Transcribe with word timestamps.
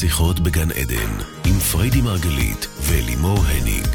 שיחות 0.00 0.40
בגן 0.40 0.70
עדן, 0.70 1.12
עם 1.46 1.58
פריידי 1.72 2.02
מרגלית 2.02 2.66
ולימור 2.82 3.38
הניג. 3.38 3.88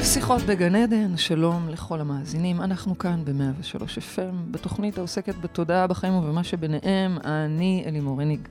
שיחות 0.00 0.42
בגן 0.42 0.74
עדן, 0.74 1.16
שלום 1.16 1.68
לכל 1.68 2.00
המאזינים. 2.00 2.60
אנחנו 2.60 2.98
כאן 2.98 3.24
ב-103 3.24 3.82
FM, 3.82 4.34
בתוכנית 4.50 4.98
העוסקת 4.98 5.34
בתודעה 5.34 5.86
בחיים 5.86 6.14
ובמה 6.14 6.44
שביניהם. 6.44 7.18
אני 7.24 7.84
אלימור 7.86 8.20
הניג, 8.20 8.48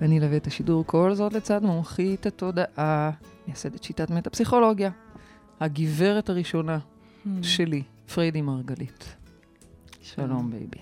ואני 0.00 0.18
אלווה 0.18 0.36
את 0.36 0.46
השידור 0.46 0.84
כל 0.86 1.14
זאת 1.14 1.32
לצד 1.32 1.62
מומחית 1.62 2.26
התודעה, 2.26 3.10
מייסדת 3.46 3.82
שיטת 3.82 4.10
מטה-פסיכולוגיה, 4.10 4.90
הגברת 5.60 6.30
הראשונה 6.30 6.78
הממ. 7.24 7.28
שלי, 7.42 7.82
פריידי 8.14 8.42
מרגלית. 8.42 9.14
שלום, 10.14 10.50
בייבי. 10.50 10.78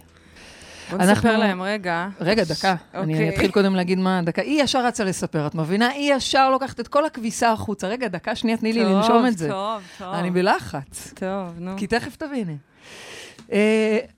בוא 0.91 0.98
אנחנו- 0.98 1.12
נספר 1.12 1.37
להם 1.39 1.62
רגע. 1.62 2.09
רגע, 2.21 2.45
דקה. 2.45 2.75
אני 2.95 3.12
אוקיי. 3.12 3.29
אתחיל 3.29 3.51
קודם 3.51 3.75
להגיד 3.77 3.98
מה, 3.98 4.23
דקה. 4.25 4.43
היא 4.43 4.62
ישר 4.62 4.87
רצה 4.87 5.05
לספר, 5.05 5.47
את 5.47 5.55
מבינה? 5.55 5.89
היא 5.89 6.15
ישר 6.15 6.51
לוקחת 6.51 6.80
את 6.80 6.89
כל 6.89 7.05
הכביסה 7.07 7.53
החוצה. 7.53 7.89
רגע, 7.89 8.09
דקה, 8.09 8.34
שנייה, 8.37 8.57
תני 8.57 8.73
לי 8.73 8.83
טוב, 8.83 8.93
לנשום 8.93 9.27
את 9.27 9.39
זה. 9.39 9.48
טוב, 9.48 9.83
טוב. 9.98 10.15
אני 10.15 10.31
בלחץ. 10.31 11.12
טוב, 11.15 11.55
נו. 11.59 11.75
כי 11.77 11.87
תכף 11.87 12.17
תביני. 12.17 12.57
אה, 13.38 13.51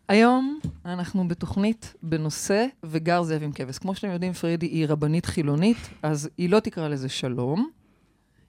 היום 0.09 0.59
אנחנו 0.85 1.29
בתוכנית 1.29 1.95
בנושא 2.03 2.67
וגר 2.85 3.23
זאב 3.23 3.43
עם 3.43 3.53
כבש. 3.53 3.79
כמו 3.79 3.95
שאתם 3.95 4.11
יודעים, 4.11 4.33
פריידי 4.33 4.67
היא 4.67 4.87
רבנית 4.89 5.27
חילונית, 5.27 5.77
אז 6.03 6.29
היא 6.39 6.51
לא 6.51 6.61
תקרא 6.61 6.89
לזה 6.89 7.09
שלום, 7.09 7.71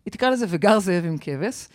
היא 0.06 0.12
תקרא 0.12 0.30
לזה 0.30 0.46
וגר 0.50 0.80
זאב 0.80 1.06
עם 1.06 1.18
כבש. 1.22 1.68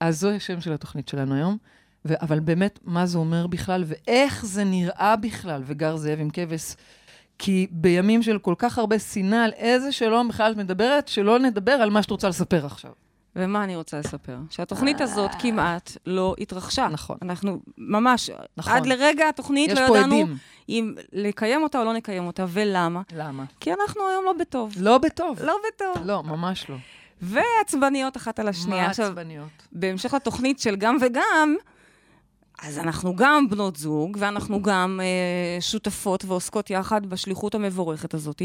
אז 0.00 0.20
זו 0.20 0.30
השם 0.30 0.60
של 0.60 0.72
התוכנית 0.72 1.08
שלנו 1.08 1.34
היום. 1.34 1.56
ו- 2.04 2.22
אבל 2.22 2.40
באמת, 2.40 2.78
מה 2.84 3.06
זה 3.06 3.18
אומר 3.18 3.46
בכלל, 3.46 3.84
ואיך 3.86 4.46
זה 4.46 4.64
נראה 4.64 5.16
בכלל, 5.16 5.62
וגר 5.66 5.96
זאב 5.96 6.20
עם 6.20 6.30
כבש. 6.30 6.74
כי 7.38 7.66
בימים 7.70 8.22
של 8.22 8.38
כל 8.38 8.54
כך 8.58 8.78
הרבה 8.78 8.98
שנאה, 8.98 9.44
על 9.44 9.52
איזה 9.52 9.92
שלום 9.92 10.28
בכלל 10.28 10.52
את 10.52 10.56
מדברת, 10.56 11.08
שלא 11.08 11.38
נדבר 11.38 11.72
על 11.72 11.90
מה 11.90 12.02
שאת 12.02 12.10
רוצה 12.10 12.28
לספר 12.28 12.66
עכשיו. 12.66 12.92
ומה 13.36 13.64
אני 13.64 13.76
רוצה 13.76 13.98
לספר? 13.98 14.36
שהתוכנית 14.50 15.00
הזאת 15.00 15.30
כמעט 15.38 15.92
לא 16.06 16.34
התרחשה. 16.38 16.88
נכון. 16.88 17.16
אנחנו 17.22 17.60
ממש, 17.78 18.30
נכון. 18.56 18.72
עד 18.72 18.86
לרגע 18.86 19.28
התוכנית 19.28 19.70
לא 19.70 19.80
ידענו. 19.80 20.24
אם 20.68 20.94
לקיים 21.12 21.62
אותה 21.62 21.78
או 21.78 21.84
לא 21.84 21.92
נקיים 21.92 22.26
אותה, 22.26 22.44
ולמה? 22.48 23.02
למה? 23.12 23.44
כי 23.60 23.72
אנחנו 23.72 24.08
היום 24.08 24.24
לא 24.24 24.32
בטוב. 24.32 24.72
לא 24.76 24.98
בטוב. 24.98 25.38
לא 25.42 25.56
בטוב. 25.68 26.06
לא, 26.06 26.22
ממש 26.22 26.70
לא. 26.70 26.76
ועצבניות 27.22 28.16
אחת 28.16 28.38
על 28.38 28.48
השנייה. 28.48 28.82
מה 28.82 28.90
עכשיו, 28.90 29.06
עצבניות? 29.06 29.48
בהמשך 29.72 30.14
לתוכנית 30.14 30.58
של 30.58 30.76
גם 30.76 30.96
וגם, 31.00 31.56
אז 32.62 32.78
אנחנו 32.78 33.16
גם 33.16 33.48
בנות 33.50 33.76
זוג, 33.76 34.16
ואנחנו 34.20 34.62
גם 34.62 35.00
אה, 35.02 35.60
שותפות 35.60 36.24
ועוסקות 36.24 36.70
יחד 36.70 37.06
בשליחות 37.06 37.54
המבורכת 37.54 38.14
הזאת, 38.14 38.42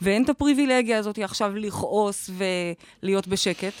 ואין 0.00 0.24
את 0.24 0.28
הפריבילגיה 0.28 0.98
הזאת 0.98 1.18
עכשיו 1.18 1.56
לכעוס 1.56 2.30
ולהיות 3.02 3.28
בשקט, 3.28 3.72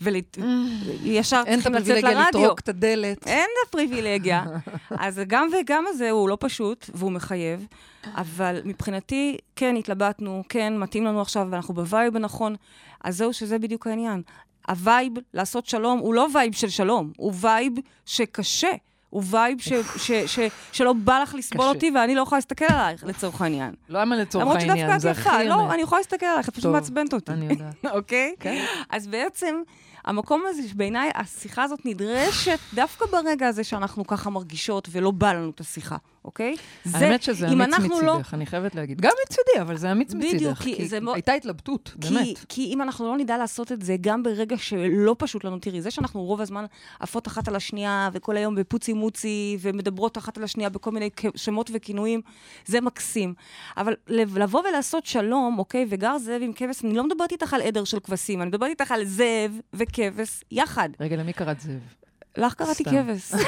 וישר 0.00 1.42
אין 1.46 1.58
את 1.58 1.62
צריכים 1.62 1.74
לצאת 1.74 1.90
הפריבילגיה 1.90 2.10
לרדיו. 2.10 2.40
לטרוק 2.40 2.60
את 2.60 2.68
הדלת. 2.68 3.26
אין 3.26 3.44
את 3.44 3.68
הפריבילגיה. 3.68 4.44
אז 4.90 5.20
גם 5.26 5.48
וגם 5.60 5.84
הזה 5.88 6.10
הוא 6.10 6.28
לא 6.28 6.36
פשוט, 6.40 6.90
והוא 6.94 7.12
מחייב, 7.12 7.66
אבל 8.04 8.60
מבחינתי, 8.64 9.36
כן, 9.56 9.76
התלבטנו, 9.76 10.42
כן, 10.48 10.78
מתאים 10.78 11.04
לנו 11.04 11.20
עכשיו, 11.20 11.46
ואנחנו 11.50 11.74
בווייב 11.74 12.16
הנכון. 12.16 12.56
אז 13.04 13.16
זהו, 13.16 13.32
שזה 13.32 13.58
בדיוק 13.58 13.86
העניין. 13.86 14.22
הווייב 14.68 15.12
לעשות 15.34 15.66
שלום 15.66 15.98
הוא 15.98 16.14
לא 16.14 16.26
וייב 16.34 16.52
של 16.52 16.68
שלום, 16.68 17.12
הוא 17.16 17.32
וייב 17.40 17.72
שקשה. 18.06 18.70
הוא 19.14 19.22
וייב 19.26 19.60
ש, 19.60 19.72
ש, 19.96 20.12
ש, 20.12 20.38
שלא 20.72 20.92
בא 20.92 21.18
לך 21.18 21.34
לסבול. 21.34 21.66
אותי, 21.66 21.90
ואני 21.94 22.14
לא 22.14 22.22
יכולה 22.22 22.38
להסתכל 22.38 22.64
עלייך, 22.68 23.04
לצורך 23.04 23.40
העניין. 23.40 23.74
למה 23.88 24.16
לצורך 24.16 24.42
למרות 24.42 24.56
העניין? 24.56 24.78
שדווקא 24.78 24.98
זה 24.98 25.10
את 25.10 25.16
הכי 25.16 25.28
יפה, 25.28 25.40
אמת. 25.40 25.48
לא, 25.48 25.72
אני 25.74 25.82
יכולה 25.82 26.00
להסתכל 26.00 26.26
עלייך, 26.26 26.48
את 26.48 26.54
פשוט 26.54 26.72
מעצבנת 26.72 27.14
אותי. 27.14 27.32
אני 27.32 27.46
יודעת. 27.46 27.74
אוקיי? 27.96 28.34
כן. 28.40 28.64
אז 28.90 29.06
בעצם, 29.06 29.62
המקום 30.04 30.42
הזה, 30.48 30.68
שבעיניי 30.68 31.10
השיחה 31.14 31.62
הזאת 31.62 31.80
נדרשת 31.84 32.58
דווקא 32.74 33.06
ברגע 33.06 33.48
הזה 33.48 33.64
שאנחנו 33.64 34.06
ככה 34.06 34.30
מרגישות 34.30 34.88
ולא 34.92 35.10
בא 35.10 35.32
לנו 35.32 35.50
את 35.50 35.60
השיחה, 35.60 35.96
אוקיי? 36.24 36.56
זה- 36.84 36.98
האמת 36.98 37.22
שזה 37.22 37.48
אמיץ 37.48 37.60
אנחנו 37.74 38.00
לא- 38.00 38.14
מצידך, 38.14 38.34
אני 38.34 38.46
חייבת 38.46 38.74
להגיד. 38.74 39.00
גם 39.00 39.10
מצידי, 39.26 39.60
אבל 39.62 39.76
זה 39.76 39.92
אמיץ 39.92 40.14
בדיוק, 40.14 40.32
מצידך. 40.34 40.58
כי 40.62 40.76
כי 40.76 40.88
זה 40.88 40.98
הייתה 41.14 41.32
התלבטות, 41.32 41.94
כי, 42.00 42.08
באמת. 42.14 42.38
כי 42.48 42.64
אם 42.74 42.82
אנחנו 42.82 43.06
לא 43.06 43.16
נדע 43.16 43.38
לעשות 43.38 43.72
את 43.72 43.82
זה 43.82 43.96
גם 44.00 44.22
ברגע 44.22 44.56
שלא 44.58 45.16
פשוט 45.18 45.44
לנו, 45.44 45.58
תראי, 45.58 45.80
זה 45.80 45.90
שאנחנו 45.90 46.22
רוב 46.22 46.40
הזמן 46.40 46.64
עפות 47.00 47.26
אחת 47.28 47.48
על 47.48 47.56
השנייה, 47.56 48.10
וכל 48.12 48.36
היום 48.36 48.54
בפוצי 48.54 48.92
מוצי, 48.92 49.56
ומדברות 49.60 50.18
אחת 50.18 50.38
על 50.38 50.44
השנייה 50.44 50.68
בכל 50.68 50.90
מיני 50.90 51.10
שמות 51.36 51.70
וכינויים, 51.74 52.20
זה 52.66 52.80
מקסים. 52.80 53.34
אבל 53.76 53.94
לב- 54.08 54.38
לבוא 54.38 54.62
ולעשות 54.68 55.06
שלום, 55.06 55.58
אוקיי, 55.58 55.86
וגר 55.88 56.18
זאב 56.18 56.40
עם 56.42 56.52
כבש, 56.52 56.84
אני 56.84 56.94
לא 56.94 57.04
מדברת 57.04 57.32
איתך 57.32 57.54
על 57.54 57.62
עדר 57.62 57.84
של 57.84 58.00
כבשים, 58.00 58.42
אני 58.42 58.48
מדברת 58.48 58.70
איתך 58.70 58.92
על 58.92 59.04
זאב 59.04 59.52
וכבש 59.72 60.40
יחד. 60.50 60.88
רגע, 61.00 61.16
למי 61.16 61.32
קראת 61.32 61.60
זאב? 61.60 62.03
לך 62.36 62.54
קראתי. 62.54 62.84
כבש. 62.84 63.32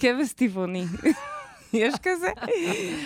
כבש 0.00 0.32
טבעוני. 0.36 0.84
יש 1.72 1.94
כזה? 2.02 2.28
הכבש 2.28 2.48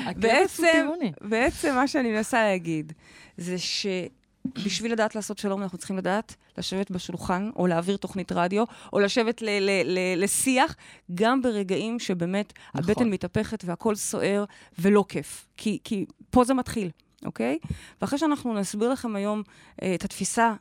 הוא 0.06 0.14
בעצם, 0.22 0.62
טבעוני. 0.82 1.12
בעצם 1.20 1.74
מה 1.74 1.88
שאני 1.88 2.12
מנסה 2.12 2.42
להגיד, 2.44 2.92
זה 3.36 3.56
שבשביל 3.58 4.92
לדעת 4.92 5.14
לעשות 5.14 5.38
שלום, 5.38 5.62
אנחנו 5.62 5.78
צריכים 5.78 5.98
לדעת 5.98 6.34
לשבת 6.58 6.90
בשולחן, 6.90 7.50
או 7.56 7.66
להעביר 7.66 7.96
תוכנית 7.96 8.32
רדיו, 8.32 8.64
או 8.92 9.00
לשבת 9.00 9.42
ל- 9.42 9.46
ל- 9.60 9.82
ל- 9.84 10.22
לשיח, 10.24 10.74
גם 11.14 11.42
ברגעים 11.42 11.98
שבאמת 11.98 12.52
נכון. 12.74 12.90
הבטן 12.90 13.10
מתהפכת 13.10 13.64
והכל 13.64 13.94
סוער 13.94 14.44
ולא 14.78 15.04
כיף. 15.08 15.46
כי, 15.56 15.78
כי 15.84 16.04
פה 16.30 16.44
זה 16.44 16.54
מתחיל, 16.54 16.90
אוקיי? 17.24 17.58
ואחרי 18.02 18.18
שאנחנו 18.18 18.54
נסביר 18.54 18.92
לכם 18.92 19.16
היום 19.16 19.42
אה, 19.82 19.94
את 19.94 20.04
התפיסה 20.04 20.52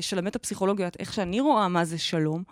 של 0.00 0.18
המטה-פסיכולוגיה, 0.18 0.88
איך 0.98 1.12
שאני 1.12 1.40
רואה 1.40 1.68
מה 1.68 1.84
זה 1.84 1.98
שלום, 1.98 2.42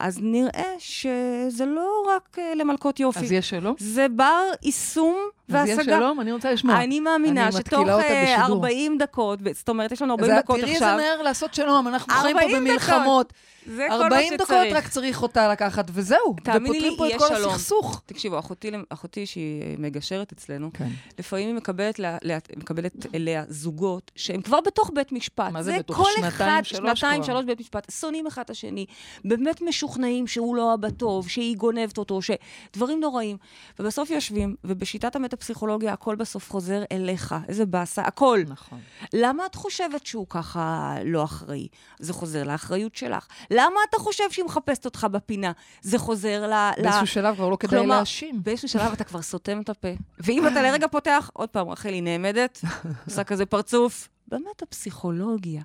אז 0.00 0.18
נראה 0.22 0.72
שזה 0.78 1.66
לא 1.66 2.06
רק 2.08 2.38
אה, 2.38 2.54
למלכות 2.54 3.00
יופי. 3.00 3.20
אז 3.20 3.32
יש 3.32 3.48
שלום? 3.48 3.74
זה 3.78 4.06
בר 4.16 4.50
יישום 4.62 5.18
אז 5.48 5.54
והשגה. 5.54 5.80
יש 5.82 5.86
שלום? 5.86 6.20
אני 6.20 6.32
רוצה 6.32 6.52
לשמוע. 6.52 6.82
אני 6.82 7.00
מאמינה 7.00 7.42
אני 7.44 7.52
שתוך 7.52 7.60
מתקילה 7.60 7.94
אותה 7.94 8.06
אה, 8.08 8.36
בשידור. 8.38 8.56
40 8.56 8.98
דקות, 8.98 9.38
זאת 9.54 9.68
אומרת, 9.68 9.92
יש 9.92 10.02
לנו 10.02 10.12
40 10.14 10.30
זה- 10.30 10.38
דקות 10.40 10.60
תראי 10.60 10.74
איזה 10.74 10.84
עכשיו. 10.86 10.96
מהר 10.96 11.22
לעשות 11.22 11.54
שלום, 11.54 11.88
אנחנו 11.88 12.12
חיים 12.14 12.36
פה 12.36 12.42
40 12.42 12.64
במלחמות. 12.64 13.32
זה 13.66 13.86
כל 13.90 13.98
מה 13.98 14.04
40 14.04 14.34
דקות 14.34 14.46
שצריך. 14.46 14.76
רק 14.76 14.88
צריך 14.88 15.22
אותה 15.22 15.48
לקחת, 15.52 15.84
וזהו. 15.92 16.36
תאמיני 16.44 16.80
לי, 16.80 16.96
יהיה 17.00 17.18
כל 17.18 17.28
שלום. 17.28 17.50
הסכסוך. 17.52 18.02
תקשיבו, 18.06 18.38
אחותי, 18.38 18.70
אחותי 18.88 19.26
שהיא 19.26 19.62
אה, 19.62 19.74
מגשרת 19.78 20.32
אצלנו, 20.32 20.70
כן. 20.74 20.88
לפעמים 21.18 21.46
היא 21.46 21.54
מקבלת, 21.54 21.98
לה, 21.98 22.16
לה, 22.22 22.38
מקבלת 22.56 23.06
אליה 23.14 23.44
זוגות 23.48 24.10
שהם 24.16 24.42
כבר 24.42 24.58
בתוך 24.66 24.90
בית 24.94 25.12
משפט. 25.12 25.52
מה 25.52 25.62
זה 25.62 25.78
בתוך? 25.78 25.96
כל 25.96 26.04
שנתיים, 26.16 26.28
אחד, 26.28 26.60
שלוש 26.64 27.00
שנתיים. 27.00 27.22
שלוש 27.22 27.44
בית 27.44 27.60
משפט, 27.60 27.90
שונאים 28.00 28.26
אחד 28.26 28.42
את 28.42 28.50
השני, 28.50 28.86
באמת 29.24 29.62
משוכנעים 29.62 30.26
שהוא 30.26 30.56
לא 30.56 30.74
אבא 30.74 30.90
טוב, 30.90 31.28
שהיא 31.28 31.56
גונבת 31.56 31.98
אותו, 31.98 32.20
שדברים 32.22 33.00
נוראים. 33.00 33.36
ובסוף 33.78 34.10
יושבים, 34.10 34.54
ובשיטת 34.64 35.16
המטה-פסיכולוגיה 35.38 35.92
הכל 35.92 36.14
בסוף 36.14 36.50
חוזר 36.50 36.82
אליך. 36.92 37.34
איזה 37.48 37.66
באסה, 37.66 38.02
הכל. 38.02 38.40
נכון. 38.48 38.78
למה 39.12 39.46
את 39.46 39.54
חושבת 39.54 40.06
שהוא 40.06 40.26
ככה 40.28 40.94
לא 41.04 41.24
אחראי? 41.24 41.68
זה 41.98 42.12
חוזר 42.12 42.44
לאחריות 42.44 42.96
שלך. 42.96 43.26
למה 43.50 43.80
אתה 43.90 43.98
חושב 43.98 44.24
שהיא 44.30 44.44
מחפשת 44.44 44.84
אותך 44.84 45.06
בפינה? 45.12 45.52
זה 45.82 45.98
חוזר 45.98 46.46
ל... 46.46 46.52
ל- 46.78 46.82
באיזשהו 46.82 47.06
שלב 47.06 47.34
כבר 47.34 47.48
לא 47.48 47.56
כדאי 47.56 47.78
כלומר, 47.80 47.96
להאשים. 47.96 48.42
באיזשהו 48.42 48.68
שלב 48.68 48.92
אתה 48.92 49.04
כבר 49.04 49.22
סותם 49.32 49.60
את 49.60 49.68
הפה. 49.68 49.88
ואם 50.20 50.46
אתה 50.46 50.62
לרגע 50.62 50.86
פותח, 50.88 51.30
עוד 51.32 51.48
פעם, 51.48 51.68
רחל 51.68 51.88
היא 51.92 52.02
נעמדת, 52.02 52.60
עושה 53.06 53.24
כזה 53.24 53.46
פרצוף. 53.46 54.08
באמת 54.30 54.62
הפסיכולוגיה. 54.62 55.62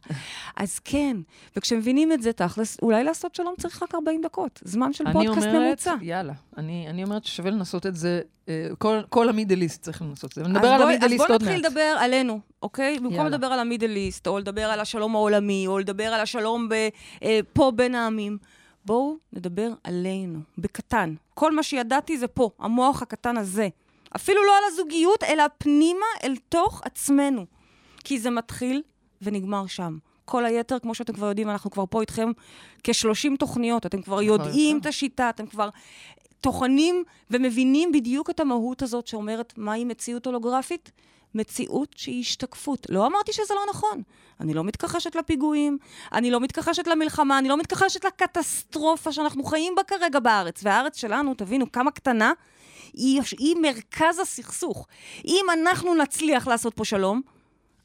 אז 0.55 0.79
כן, 0.79 1.17
וכשמבינים 1.55 2.11
את 2.11 2.21
זה 2.21 2.33
תכלס, 2.33 2.77
אולי 2.81 3.03
לעשות 3.03 3.35
שלום 3.35 3.53
צריך 3.61 3.83
רק 3.83 3.95
40 3.95 4.21
דקות. 4.21 4.59
זמן 4.63 4.93
של 4.93 5.03
אני 5.07 5.13
פודקאסט 5.13 5.47
אומרת, 5.47 5.67
ממוצע. 5.67 5.95
יאללה, 6.01 6.33
אני, 6.57 6.85
אני 6.89 7.03
אומרת 7.03 7.25
ששווה 7.25 7.51
לנסות 7.51 7.85
את 7.85 7.95
זה, 7.95 8.21
אה, 8.49 8.67
כל, 8.77 8.99
כל 9.09 9.29
המידל 9.29 9.61
איסט 9.61 9.81
צריך 9.81 10.01
לנסות 10.01 10.29
את 10.31 10.35
זה. 10.35 10.43
נדבר 10.43 10.67
על 10.67 10.77
בואי- 10.81 10.89
המידל 10.93 11.11
איסט 11.11 11.23
אז 11.25 11.31
עוד 11.31 11.43
מעט. 11.43 11.51
נתחיל 11.53 11.65
לדבר 11.67 11.95
עלינו, 11.99 12.39
אוקיי? 12.61 12.97
במקום 12.99 13.13
יאללה. 13.13 13.29
לדבר 13.29 13.47
על 13.47 13.59
המידל 13.59 13.95
איסט, 13.95 14.27
או 14.27 14.39
לדבר 14.39 14.65
על 14.69 14.79
השלום 14.79 15.15
העולמי, 15.15 15.67
או 15.67 15.79
לדבר 15.79 16.03
על 16.13 16.19
השלום 16.19 16.69
ב, 16.69 16.73
אה, 17.23 17.39
פה 17.53 17.71
בין 17.75 17.95
העמים, 17.95 18.37
בואו 18.85 19.15
נדבר 19.33 19.69
עלינו, 19.83 20.39
בקטן. 20.57 21.13
כל 21.33 21.55
מה 21.55 21.63
שידעתי 21.63 22.17
זה 22.17 22.27
פה, 22.27 22.49
המוח 22.59 23.01
הקטן 23.01 23.37
הזה. 23.37 23.67
אפילו 24.15 24.43
לא 24.43 24.57
על 24.57 24.73
הזוגיות, 24.73 25.23
אלא 25.23 25.43
פנימה 25.57 26.05
אל 26.23 26.35
תוך 26.49 26.81
עצמנו. 26.85 27.45
כי 28.03 28.19
זה 28.19 28.29
מתחיל 28.29 28.81
ונגמר 29.21 29.67
שם. 29.67 29.97
כל 30.25 30.45
היתר, 30.45 30.79
כמו 30.79 30.95
שאתם 30.95 31.13
כבר 31.13 31.27
יודעים, 31.27 31.49
אנחנו 31.49 31.71
כבר 31.71 31.83
פה 31.89 32.01
איתכם 32.01 32.31
כ-30 32.83 33.37
תוכניות. 33.39 33.85
אתם 33.85 34.01
כבר 34.01 34.21
יודעים 34.21 34.77
את 34.77 34.85
השיטה, 34.85 35.29
אתם 35.29 35.45
כבר 35.45 35.69
טוחנים 36.41 37.03
ומבינים 37.31 37.91
בדיוק 37.91 38.29
את 38.29 38.39
המהות 38.39 38.81
הזאת 38.81 39.07
שאומרת 39.07 39.53
מהי 39.57 39.85
מציאות 39.85 40.25
הולוגרפית. 40.25 40.91
מציאות 41.35 41.95
שהיא 41.95 42.19
השתקפות. 42.19 42.87
לא 42.89 43.07
אמרתי 43.07 43.33
שזה 43.33 43.53
לא 43.53 43.61
נכון. 43.69 44.01
אני 44.39 44.53
לא 44.53 44.63
מתכחשת 44.63 45.15
לפיגועים, 45.15 45.77
אני 46.13 46.31
לא 46.31 46.39
מתכחשת 46.39 46.87
למלחמה, 46.87 47.39
אני 47.39 47.49
לא 47.49 47.57
מתכחשת 47.57 48.05
לקטסטרופה 48.05 49.11
שאנחנו 49.11 49.43
חיים 49.43 49.75
בה 49.75 49.83
כרגע 49.83 50.19
בארץ. 50.19 50.61
והארץ 50.63 50.97
שלנו, 50.97 51.33
תבינו 51.33 51.71
כמה 51.71 51.91
קטנה, 51.91 52.31
היא, 52.93 53.21
היא 53.39 53.55
מרכז 53.61 54.19
הסכסוך. 54.19 54.87
אם 55.25 55.45
אנחנו 55.53 55.95
נצליח 55.95 56.47
לעשות 56.47 56.73
פה 56.73 56.85
שלום, 56.85 57.21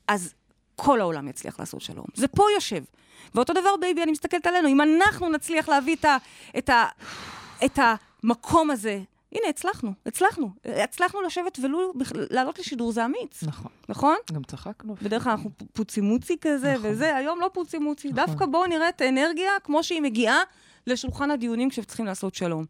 אז 0.08 0.34
כל 0.76 1.00
העולם 1.00 1.28
יצליח 1.28 1.60
לעשות 1.60 1.80
שלום. 1.80 2.06
זה 2.14 2.28
פה 2.28 2.44
יושב. 2.54 2.82
ואותו 3.34 3.52
דבר, 3.52 3.70
בייבי, 3.80 4.02
אני 4.02 4.12
מסתכלת 4.12 4.46
עלינו. 4.46 4.68
אם 4.68 4.80
אנחנו 4.80 5.28
נצליח 5.28 5.68
להביא 5.68 5.96
את, 5.96 6.04
ה, 6.04 6.16
את, 6.58 6.68
ה, 6.68 6.86
את 7.64 7.78
המקום 7.82 8.70
הזה, 8.70 9.02
הנה, 9.32 9.48
הצלחנו, 9.48 9.92
הצלחנו. 10.06 10.50
הצלחנו 10.64 11.22
לשבת 11.22 11.58
ולו 11.62 11.92
לעלות 12.30 12.58
לשידור, 12.58 12.92
זה 12.92 13.04
אמיץ. 13.04 13.42
נכון. 13.42 13.70
נכון? 13.88 14.16
גם 14.32 14.44
צחקנו. 14.44 14.96
בדרך 15.02 15.22
כלל 15.22 15.32
אנחנו 15.32 15.50
פוצימוצי 15.72 16.36
כזה 16.40 16.72
נכון. 16.72 16.90
וזה, 16.90 17.16
היום 17.16 17.40
לא 17.40 17.50
פוצימוצי. 17.52 18.08
נכון. 18.08 18.26
דווקא 18.26 18.46
בואו 18.46 18.66
נראה 18.66 18.88
את 18.88 19.00
האנרגיה 19.00 19.50
כמו 19.64 19.82
שהיא 19.82 20.02
מגיעה 20.02 20.38
לשולחן 20.86 21.30
הדיונים 21.30 21.70
כשצריכים 21.70 22.06
לעשות 22.06 22.34
שלום. 22.34 22.64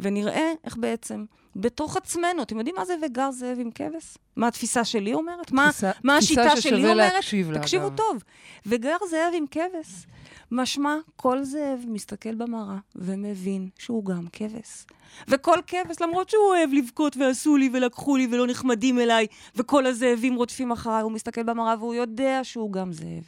ונראה 0.00 0.52
איך 0.64 0.76
בעצם, 0.76 1.24
בתוך 1.56 1.96
עצמנו, 1.96 2.42
אתם 2.42 2.58
יודעים 2.58 2.76
מה 2.78 2.84
זה 2.84 2.94
וגר 3.06 3.30
זאב 3.30 3.58
עם 3.60 3.70
כבש? 3.70 4.16
מה 4.36 4.48
התפיסה 4.48 4.84
שלי 4.84 5.14
אומרת? 5.14 5.52
מה, 5.52 5.68
תפיסה- 5.70 5.90
מה 6.04 6.16
תפיסה 6.20 6.42
השיטה 6.42 6.56
ששווה 6.56 6.78
שלי 6.78 6.90
אומרת? 6.92 7.12
להקשיב 7.12 7.50
לה, 7.50 7.58
תקשיבו 7.60 7.86
אגב. 7.86 7.96
טוב. 7.96 8.22
וגר 8.66 8.96
זאב 9.10 9.32
עם 9.34 9.44
כבש. 9.50 10.06
משמע, 10.52 10.96
כל 11.16 11.44
זאב 11.44 11.84
מסתכל 11.88 12.34
במראה 12.34 12.76
ומבין 12.96 13.68
שהוא 13.78 14.04
גם 14.04 14.22
כבש. 14.32 14.84
וכל 15.28 15.58
כבש, 15.66 15.96
למרות 16.00 16.30
שהוא 16.30 16.42
אוהב 16.46 16.70
לבכות 16.72 17.16
ועשו 17.16 17.56
לי 17.56 17.70
ולקחו 17.72 18.16
לי 18.16 18.28
ולא 18.30 18.46
נחמדים 18.46 18.98
אליי, 18.98 19.26
וכל 19.56 19.86
הזאבים 19.86 20.34
רודפים 20.34 20.72
אחריי, 20.72 21.02
הוא 21.02 21.12
מסתכל 21.12 21.42
במראה 21.42 21.74
והוא 21.78 21.94
יודע 21.94 22.40
שהוא 22.42 22.72
גם 22.72 22.92
זאב. 22.92 23.24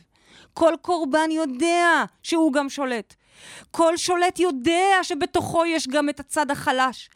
כל 0.54 0.72
קורבן 0.82 1.30
יודע 1.30 2.04
שהוא 2.22 2.52
גם 2.52 2.68
שולט. 2.68 3.14
כל 3.70 3.96
שולט 3.96 4.38
יודע 4.38 4.94
שבתוכו 5.02 5.66
יש 5.66 5.88
גם 5.88 6.08
את 6.08 6.20
הצד 6.20 6.50
החלש. 6.50 7.10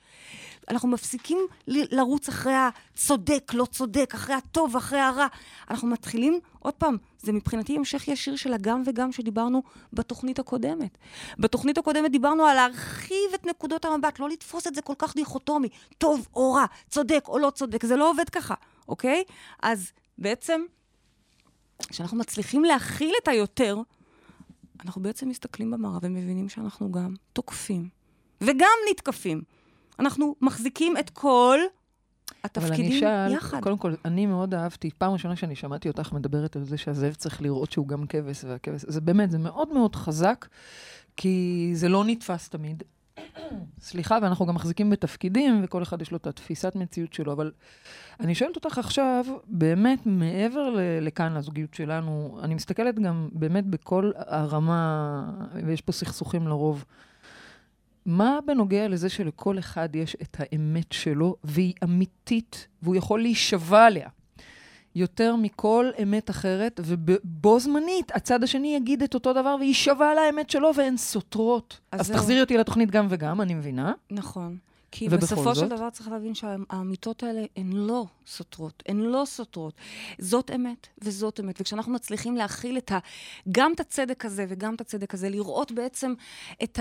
אנחנו 0.68 0.88
מפסיקים 0.88 1.38
לרוץ 1.66 2.28
אחרי 2.28 2.54
הצודק, 2.54 3.52
לא 3.54 3.64
צודק, 3.64 4.12
אחרי 4.14 4.34
הטוב, 4.34 4.76
אחרי 4.76 5.00
הרע. 5.00 5.26
אנחנו 5.70 5.88
מתחילים, 5.88 6.40
עוד 6.58 6.74
פעם, 6.74 6.96
זה 7.18 7.32
מבחינתי 7.32 7.76
המשך 7.76 8.08
ישיר 8.08 8.36
של 8.36 8.52
הגם 8.52 8.82
וגם 8.86 9.12
שדיברנו 9.12 9.62
בתוכנית 9.92 10.38
הקודמת. 10.38 10.98
בתוכנית 11.38 11.78
הקודמת 11.78 12.10
דיברנו 12.10 12.44
על 12.44 12.54
להרחיב 12.54 13.34
את 13.34 13.46
נקודות 13.46 13.84
המבט, 13.84 14.18
לא 14.18 14.28
לתפוס 14.28 14.66
את 14.66 14.74
זה 14.74 14.82
כל 14.82 14.94
כך 14.98 15.14
דיכוטומי, 15.14 15.68
טוב 15.98 16.28
או 16.34 16.52
רע, 16.52 16.64
צודק 16.90 17.24
או 17.28 17.38
לא 17.38 17.50
צודק, 17.50 17.86
זה 17.86 17.96
לא 17.96 18.10
עובד 18.10 18.28
ככה, 18.28 18.54
אוקיי? 18.88 19.24
אז 19.62 19.92
בעצם, 20.18 20.60
כשאנחנו 21.88 22.18
מצליחים 22.18 22.64
להכיל 22.64 23.14
את 23.22 23.28
היותר, 23.28 23.76
אנחנו 24.84 25.02
בעצם 25.02 25.28
מסתכלים 25.28 25.70
במראה 25.70 25.98
ומבינים 26.02 26.48
שאנחנו 26.48 26.92
גם 26.92 27.14
תוקפים 27.32 27.88
וגם 28.40 28.76
נתקפים. 28.90 29.42
אנחנו 29.98 30.34
מחזיקים 30.40 30.96
את 30.96 31.10
כל 31.10 31.58
אבל 32.56 32.66
אני 32.66 32.74
התפקידים 32.74 32.96
אשאל, 32.96 33.32
יחד. 33.32 33.60
קודם 33.62 33.78
כל, 33.78 33.94
אני 34.04 34.26
מאוד 34.26 34.54
אהבתי, 34.54 34.90
פעם 34.98 35.12
ראשונה 35.12 35.36
שאני 35.36 35.56
שמעתי 35.56 35.88
אותך 35.88 36.12
מדברת 36.12 36.56
על 36.56 36.64
זה 36.64 36.78
שהזאב 36.78 37.14
צריך 37.14 37.42
לראות 37.42 37.72
שהוא 37.72 37.88
גם 37.88 38.06
כבש, 38.06 38.44
והכבש, 38.44 38.84
זה 38.86 39.00
באמת, 39.00 39.30
זה 39.30 39.38
מאוד 39.38 39.72
מאוד 39.72 39.96
חזק, 39.96 40.46
כי 41.16 41.70
זה 41.74 41.88
לא 41.88 42.04
נתפס 42.04 42.48
תמיד. 42.48 42.82
סליחה, 43.80 44.18
ואנחנו 44.22 44.46
גם 44.46 44.54
מחזיקים 44.54 44.90
בתפקידים, 44.90 45.60
וכל 45.64 45.82
אחד 45.82 46.02
יש 46.02 46.10
לו 46.10 46.16
את 46.16 46.26
התפיסת 46.26 46.72
מציאות 46.76 47.12
שלו, 47.12 47.32
אבל 47.32 47.52
אני 48.20 48.34
שואלת 48.34 48.56
אותך 48.56 48.78
עכשיו, 48.78 49.24
באמת, 49.46 50.06
מעבר 50.06 50.70
ל- 50.70 50.80
לכאן, 51.00 51.34
לזוגיות 51.34 51.74
שלנו, 51.74 52.38
אני 52.42 52.54
מסתכלת 52.54 52.98
גם 52.98 53.28
באמת 53.32 53.66
בכל 53.66 54.10
הרמה, 54.16 55.24
ויש 55.66 55.80
פה 55.80 55.92
סכסוכים 55.92 56.48
לרוב. 56.48 56.84
מה 58.06 58.38
בנוגע 58.46 58.88
לזה 58.88 59.08
שלכל 59.08 59.58
אחד 59.58 59.96
יש 59.96 60.16
את 60.22 60.36
האמת 60.38 60.92
שלו, 60.92 61.36
והיא 61.44 61.74
אמיתית, 61.84 62.68
והוא 62.82 62.96
יכול 62.96 63.22
להישבע 63.22 63.84
עליה 63.84 64.08
יותר 64.94 65.36
מכל 65.36 65.90
אמת 66.02 66.30
אחרת, 66.30 66.80
ובו 66.84 67.60
זמנית 67.60 68.12
הצד 68.14 68.42
השני 68.42 68.76
יגיד 68.76 69.02
את 69.02 69.14
אותו 69.14 69.32
דבר 69.32 69.56
ויישבע 69.60 70.10
על 70.10 70.18
האמת 70.18 70.50
שלו, 70.50 70.70
והן 70.76 70.96
סותרות. 70.96 71.80
אז 71.92 72.00
אז. 72.00 72.10
תחזירי 72.10 72.40
אותי 72.40 72.56
לתוכנית 72.56 72.90
גם 72.90 73.06
וגם, 73.10 73.40
אני 73.40 73.54
מבינה. 73.54 73.92
נכון. 74.10 74.56
כי 74.90 75.08
בסופו 75.08 75.54
של 75.54 75.60
זאת? 75.60 75.68
דבר 75.68 75.90
צריך 75.90 76.08
להבין 76.08 76.34
שהאמיתות 76.34 77.22
האלה 77.22 77.44
הן 77.56 77.72
לא 77.72 78.06
סותרות, 78.26 78.82
הן 78.88 79.00
לא 79.00 79.22
סותרות. 79.26 79.74
זאת 80.18 80.50
אמת 80.54 80.86
וזאת 81.02 81.40
אמת. 81.40 81.60
וכשאנחנו 81.60 81.92
מצליחים 81.92 82.36
להכיל 82.36 82.78
את 82.78 82.92
ה, 82.92 82.98
גם 83.52 83.72
את 83.72 83.80
הצדק 83.80 84.24
הזה 84.24 84.46
וגם 84.48 84.74
את 84.74 84.80
הצדק 84.80 85.14
הזה, 85.14 85.28
לראות 85.28 85.72
בעצם 85.72 86.14
את 86.62 86.78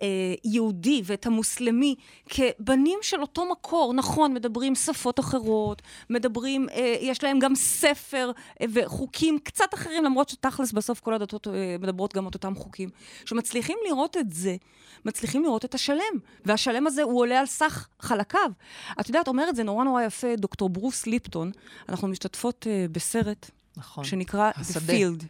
היהודי 0.00 1.02
ואת 1.04 1.26
המוסלמי 1.26 1.94
כבנים 2.28 2.98
של 3.02 3.20
אותו 3.20 3.50
מקור, 3.50 3.94
נכון, 3.94 4.34
מדברים 4.34 4.74
שפות 4.74 5.20
אחרות, 5.20 5.82
מדברים, 6.10 6.68
אה, 6.68 6.96
יש 7.00 7.24
להם 7.24 7.38
גם 7.38 7.54
ספר 7.54 8.30
אה, 8.60 8.66
וחוקים 8.72 9.38
קצת 9.38 9.74
אחרים, 9.74 10.04
למרות 10.04 10.28
שתכלס 10.28 10.72
בסוף 10.72 11.00
כל 11.00 11.14
הדתות 11.14 11.48
אה, 11.48 11.76
מדברות 11.80 12.14
גם 12.14 12.28
את 12.28 12.34
אותם 12.34 12.54
חוקים. 12.54 12.88
שמצליחים 13.24 13.78
לראות 13.88 14.16
את 14.16 14.32
זה, 14.32 14.56
מצליחים 15.04 15.42
לראות 15.42 15.64
את 15.64 15.74
השלם. 15.74 16.18
והשלם 16.44 16.86
הזה 16.86 17.02
הוא 17.02 17.20
עולה 17.20 17.40
על 17.40 17.46
סך 17.46 17.88
חלקיו. 18.00 18.50
את 19.00 19.08
יודעת, 19.08 19.28
אומר 19.28 19.48
את 19.48 19.56
זה 19.56 19.62
נורא 19.62 19.84
נורא 19.84 20.02
יפה 20.02 20.36
דוקטור 20.36 20.68
ברוס 20.80 21.06
ליפטון. 21.06 21.50
אנחנו 21.88 22.08
משתתפות 22.08 22.66
uh, 22.66 22.92
בסרט 22.92 23.50
נכון. 23.76 24.04
שנקרא 24.04 24.50
The 24.50 24.60
השדה. 24.60 24.92
Field. 24.92 25.24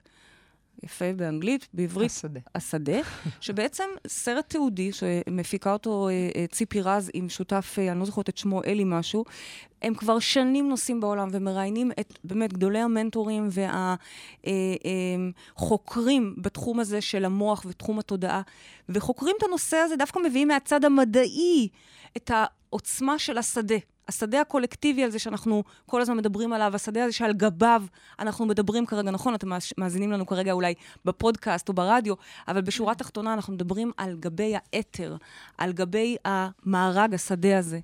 יפה 0.82 1.12
באנגלית, 1.16 1.68
בעברית 1.74 2.10
השדה. 2.10 2.40
השדה, 2.54 3.00
שבעצם 3.40 3.84
סרט 4.06 4.48
תיעודי 4.48 4.92
שמפיקה 4.92 5.72
אותו 5.72 6.08
אה, 6.08 6.30
אה, 6.36 6.46
ציפי 6.46 6.80
רז 6.80 7.10
עם 7.14 7.28
שותף, 7.28 7.76
אני 7.78 7.98
לא 7.98 8.04
זוכרת 8.04 8.28
את 8.28 8.38
שמו, 8.38 8.64
אלי 8.64 8.84
משהו, 8.86 9.24
הם 9.82 9.94
כבר 9.94 10.18
שנים 10.18 10.68
נוסעים 10.68 11.00
בעולם 11.00 11.28
ומראיינים 11.32 11.90
את 12.00 12.18
באמת 12.24 12.52
גדולי 12.52 12.78
המנטורים 12.78 13.48
והחוקרים 15.56 16.34
בתחום 16.38 16.80
הזה 16.80 17.00
של 17.00 17.24
המוח 17.24 17.64
ותחום 17.68 17.98
התודעה, 17.98 18.42
וחוקרים 18.88 19.36
את 19.38 19.42
הנושא 19.42 19.76
הזה, 19.76 19.96
דווקא 19.96 20.18
מביאים 20.18 20.48
מהצד 20.48 20.84
המדעי 20.84 21.68
את 22.16 22.30
העוצמה 22.34 23.18
של 23.18 23.38
השדה. 23.38 23.76
השדה 24.10 24.40
הקולקטיבי 24.40 25.04
הזה 25.04 25.18
שאנחנו 25.18 25.62
כל 25.86 26.00
הזמן 26.00 26.16
מדברים 26.16 26.52
עליו, 26.52 26.72
השדה 26.74 27.04
הזה 27.04 27.12
שעל 27.12 27.32
גביו 27.32 27.82
אנחנו 28.18 28.46
מדברים 28.46 28.86
כרגע, 28.86 29.10
נכון, 29.10 29.34
אתם 29.34 29.48
מאז- 29.48 29.72
מאזינים 29.78 30.12
לנו 30.12 30.26
כרגע 30.26 30.52
אולי 30.52 30.74
בפודקאסט 31.04 31.68
או 31.68 31.74
ברדיו, 31.74 32.14
אבל 32.48 32.60
בשורה 32.60 32.92
התחתונה 32.92 33.32
אנחנו 33.34 33.52
מדברים 33.52 33.90
על 33.96 34.16
גבי 34.20 34.54
האתר, 34.56 35.16
על 35.58 35.72
גבי 35.72 36.16
המארג, 36.24 37.14
השדה 37.14 37.58
הזה. 37.58 37.78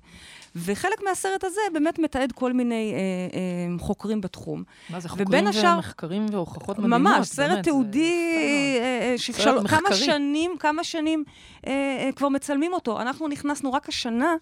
וחלק 0.55 1.01
מהסרט 1.09 1.43
הזה 1.43 1.61
באמת 1.73 1.99
מתעד 1.99 2.31
כל 2.31 2.53
מיני 2.53 2.93
אה, 2.93 2.99
אה, 3.39 3.79
חוקרים 3.79 4.21
בתחום. 4.21 4.63
מה 4.89 4.99
זה, 4.99 5.09
חוקרים 5.09 5.47
השאר- 5.47 5.73
ומחקרים 5.75 6.25
והוכחות 6.31 6.79
מדהימות? 6.79 6.99
ממש, 7.01 7.27
סרט 7.27 7.45
באמת, 7.49 7.55
זה 7.57 7.63
תיעודי. 7.63 8.13
אה, 8.37 9.09
אה, 9.11 9.17
סרט 9.17 9.35
ששל- 9.35 9.43
כמה 9.43 9.61
מחקרי. 9.61 9.97
שנים, 9.97 10.51
כמה 10.59 10.83
שנים 10.83 11.23
אה, 11.67 11.71
אה, 11.71 12.09
כבר 12.15 12.29
מצלמים 12.29 12.73
אותו. 12.73 13.01
אנחנו 13.01 13.27
נכנסנו 13.27 13.73
רק 13.73 13.89
השנה. 13.89 14.35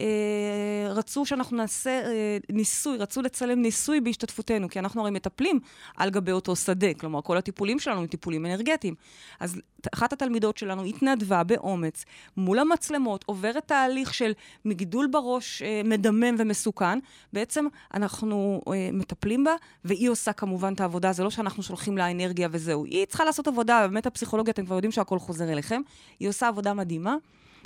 אה, 0.00 0.92
רצו 0.92 1.26
שאנחנו 1.26 1.56
נעשה 1.56 1.90
אה, 1.90 2.38
ניסוי, 2.50 2.98
רצו 2.98 3.22
לצלם 3.22 3.62
ניסוי 3.62 4.00
בהשתתפותנו, 4.00 4.68
כי 4.68 4.78
אנחנו 4.78 5.00
הרי 5.00 5.10
מטפלים 5.10 5.60
על 5.96 6.10
גבי 6.10 6.32
אותו 6.32 6.56
שדה, 6.56 6.94
כלומר, 6.94 7.22
כל 7.22 7.36
הטיפולים 7.36 7.78
שלנו 7.78 8.00
הם 8.00 8.06
טיפולים 8.06 8.46
אנרגטיים. 8.46 8.94
אז 9.40 9.60
אחת 9.94 10.12
התלמידות 10.12 10.58
שלנו 10.58 10.84
התנדבה 10.84 11.44
באומץ 11.44 12.04
מול 12.36 12.58
המצלמות, 12.58 13.24
עוברת 13.26 13.68
תהליך 13.68 14.14
של 14.14 14.32
מגידול 14.64 15.06
בראש 15.06 15.62
אה, 15.62 15.80
מדמם 15.84 16.34
ומסוכן, 16.38 16.98
בעצם 17.32 17.66
אנחנו 17.94 18.60
מטפלים 18.92 19.44
בה, 19.44 19.54
והיא 19.84 20.10
עושה 20.10 20.32
כמובן 20.32 20.72
את 20.72 20.80
העבודה, 20.80 21.12
זה 21.12 21.24
לא 21.24 21.30
שאנחנו 21.30 21.62
שולחים 21.62 21.98
לה 21.98 22.10
אנרגיה 22.10 22.48
וזהו. 22.50 22.84
היא 22.84 23.06
צריכה 23.06 23.24
לעשות 23.24 23.48
עבודה, 23.48 23.88
באמת 23.88 24.06
הפסיכולוגיה, 24.06 24.52
אתם 24.52 24.66
כבר 24.66 24.74
יודעים 24.74 24.92
שהכל 24.92 25.18
חוזר 25.18 25.52
אליכם. 25.52 25.82
היא 26.20 26.28
עושה 26.28 26.48
עבודה 26.48 26.74
מדהימה. 26.74 27.16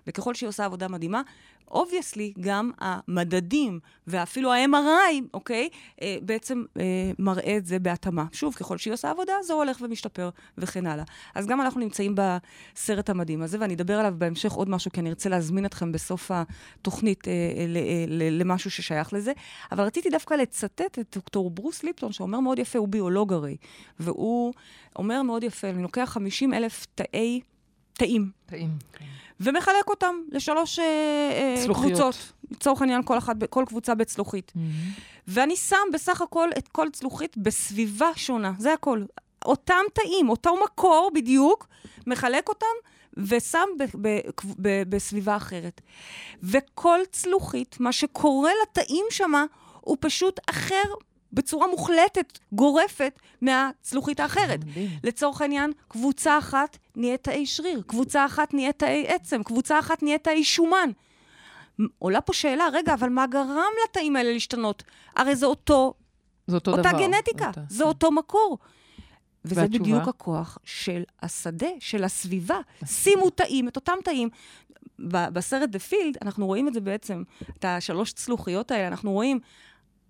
וככל 0.06 0.34
שהיא 0.34 0.48
עושה 0.48 0.64
עבודה 0.64 0.88
מדהימה, 0.88 1.22
obviously 1.70 2.32
גם 2.40 2.70
המדדים 2.78 3.80
ואפילו 4.06 4.52
ה-MRI, 4.52 5.22
אוקיי, 5.34 5.68
אה, 6.02 6.16
בעצם 6.22 6.64
אה, 6.80 6.84
מראה 7.18 7.56
את 7.56 7.66
זה 7.66 7.78
בהתאמה. 7.78 8.24
שוב, 8.32 8.54
ככל 8.54 8.78
שהיא 8.78 8.94
עושה 8.94 9.10
עבודה, 9.10 9.32
זה 9.42 9.52
הולך 9.52 9.78
ומשתפר 9.82 10.30
וכן 10.58 10.86
הלאה. 10.86 11.04
אז 11.34 11.46
גם 11.46 11.60
אנחנו 11.60 11.80
נמצאים 11.80 12.14
בסרט 12.14 13.10
המדהים 13.10 13.42
הזה, 13.42 13.56
ואני 13.60 13.74
אדבר 13.74 13.98
עליו 13.98 14.14
בהמשך 14.18 14.52
עוד 14.52 14.68
משהו, 14.68 14.90
כי 14.92 15.00
אני 15.00 15.08
ארצה 15.08 15.28
להזמין 15.28 15.64
אתכם 15.66 15.92
בסוף 15.92 16.30
התוכנית 16.34 17.28
אה, 17.28 17.32
אה, 17.32 17.66
ל- 17.68 17.76
אה, 17.76 18.04
ל- 18.08 18.40
למשהו 18.40 18.70
ששייך 18.70 19.12
לזה. 19.12 19.32
אבל 19.72 19.84
רציתי 19.84 20.10
דווקא 20.10 20.34
לצטט 20.34 20.98
את 20.98 21.06
דוקטור 21.14 21.50
ברוס 21.50 21.82
ליפטון, 21.82 22.12
שאומר 22.12 22.40
מאוד 22.40 22.58
יפה, 22.58 22.78
הוא 22.78 22.88
ביולוג 22.88 23.32
הרי, 23.32 23.56
והוא 24.00 24.54
אומר 24.96 25.22
מאוד 25.22 25.42
יפה, 25.44 25.70
אני 25.70 25.82
לוקח 25.82 26.04
50 26.12 26.54
אלף 26.54 26.86
תאי, 26.94 27.40
תאים. 27.92 28.30
טעים. 28.92 29.10
ומחלק 29.40 29.88
אותם 29.88 30.14
לשלוש 30.32 30.78
אה, 30.78 30.84
אה, 30.84 31.62
צלוחיות. 31.64 31.92
קבוצות. 31.92 32.32
לצורך 32.50 32.80
העניין, 32.80 33.02
כל, 33.02 33.18
אחת, 33.18 33.36
כל 33.50 33.64
קבוצה 33.68 33.94
בצלוחית. 33.94 34.52
ואני 35.28 35.56
שם 35.56 35.76
בסך 35.92 36.22
הכל 36.22 36.48
את 36.58 36.68
כל 36.68 36.86
צלוחית 36.92 37.36
בסביבה 37.36 38.08
שונה, 38.16 38.52
זה 38.58 38.72
הכל. 38.72 39.02
אותם 39.44 39.82
תאים, 39.94 40.28
אותו 40.28 40.56
מקור 40.64 41.10
בדיוק, 41.14 41.66
מחלק 42.06 42.48
אותם 42.48 42.66
ושם 43.16 43.68
ב- 43.78 44.08
ב- 44.08 44.20
ב- 44.62 44.82
בסביבה 44.88 45.36
אחרת. 45.36 45.80
וכל 46.42 47.00
צלוחית, 47.12 47.76
מה 47.80 47.92
שקורה 47.92 48.50
לתאים 48.62 49.04
שמה, 49.10 49.44
הוא 49.80 49.96
פשוט 50.00 50.40
אחר 50.50 50.82
בצורה 51.32 51.66
מוחלטת, 51.66 52.38
גורפת, 52.52 53.20
מהצלוחית 53.40 54.20
האחרת. 54.20 54.64
מדהים. 54.64 54.90
לצורך 55.04 55.40
העניין, 55.40 55.72
קבוצה 55.88 56.38
אחת 56.38 56.78
נהיית 56.98 57.22
תאי 57.24 57.46
שריר, 57.46 57.82
קבוצה 57.86 58.26
אחת 58.26 58.54
נהיית 58.54 58.78
תאי 58.78 59.04
עצם, 59.08 59.42
קבוצה 59.42 59.78
אחת 59.78 60.02
נהיית 60.02 60.24
תאי 60.24 60.44
שומן. 60.44 60.90
עולה 61.98 62.20
פה 62.20 62.32
שאלה, 62.32 62.64
רגע, 62.72 62.94
אבל 62.94 63.08
מה 63.08 63.26
גרם 63.26 63.72
לתאים 63.84 64.16
האלה 64.16 64.32
להשתנות? 64.32 64.82
הרי 65.16 65.36
זה 65.36 65.46
אותו, 65.46 65.94
זה 66.46 66.54
אותו 66.54 66.70
אותה 66.70 66.82
דבר. 66.82 66.98
גנטיקה, 66.98 67.46
אותה- 67.48 67.60
זה 67.68 67.84
אותו 67.84 68.10
מקור. 68.10 68.58
וזה 69.44 69.60
והתשובה? 69.60 69.84
בדיוק 69.84 70.08
הכוח 70.08 70.58
של 70.64 71.02
השדה, 71.22 71.66
של 71.80 72.04
הסביבה. 72.04 72.58
שימו 72.86 73.30
תאים, 73.30 73.68
את 73.68 73.76
אותם 73.76 73.92
תאים. 74.04 74.28
בסרט 74.98 75.70
The 75.74 75.92
Field, 75.92 76.18
אנחנו 76.22 76.46
רואים 76.46 76.68
את 76.68 76.74
זה 76.74 76.80
בעצם, 76.80 77.22
את 77.58 77.64
השלוש 77.64 78.12
צלוחיות 78.12 78.70
האלה, 78.70 78.88
אנחנו 78.88 79.12
רואים 79.12 79.40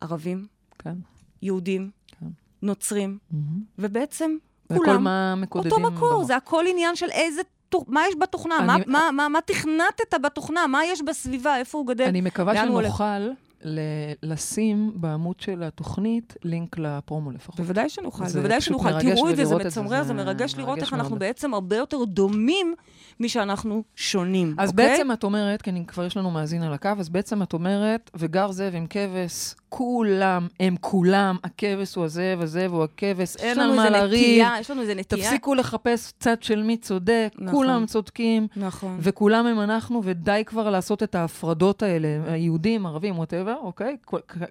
ערבים, 0.01 0.47
כן. 0.79 0.95
יהודים, 1.43 1.91
כן. 2.21 2.27
נוצרים, 2.63 3.19
מהמם. 3.31 3.63
ובעצם 3.79 4.37
וכל 4.71 4.85
כולם 4.85 5.05
מה 5.05 5.35
מקודדים. 5.35 5.73
אותו 5.73 5.91
מקור, 5.93 6.11
במוח. 6.13 6.27
זה 6.27 6.37
הכל 6.37 6.65
עניין 6.71 6.97
של 6.97 7.11
איזה... 7.11 7.43
מה 7.89 8.01
יש 8.09 8.15
בתוכנה? 8.21 8.61
מה, 8.61 8.75
אני- 8.75 8.85
מה, 8.87 9.09
מה, 9.13 9.29
מה 9.29 9.39
תכנתת 9.41 10.15
בתוכנה? 10.23 10.67
מה 10.67 10.85
יש 10.85 11.03
בסביבה? 11.03 11.57
איפה 11.59 11.79
הוא 11.79 11.87
גדל? 11.87 12.05
אני 12.05 12.21
מקווה? 12.21 12.55
שנוכל 12.67 13.19
ל- 13.65 13.81
לשים 14.23 14.93
בעמוד 14.95 15.41
של 15.41 15.63
התוכנית 15.63 16.35
לינק 16.45 16.79
לפרומו 16.79 17.31
לפחות. 17.31 17.61
בוודאי 17.61 17.89
שנוכל, 17.89 18.25
בוודאי 18.25 18.61
שנוכל. 18.61 19.01
תראו 19.01 19.31
את 19.31 19.37
זה, 19.37 19.45
זה 19.45 19.55
מצמרר, 19.57 20.03
זה 20.03 20.09
זה 20.09 20.15
מרגש 20.15 20.55
לראות 20.57 20.79
איך 20.79 20.93
אנחנו 20.95 21.11
מאוד. 21.11 21.19
בעצם 21.21 21.55
הרבה 21.55 21.77
יותר 21.77 22.05
דומים 22.05 22.75
משאנחנו 23.21 23.83
שונים, 23.97 24.55
אז 24.59 24.71
אוקיי? 24.71 24.89
בעצם 24.89 25.13
את 25.13 25.25
אומרת, 25.25 25.63
כי 25.63 25.71
כבר 25.87 26.05
יש 26.05 26.17
לנו 26.17 26.31
מאזין 26.31 26.63
על 26.63 26.73
הקו, 26.73 26.89
אז 26.99 27.09
בעצם 27.09 27.43
את 27.43 27.53
אומרת, 27.53 28.11
וגר 28.17 28.53
זאב 28.53 28.75
עם 28.75 28.87
כבש, 28.91 29.55
כולם, 29.69 30.47
הם 30.61 30.77
כולם, 30.81 31.37
הכבש 31.45 31.95
הוא 31.95 32.05
הזאב, 32.05 32.41
הזאב 32.41 32.73
הוא 32.73 32.85
הכבש, 32.85 33.35
יש 33.35 33.37
אין 33.37 33.59
לנו 33.59 33.71
על 33.71 33.77
מה 33.77 33.87
איזה 33.87 33.99
לריב. 33.99 34.21
נטייה, 34.21 34.55
יש 34.61 34.71
לנו 34.71 34.81
איזה 34.81 34.95
נטייה. 34.95 35.23
תפסיקו 35.23 35.55
לחפש 35.55 36.13
צד 36.21 36.43
של 36.43 36.63
מי 36.63 36.77
צודק, 36.77 37.29
נכון. 37.39 37.55
כולם 37.55 37.87
צודקים, 37.87 38.47
נכון. 38.57 38.97
וכולם 39.01 39.47
הם 39.47 39.61
אנחנו, 39.61 40.01
ודי 40.05 40.43
כבר 40.47 40.71
לעשות 40.71 41.03
את 41.03 41.15
ההפרדות 41.15 41.83
האלה, 41.83 42.09
היהודים, 42.27 42.87
ערבים, 42.87 43.19
ווטאבר, 43.19 43.57
אוקיי? 43.63 43.97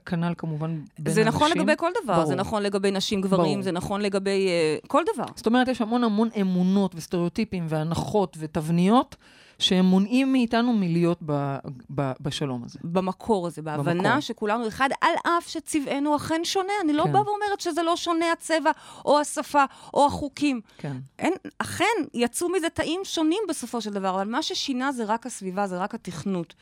כנ"ל 0.05 0.33
כמובן 0.37 0.67
בין 0.69 0.83
אנשים. 1.07 1.13
זה 1.13 1.23
נכון 1.23 1.51
לגבי 1.51 1.73
כל 1.77 1.91
דבר, 2.03 2.13
ברור. 2.13 2.25
זה 2.25 2.35
נכון 2.35 2.63
לגבי 2.63 2.91
נשים 2.91 3.21
גברים, 3.21 3.51
ברור. 3.51 3.61
זה 3.61 3.71
נכון 3.71 4.01
לגבי 4.01 4.47
אה, 4.47 4.77
כל 4.87 5.03
דבר. 5.13 5.25
זאת 5.35 5.45
אומרת, 5.45 5.67
יש 5.67 5.81
המון 5.81 6.03
המון 6.03 6.29
אמונות 6.41 6.95
וסטריאוטיפים 6.95 7.65
והנחות 7.69 8.37
ותבניות 8.39 9.15
שהם 9.59 9.85
מונעים 9.85 10.31
מאיתנו 10.31 10.73
מלהיות 10.73 11.17
ב, 11.25 11.57
ב, 11.95 12.11
בשלום 12.21 12.63
הזה. 12.63 12.79
במקור 12.83 13.47
הזה, 13.47 13.61
בהבנה 13.61 14.03
במקור. 14.03 14.19
שכולנו 14.19 14.67
אחד, 14.67 14.89
על 15.01 15.11
אף 15.23 15.47
שצבענו 15.47 16.15
אכן 16.15 16.41
שונה. 16.43 16.73
אני 16.83 16.93
לא 16.93 17.03
כן. 17.03 17.13
באה 17.13 17.21
ואומרת 17.21 17.59
שזה 17.59 17.83
לא 17.83 17.95
שונה 17.95 18.31
הצבע, 18.31 18.71
או 19.05 19.19
השפה, 19.19 19.63
או 19.93 20.05
החוקים. 20.05 20.61
כן. 20.77 20.97
אין, 21.19 21.33
אכן, 21.57 21.85
יצאו 22.13 22.49
מזה 22.49 22.69
תאים 22.69 23.01
שונים 23.03 23.39
בסופו 23.49 23.81
של 23.81 23.89
דבר, 23.93 24.09
אבל 24.09 24.27
מה 24.27 24.43
ששינה 24.43 24.91
זה 24.91 25.03
רק 25.03 25.25
הסביבה, 25.25 25.67
זה 25.67 25.77
רק 25.77 25.95
התכנות. 25.95 26.53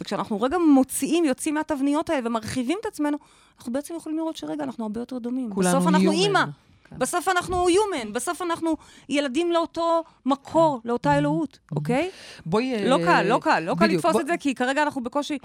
וכשאנחנו 0.00 0.40
רגע 0.40 0.58
מוציאים, 0.58 1.24
יוצאים 1.24 1.54
מהתבניות 1.54 2.10
האלה 2.10 2.28
ומרחיבים 2.28 2.78
את 2.80 2.86
עצמנו, 2.86 3.18
אנחנו 3.58 3.72
בעצם 3.72 3.94
יכולים 3.94 4.18
לראות 4.18 4.36
שרגע, 4.36 4.64
אנחנו 4.64 4.84
הרבה 4.84 5.00
יותר 5.00 5.18
דומים. 5.18 5.50
בסוף 5.50 5.86
אנחנו. 5.86 6.10
אימא. 6.10 6.44
כן. 6.90 6.98
בסוף 6.98 7.28
אנחנו 7.28 7.68
human, 7.68 8.08
בסוף 8.12 8.42
אנחנו 8.42 8.76
ילדים 9.08 9.52
לאותו 9.52 10.04
מקור, 10.26 10.80
לאותה 10.84 11.18
אלוהות, 11.18 11.58
אוקיי? 11.76 12.10
בואי... 12.46 12.88
לא 12.88 12.98
אה, 12.98 13.04
קל, 13.04 13.22
לא 13.22 13.38
קל, 13.42 13.60
לא 13.60 13.74
קל 13.78 13.86
לתפוס 13.86 14.16
את 14.20 14.26
זה, 14.26 14.36
כי 14.40 14.54
כרגע 14.54 14.82
אנחנו 14.82 15.02
בקושי. 15.02 15.38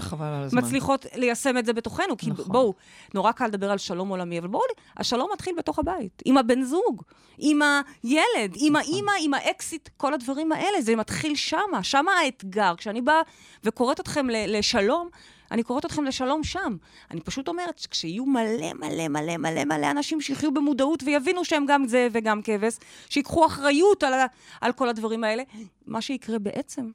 מצליחות 0.53 1.05
ליישם 1.15 1.57
את 1.57 1.65
זה 1.65 1.73
בתוכנו, 1.73 2.17
כי 2.17 2.29
נכון. 2.29 2.45
בואו, 2.47 2.73
נורא 3.13 3.31
קל 3.31 3.47
לדבר 3.47 3.71
על 3.71 3.77
שלום 3.77 4.09
עולמי, 4.09 4.39
אבל 4.39 4.47
בואו, 4.47 4.63
השלום 4.97 5.29
מתחיל 5.33 5.55
בתוך 5.57 5.79
הבית, 5.79 6.21
עם 6.25 6.37
הבן 6.37 6.63
זוג, 6.63 7.01
עם 7.37 7.61
הילד, 7.61 8.55
עם 8.55 8.75
נכון. 8.75 8.75
האימא, 8.75 9.11
עם 9.21 9.33
האקסיט, 9.33 9.89
כל 9.97 10.13
הדברים 10.13 10.51
האלה, 10.51 10.81
זה 10.81 10.95
מתחיל 10.95 11.35
שמה, 11.35 11.83
שמה 11.83 12.11
האתגר. 12.11 12.73
כשאני 12.77 13.01
באה 13.01 13.21
וקוראת 13.63 13.99
אתכם 13.99 14.27
לשלום, 14.29 15.09
אני 15.51 15.63
קוראת 15.63 15.85
אתכם 15.85 16.03
לשלום 16.05 16.43
שם. 16.43 16.77
אני 17.11 17.21
פשוט 17.21 17.47
אומרת 17.47 17.79
שכשיהיו 17.79 18.25
מלא 18.25 18.73
מלא 18.73 19.07
מלא 19.07 19.37
מלא 19.37 19.63
מלא 19.65 19.91
אנשים 19.91 20.21
שיחיו 20.21 20.53
במודעות 20.53 21.03
ויבינו 21.03 21.45
שהם 21.45 21.65
גם 21.67 21.87
זה 21.87 22.07
וגם 22.11 22.41
כבש, 22.41 22.77
שיקחו 23.09 23.45
אחריות 23.45 24.03
על, 24.03 24.13
על 24.61 24.71
כל 24.71 24.89
הדברים 24.89 25.23
האלה, 25.23 25.43
מה 25.85 26.01
שיקרה 26.01 26.39
בעצם 26.39 26.89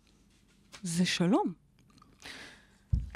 זה 0.82 1.06
שלום. 1.06 1.52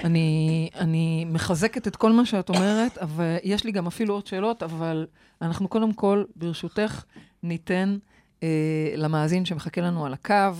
אני, 0.03 0.69
אני 0.75 1.25
מחזקת 1.25 1.87
את 1.87 1.95
כל 1.95 2.11
מה 2.11 2.25
שאת 2.25 2.49
אומרת, 2.49 2.97
אבל 2.97 3.37
יש 3.43 3.63
לי 3.63 3.71
גם 3.71 3.87
אפילו 3.87 4.13
עוד 4.13 4.27
שאלות, 4.27 4.63
אבל 4.63 5.07
אנחנו 5.41 5.67
קודם 5.67 5.93
כל, 5.93 6.23
ברשותך, 6.35 7.03
ניתן 7.43 7.97
אה, 8.43 8.93
למאזין 8.97 9.45
שמחכה 9.45 9.81
לנו 9.81 10.05
על 10.05 10.13
הקו, 10.13 10.55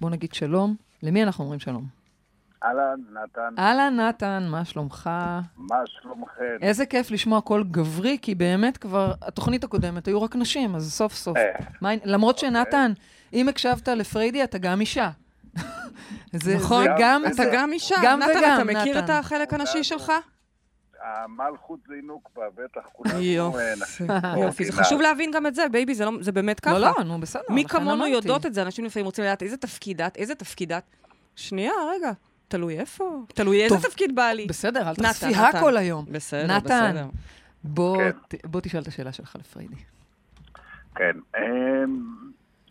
בוא 0.00 0.10
נגיד 0.10 0.34
שלום. 0.34 0.76
למי 1.02 1.22
אנחנו 1.22 1.44
אומרים 1.44 1.60
שלום? 1.60 1.97
אהלן, 2.64 3.00
נתן, 3.12 3.54
אהלן, 3.58 4.00
נתן, 4.00 4.46
מה 4.50 4.64
שלומך? 4.64 5.10
מה 5.56 5.76
שלומכם? 5.86 6.56
איזה 6.62 6.86
כיף 6.86 7.10
לשמוע 7.10 7.40
קול 7.40 7.64
גברי, 7.70 8.18
כי 8.22 8.34
באמת 8.34 8.76
כבר, 8.76 9.12
התוכנית 9.22 9.64
הקודמת 9.64 10.08
היו 10.08 10.22
רק 10.22 10.36
נשים, 10.36 10.74
אז 10.74 10.92
סוף 10.92 11.14
סוף. 11.14 11.36
אה, 11.36 11.42
מה, 11.80 11.90
למרות 12.04 12.38
שנתן, 12.38 12.92
אם 13.32 13.48
הקשבת 13.48 13.88
לפריידי, 13.88 14.44
אתה 14.44 14.58
גם 14.58 14.80
אישה. 14.80 15.10
זה, 16.32 16.56
נכון, 16.56 16.84
זה 16.84 16.90
גם, 16.98 17.22
אתה 17.26 17.34
זה, 17.34 17.50
גם 17.52 17.72
אישה. 17.72 17.96
גם 18.04 18.18
נתן, 18.20 18.30
וגם, 18.38 18.54
אתה 18.54 18.64
מכיר 18.64 18.98
את 18.98 19.04
נתן. 19.04 19.12
החלק 19.12 19.54
הנשי 19.54 19.84
שלך? 19.84 20.12
המלכות 21.02 21.78
זה 21.88 21.94
נוקבה, 22.02 22.42
בטח 22.54 22.88
כולנו... 22.92 23.20
יופי. 23.20 23.58
אה, 23.58 23.74
נשים 23.74 24.06
יופי, 24.42 24.64
זה 24.64 24.70
אורגינל. 24.70 24.72
חשוב 24.72 25.00
להבין 25.00 25.30
גם 25.30 25.46
את 25.46 25.54
זה, 25.54 25.68
בייבי, 25.72 25.94
זה, 25.94 26.04
לא, 26.04 26.12
זה 26.20 26.32
באמת 26.32 26.60
ככה. 26.60 26.78
לא, 26.78 26.92
לא, 26.98 27.04
נו, 27.04 27.20
בסדר. 27.20 27.42
מי 27.48 27.64
כמונו. 27.64 28.06
יודעות 28.06 28.46
את 28.46 28.54
זה, 28.54 28.62
אנשים 28.62 28.84
לפעמים 28.84 29.06
רוצים 29.06 29.24
לדעת 29.24 29.42
איזה 29.42 29.56
תפקיד 29.56 30.02
את, 30.02 30.16
איזה 30.16 30.34
תפקיד 30.34 30.72
את. 30.72 30.82
שנייה, 31.36 31.72
רגע, 31.94 32.12
תלוי 32.48 32.80
איפה, 32.80 33.22
תלוי 33.34 33.64
איזה 33.64 33.76
תפקיד 33.88 34.14
בא 34.14 34.22
לי. 34.32 34.46
בסדר, 34.46 34.82
אל 34.82 34.90
נתן, 34.92 35.02
נתן. 35.30 35.56
הכל 35.58 35.76
היום. 35.76 36.04
בסדר, 36.12 36.56
נתן, 36.56 36.90
בסדר. 36.92 37.06
בוא, 37.64 37.96
כן. 37.98 38.10
ת- 38.36 38.46
בוא 38.46 38.60
תשאל 38.60 38.82
את 38.82 38.86
השאלה 38.86 39.12
שלך 39.12 39.36
לפריידי. 39.36 39.74
כן. 40.94 41.16
אמ, 41.38 42.02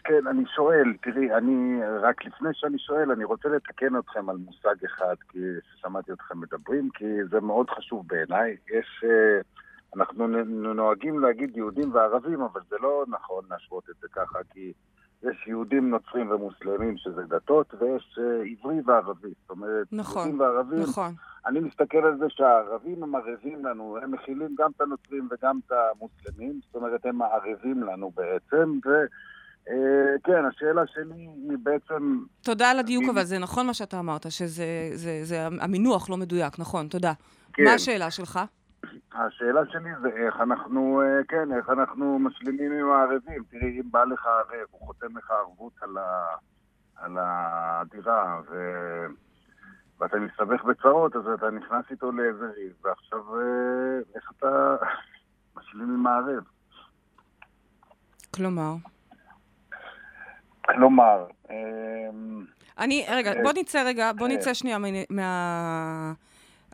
כן, 0.03 0.27
אני 0.29 0.43
שואל, 0.55 0.93
תראי, 1.01 1.33
אני, 1.33 1.79
רק 2.01 2.25
לפני 2.25 2.49
שאני 2.53 2.79
שואל, 2.79 3.11
אני 3.11 3.23
רוצה 3.23 3.49
לתקן 3.49 3.97
אתכם 3.99 4.29
על 4.29 4.37
מושג 4.37 4.85
אחד, 4.85 5.15
כי 5.29 5.39
שמעתי 5.81 6.11
אתכם 6.11 6.39
מדברים, 6.39 6.89
כי 6.93 7.05
זה 7.31 7.39
מאוד 7.39 7.69
חשוב 7.69 8.05
בעיניי. 8.07 8.55
יש, 8.79 9.03
אה, 9.03 9.41
אנחנו 9.95 10.27
נ- 10.27 10.75
נוהגים 10.75 11.19
להגיד 11.19 11.57
יהודים 11.57 11.93
וערבים, 11.95 12.41
אבל 12.41 12.61
זה 12.69 12.75
לא 12.81 13.05
נכון 13.07 13.43
להשוות 13.49 13.89
את 13.89 13.95
זה 14.01 14.07
ככה, 14.11 14.39
כי 14.53 14.73
יש 15.23 15.47
יהודים, 15.47 15.89
נוצרים 15.89 16.31
ומוסלמים, 16.31 16.97
שזה 16.97 17.21
דתות, 17.21 17.73
ויש 17.79 18.19
אה, 18.21 18.43
עברי 18.51 18.81
וערבי. 18.85 19.33
זאת 19.41 19.49
אומרת, 19.49 19.87
נכון, 19.91 20.21
יהודים 20.21 20.39
וערבים, 20.39 20.79
נכון. 20.79 21.13
אני 21.45 21.59
מסתכל 21.59 21.97
על 21.97 22.17
זה 22.17 22.25
שהערבים 22.29 23.03
הם 23.03 23.15
ערבים 23.15 23.65
לנו, 23.65 23.97
הם 24.03 24.11
מכילים 24.11 24.55
גם 24.57 24.71
את 24.75 24.81
הנוצרים 24.81 25.29
וגם 25.31 25.59
את 25.65 25.71
המוסלמים, 25.71 26.59
זאת 26.65 26.75
אומרת, 26.75 27.05
הם 27.05 27.21
הערבים 27.21 27.83
לנו 27.83 28.11
בעצם, 28.15 28.79
וכן, 28.79 30.45
השאלה 30.45 30.81
שלי 30.93 31.27
היא 31.49 31.57
בעצם, 31.63 32.19
תודה 32.41 32.71
על 32.71 32.79
הדיוק, 32.79 33.03
אבל 33.09 33.23
זה 33.23 33.39
נכון 33.39 33.67
מה 33.67 33.73
שאתה 33.73 33.99
אמרת, 33.99 34.31
שזה, 34.31 34.89
זה, 34.93 35.19
זה, 35.23 35.47
המינוח 35.61 36.09
לא 36.09 36.17
מדויק, 36.17 36.59
נכון, 36.59 36.87
תודה. 36.87 37.13
כן. 37.53 37.63
מה 37.63 37.73
השאלה 37.73 38.11
שלך? 38.11 38.39
השאלה 39.13 39.61
שלי 39.65 39.89
זה 40.01 40.09
איך 40.09 40.35
אנחנו, 40.41 41.01
אה, 41.01 41.23
כן, 41.27 41.53
איך 41.57 41.69
אנחנו 41.69 42.19
משלימים 42.19 42.71
עם 42.71 42.91
הערבים. 42.91 43.43
תראי, 43.49 43.79
אם 43.79 43.91
בא 43.91 44.03
לך 44.03 44.25
ערב, 44.25 44.67
הוא 44.71 44.87
חותם 44.87 45.17
לך 45.17 45.31
ערבות 45.31 45.73
על, 45.81 45.97
ה, 45.97 46.25
על 46.95 47.17
הדירה, 47.21 48.41
ו... 48.49 48.55
ואתה 49.99 50.17
מסתבך 50.17 50.63
בצרות, 50.63 51.15
אז 51.15 51.21
אתה 51.35 51.49
נכנס 51.49 51.85
איתו 51.91 52.11
לאיזה 52.11 52.45
ריב, 52.55 52.73
ועכשיו 52.83 53.19
אה, 53.35 53.99
איך 54.15 54.31
אתה 54.37 54.75
משלים 55.57 55.93
עם 55.93 56.07
הערב? 56.07 56.43
כלומר, 58.35 58.73
כלומר, 60.65 61.25
אמ, 61.49 62.45
אני, 62.77 63.05
רגע, 63.09 63.33
אה, 63.33 63.43
בוא 63.43 63.51
נצא 63.55 63.83
רגע, 63.85 64.11
בוא 64.13 64.27
אה. 64.27 64.33
נצא 64.33 64.53
שנייה 64.53 64.77
מה... 65.09 66.13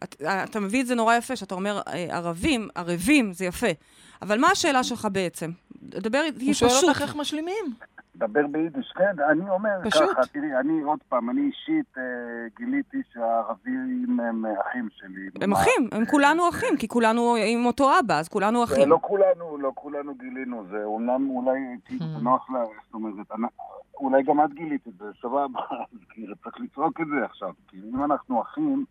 את- 0.03 0.22
אתה 0.50 0.60
מביא 0.60 0.81
את 0.81 0.88
זה 0.88 0.95
נורא 0.95 1.15
יפה, 1.15 1.36
שאתה 1.36 1.55
אומר 1.55 1.81
אה, 1.88 2.05
ערבים, 2.17 2.67
ערבים, 2.75 3.33
זה 3.33 3.45
יפה. 3.45 3.67
אבל 4.22 4.39
מה 4.39 4.48
השאלה 4.51 4.83
שלך 4.83 5.07
בעצם? 5.12 5.50
דבר 5.81 6.22
איתי 6.25 6.45
הוא 6.45 6.53
פשוט. 6.53 6.69
שואל 6.69 6.89
אותך 6.89 7.01
איך 7.01 7.15
משלימים. 7.15 7.65
דבר 8.15 8.48
ביידיש, 8.51 8.91
כן, 8.95 9.15
אני 9.31 9.50
אומר 9.50 9.69
פשוט. 9.83 10.10
ככה, 10.12 10.22
תראי, 10.33 10.55
אני 10.60 10.81
עוד 10.81 11.00
פעם, 11.10 11.29
אני 11.29 11.41
אישית 11.41 11.98
אה, 11.98 12.03
גיליתי 12.57 12.98
שהערבים 13.13 14.19
הם 14.19 14.45
אה, 14.45 14.51
אחים 14.62 14.88
שלי. 14.95 15.29
הם 15.41 15.50
מה- 15.50 15.55
אחים, 15.62 15.89
הם 15.91 16.05
כולנו 16.05 16.50
אחים, 16.50 16.77
כי 16.77 16.88
כולנו 16.88 17.36
עם 17.48 17.65
אותו 17.65 18.00
אבא, 18.00 18.19
אז 18.19 18.27
כולנו 18.27 18.63
אחים. 18.63 18.89
לא 18.89 18.98
כולנו, 19.01 19.57
לא 19.57 19.72
כולנו 19.75 20.15
גילינו, 20.15 20.63
זה 20.72 20.83
אומנם 20.83 21.29
אולי, 21.29 21.60
כאילו, 21.86 22.05
Hmm. 22.05 22.17
זה 22.17 22.24
נוח 22.24 22.50
לה, 22.51 22.60
זאת 22.86 22.93
אומרת, 22.93 23.13
אולי 23.98 24.24
גם 24.24 24.41
את 24.45 24.53
גילית 24.53 24.88
את 24.88 24.93
זה, 25.00 25.05
סבבה, 25.22 25.60
אז 25.93 26.00
כאילו 26.10 26.36
צריך 26.43 26.55
לצעוק 26.60 27.01
את 27.01 27.07
זה 27.07 27.25
עכשיו, 27.25 27.50
כי 27.67 27.77
אם 27.93 28.03
אנחנו 28.03 28.41
אחים, 28.41 28.86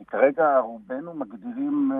כי 0.00 0.04
כרגע 0.06 0.58
רובנו 0.58 1.14
מגדירים 1.14 1.92
אה, 1.92 1.98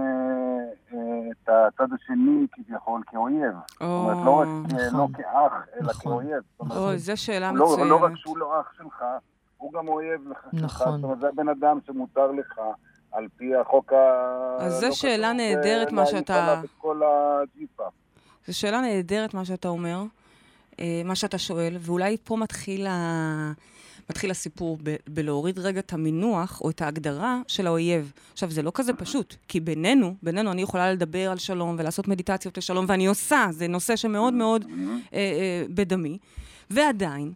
אה, 0.93 1.31
את 1.31 1.49
הצד 1.49 1.95
השני 1.95 2.47
כביכול 2.53 3.03
כאויב. 3.07 3.55
זאת 3.71 3.83
אומרת, 3.83 4.17
לא 4.25 4.31
רק 4.31 4.47
אה, 4.49 4.87
נכון. 4.87 5.01
לא 5.01 5.07
כאח, 5.15 5.53
אלא 5.75 5.91
נכון. 5.91 6.13
כאויב. 6.13 6.43
אוי, 6.71 6.99
זו 6.99 7.17
שאלה 7.17 7.49
הוא 7.49 7.59
לא, 7.59 7.89
לא 7.89 7.95
רק 7.97 8.03
מצוינת. 8.03 8.19
שהוא 8.19 8.39
לא 8.39 8.61
אח 8.61 8.73
שלך, 8.77 9.05
הוא 9.57 9.73
גם 9.73 9.89
אויב 9.89 10.29
לך. 10.31 10.47
נכון. 10.53 10.93
זאת 10.93 11.05
אומרת, 11.05 11.21
זה 11.21 11.29
הבן 11.29 11.49
אדם 11.49 11.79
שמותר 11.87 12.31
לך, 12.31 12.61
על 13.13 13.29
פי 13.37 13.57
החוק 13.57 13.93
ה... 13.93 13.97
אז 14.59 14.81
זו 14.81 14.87
לא 14.87 14.93
שאלה 14.93 15.29
כתוב, 15.29 15.41
נהדרת, 15.41 15.89
אה, 15.89 15.95
מה 15.95 16.07
שאתה-. 16.07 16.61
זו 18.47 18.59
שאלה 18.59 18.81
נהדרת, 18.81 19.35
מה 19.35 19.45
שאתה 19.45 19.69
אומר, 19.69 20.03
אה, 20.81 21.03
מה 21.05 21.15
שאתה 21.15 21.39
שואל, 21.39 21.77
ואולי 21.81 22.17
פה 22.25 22.37
מתחיל, 22.37 22.87
ה... 22.87 23.53
מתחיל 24.11 24.31
הסיפור 24.31 24.79
ב... 24.83 24.97
בלהוריד 25.09 25.59
רגע 25.59 25.81
את 25.81 25.93
המינוח 25.93 26.61
או 26.61 26.71
את 26.71 26.83
ההגדרה 26.83 27.41
של 27.47 27.67
האויב. 27.67 28.13
עכשיו, 28.33 28.51
זה 28.51 28.63
לא 28.63 28.73
כזה 28.75 28.93
פשוט, 28.93 29.35
כי 29.49 29.61
בינינו, 29.61 30.15
בינינו 30.23 30.53
אני 30.53 30.63
יכולה 30.63 30.93
לדבר 30.93 31.31
על 31.31 31.39
שלום 31.39 31.77
ולעשות 31.79 32.09
מדיטציות 32.09 32.59
לשלום, 32.59 32.85
ואני 32.89 33.07
עושה, 33.07 33.47
זה 33.51 33.69
נושא 33.69 33.97
שמאוד 33.97 34.35
מאוד 34.35 34.65
אה, 35.13 35.19
אה, 35.19 35.65
בדמי, 35.69 36.19
ועדיין, 36.71 37.33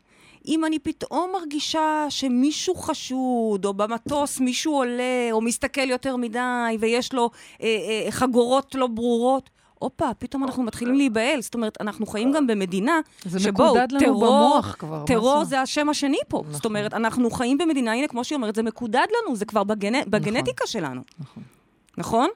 אם 0.49 0.65
אני 0.65 0.79
פתאום 0.79 1.31
מרגישה 1.33 2.07
שמישהו 2.09 2.75
חשוד, 2.75 3.65
או 3.65 3.75
במטוס 3.75 4.41
מישהו 4.41 4.73
עולה, 4.73 5.29
או 5.33 5.41
מסתכל 5.41 5.91
יותר 5.91 6.17
מדי, 6.17 6.77
ויש 6.81 7.13
לו 7.13 7.31
אה, 7.63 7.67
אה, 7.67 8.11
חגורות 8.11 8.75
לא 8.75 8.87
ברורות, 8.87 9.51
הופה, 9.85 10.15
פתאום 10.19 10.45
אנחנו 10.45 10.63
מתחילים 10.63 10.95
להיבהל. 10.95 11.43
זאת 11.43 11.55
אומרת, 11.55 11.81
אנחנו 11.81 12.07
חיים 12.07 12.33
גם 12.33 12.47
במדינה 12.47 13.01
זה 13.25 13.41
שבו 13.41 13.65
מקודד 13.65 13.93
לנו 13.93 14.01
טרור, 14.05 14.63
כבר. 14.79 15.05
טרור 15.07 15.45
זה? 15.45 15.61
השם 15.61 15.89
השני 15.89 16.19
פה. 16.29 16.43
זאת 16.51 16.61
נכון. 16.61 16.71
אומרת, 16.71 16.95
אנחנו 16.95 17.31
חיים 17.31 17.59
במדינה, 17.59 17.93
הנה, 17.93 18.09
כמו 18.09 18.25
שהיא 18.25 18.37
אומרת, 18.37 18.55
זה 18.55 18.63
מקודד 18.63 19.07
לנו, 19.23 19.37
זה 19.37 19.45
כבר 19.45 19.65
בגנ... 19.65 20.11
בגנטיקה 20.11 20.67
שלנו. 20.67 21.01
נכון. 21.19 21.43
נכון? 21.99 22.29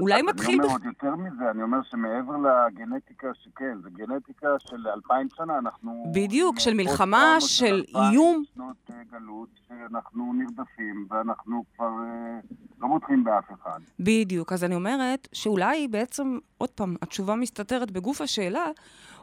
אולי 0.00 0.22
מתחיל... 0.22 0.54
אני 0.54 0.62
אומר 0.62 0.72
עוד 0.72 0.84
יותר 0.84 1.16
מזה, 1.16 1.50
אני 1.50 1.62
אומר 1.62 1.78
שמעבר 1.90 2.36
לגנטיקה 2.36 3.28
שכן, 3.34 3.78
זה 3.82 3.90
גנטיקה 3.90 4.48
של 4.58 4.88
אלפיים 4.88 5.28
שנה, 5.36 5.58
אנחנו... 5.58 6.12
בדיוק, 6.14 6.58
של 6.58 6.74
מלחמה, 6.74 7.36
של 7.40 7.84
איום. 7.96 8.42
שנות 8.54 8.76
אה, 8.90 8.96
גלות, 9.12 9.48
שאנחנו 9.68 10.32
נרדפים, 10.32 11.06
ואנחנו 11.10 11.64
כבר 11.76 11.90
אה, 12.02 12.38
לא 12.80 12.88
מותחים 12.88 13.24
באף 13.24 13.44
אחד. 13.52 13.80
בדיוק. 14.00 14.52
אז 14.52 14.64
אני 14.64 14.74
אומרת 14.74 15.28
שאולי 15.32 15.88
בעצם, 15.88 16.38
עוד 16.58 16.70
פעם, 16.70 16.96
התשובה 17.02 17.34
מסתתרת 17.34 17.90
בגוף 17.90 18.20
השאלה, 18.20 18.66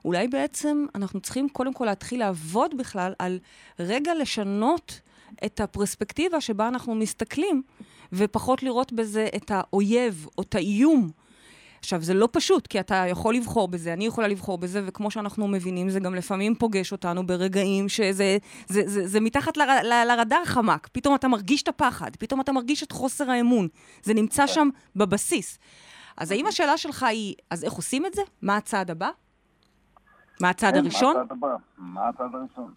אולי 0.05 0.27
בעצם 0.27 0.85
אנחנו 0.95 1.19
צריכים 1.19 1.49
קודם 1.49 1.73
כל 1.73 1.85
להתחיל 1.85 2.19
לעבוד 2.19 2.77
בכלל 2.77 3.13
על 3.19 3.39
רגע 3.79 4.13
לשנות 4.13 5.01
את 5.45 5.59
הפרספקטיבה 5.59 6.41
שבה 6.41 6.67
אנחנו 6.67 6.95
מסתכלים, 6.95 7.61
ופחות 8.13 8.63
לראות 8.63 8.93
בזה 8.93 9.27
את 9.35 9.51
האויב 9.51 10.27
או 10.37 10.43
את 10.43 10.55
האיום. 10.55 11.11
עכשיו, 11.79 12.01
זה 12.01 12.13
לא 12.13 12.29
פשוט, 12.31 12.67
כי 12.67 12.79
אתה 12.79 12.95
יכול 12.95 13.35
לבחור 13.35 13.67
בזה, 13.67 13.93
אני 13.93 14.05
יכולה 14.05 14.27
לבחור 14.27 14.57
בזה, 14.57 14.81
וכמו 14.85 15.11
שאנחנו 15.11 15.47
מבינים, 15.47 15.89
זה 15.89 15.99
גם 15.99 16.15
לפעמים 16.15 16.55
פוגש 16.55 16.91
אותנו 16.91 17.27
ברגעים 17.27 17.89
שזה 17.89 18.37
זה, 18.67 18.81
זה, 18.85 19.07
זה 19.07 19.19
מתחת 19.19 19.57
ל, 19.57 19.61
ל, 19.61 20.03
לרדאר 20.07 20.45
חמק. 20.45 20.87
פתאום 20.91 21.15
אתה 21.15 21.27
מרגיש 21.27 21.63
את 21.63 21.67
הפחד, 21.67 22.15
פתאום 22.15 22.41
אתה 22.41 22.51
מרגיש 22.51 22.83
את 22.83 22.91
חוסר 22.91 23.31
האמון. 23.31 23.67
זה 24.03 24.13
נמצא 24.13 24.47
שם 24.47 24.69
בבסיס. 24.95 25.59
אז 26.17 26.31
האם 26.31 26.45
השאלה 26.45 26.77
שלך 26.77 27.03
היא, 27.03 27.35
אז 27.49 27.63
איך 27.63 27.73
עושים 27.73 28.05
את 28.05 28.13
זה? 28.13 28.21
מה 28.41 28.57
הצעד 28.57 28.91
הבא? 28.91 29.09
מה 30.41 30.49
הצעד 30.49 30.73
כן, 30.73 30.79
הראשון? 30.79 31.15
מה 31.15 31.21
הצעד 31.21 31.37
הבא? 31.37 31.55
מה 31.77 32.09
הצעד 32.09 32.35
הראשון? 32.35 32.73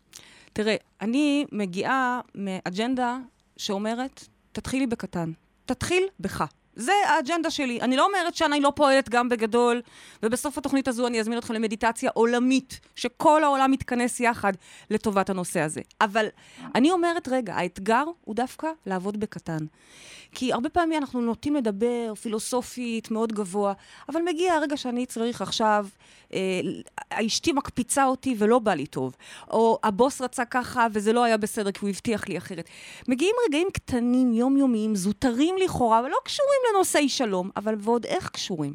תראה, 0.52 0.76
אני 1.00 1.46
מגיעה 1.52 2.20
מאג'נדה 2.34 3.18
שאומרת, 3.56 4.28
תתחילי 4.56 4.86
בקטן. 4.86 5.32
תתחיל 5.64 6.04
בך. 6.20 6.44
זה 6.76 6.92
האג'נדה 7.06 7.50
שלי. 7.50 7.80
אני 7.80 7.96
לא 7.96 8.06
אומרת 8.06 8.34
שאני 8.34 8.60
לא 8.60 8.72
פועלת 8.76 9.08
גם 9.08 9.28
בגדול, 9.28 9.82
ובסוף 10.22 10.58
התוכנית 10.58 10.88
הזו 10.88 11.06
אני 11.06 11.20
אזמין 11.20 11.38
אתכם 11.38 11.54
למדיטציה 11.54 12.10
עולמית, 12.14 12.80
שכל 12.96 13.44
העולם 13.44 13.70
מתכנס 13.70 14.20
יחד 14.20 14.52
לטובת 14.90 15.30
הנושא 15.30 15.60
הזה. 15.60 15.80
אבל 16.00 16.26
אני 16.74 16.90
אומרת, 16.90 17.28
רגע, 17.28 17.54
האתגר 17.54 18.04
הוא 18.24 18.34
דווקא 18.34 18.68
לעבוד 18.86 19.20
בקטן. 19.20 19.66
כי 20.32 20.52
הרבה 20.52 20.68
פעמים 20.68 21.00
אנחנו 21.00 21.20
נוטים 21.20 21.54
לדבר 21.54 22.14
פילוסופית 22.14 23.10
מאוד 23.10 23.32
גבוה, 23.32 23.72
אבל 24.08 24.20
מגיע 24.22 24.54
הרגע 24.54 24.76
שאני 24.76 25.06
צריך 25.06 25.42
עכשיו, 25.42 25.86
אה, 26.32 26.60
אשתי 27.10 27.52
מקפיצה 27.52 28.04
אותי 28.04 28.34
ולא 28.38 28.58
בא 28.58 28.74
לי 28.74 28.86
טוב, 28.86 29.16
או 29.50 29.78
הבוס 29.82 30.20
רצה 30.20 30.44
ככה 30.44 30.86
וזה 30.92 31.12
לא 31.12 31.24
היה 31.24 31.36
בסדר 31.36 31.72
כי 31.72 31.78
הוא 31.82 31.88
הבטיח 31.88 32.28
לי 32.28 32.38
אחרת. 32.38 32.68
מגיעים 33.08 33.34
רגעים 33.48 33.68
קטנים, 33.72 34.32
יומיומיים, 34.32 34.94
זוטרים 34.94 35.54
לכאורה, 35.64 36.00
ולא 36.04 36.16
קשורים 36.24 36.60
לנושאי 36.70 37.08
שלום, 37.08 37.50
אבל 37.56 37.74
ועוד 37.78 38.06
איך 38.06 38.28
קשורים. 38.28 38.74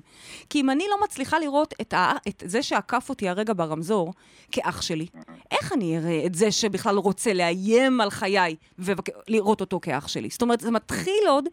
כי 0.49 0.62
אם 0.62 0.69
אני 0.69 0.84
לא 0.89 1.04
מצליחה 1.04 1.39
לראות 1.39 1.73
את, 1.82 1.93
ה, 1.93 2.13
את 2.27 2.43
זה 2.45 2.63
שעקף 2.63 3.10
אותי 3.10 3.30
הרגע 3.30 3.54
ברמזור 3.54 4.13
כאח 4.51 4.82
שלי, 4.82 5.06
איך 5.51 5.73
אני 5.73 5.97
אראה 5.97 6.25
את 6.25 6.36
זה 6.36 6.51
שבכלל 6.51 6.97
רוצה 6.97 7.34
לאיים 7.34 8.01
על 8.01 8.10
חיי 8.10 8.56
ולראות 8.80 9.62
אותו 9.62 9.80
כאח 9.80 10.08
שלי? 10.08 10.30
זאת 10.30 10.41
אומרת, 10.41 10.60
זה 10.60 10.71
מתחיל 10.71 11.23
עוד 11.30 11.45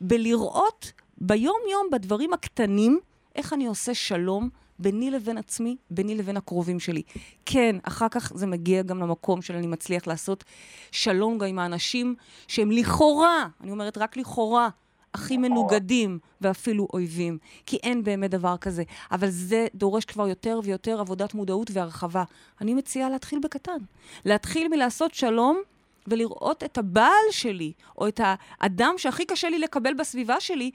בלראות 0.00 0.92
ביום-יום, 1.18 1.86
בדברים 1.92 2.32
הקטנים, 2.32 3.00
איך 3.36 3.52
אני 3.52 3.66
עושה 3.66 3.94
שלום 3.94 4.48
ביני 4.78 5.10
לבין 5.10 5.38
עצמי, 5.38 5.76
ביני 5.90 6.14
לבין 6.14 6.36
הקרובים 6.36 6.80
שלי. 6.80 7.02
כן, 7.46 7.76
אחר 7.82 8.06
כך 8.10 8.32
זה 8.34 8.46
מגיע 8.46 8.82
גם 8.82 9.00
למקום 9.00 9.42
של 9.42 9.54
אני 9.56 9.66
מצליח 9.66 10.06
לעשות 10.06 10.44
שלום 10.92 11.38
גם 11.38 11.46
עם 11.46 11.58
האנשים 11.58 12.14
שהם 12.48 12.70
לכאורה, 12.70 13.48
אני 13.60 13.70
אומרת 13.70 13.98
רק 13.98 14.16
לכאורה, 14.16 14.68
הכי 15.14 15.36
מנוגדים 15.36 16.18
ואפילו 16.40 16.88
אויבים. 16.92 17.38
כי 17.66 17.76
אין 17.76 18.04
באמת 18.04 18.30
דבר 18.30 18.56
כזה. 18.56 18.82
אבל 19.12 19.30
זה 19.30 19.66
דורש 19.74 20.04
כבר 20.04 20.28
יותר 20.28 20.60
ויותר 20.64 21.00
עבודת 21.00 21.34
מודעות 21.34 21.70
והרחבה. 21.72 22.24
אני 22.60 22.74
מציעה 22.74 23.10
להתחיל 23.10 23.38
בקטן. 23.42 23.78
להתחיל 24.24 24.68
מלעשות 24.68 25.14
שלום 25.14 25.60
ולראות 26.06 26.64
את 26.64 26.78
הבעל 26.78 27.30
שלי, 27.30 27.72
או 27.98 28.08
את 28.08 28.20
האדם 28.24 28.94
שהכי 28.96 29.24
קשה 29.24 29.50
לי 29.50 29.58
לקבל 29.58 29.94
בסביבה 29.94 30.40
שלי, 30.40 30.70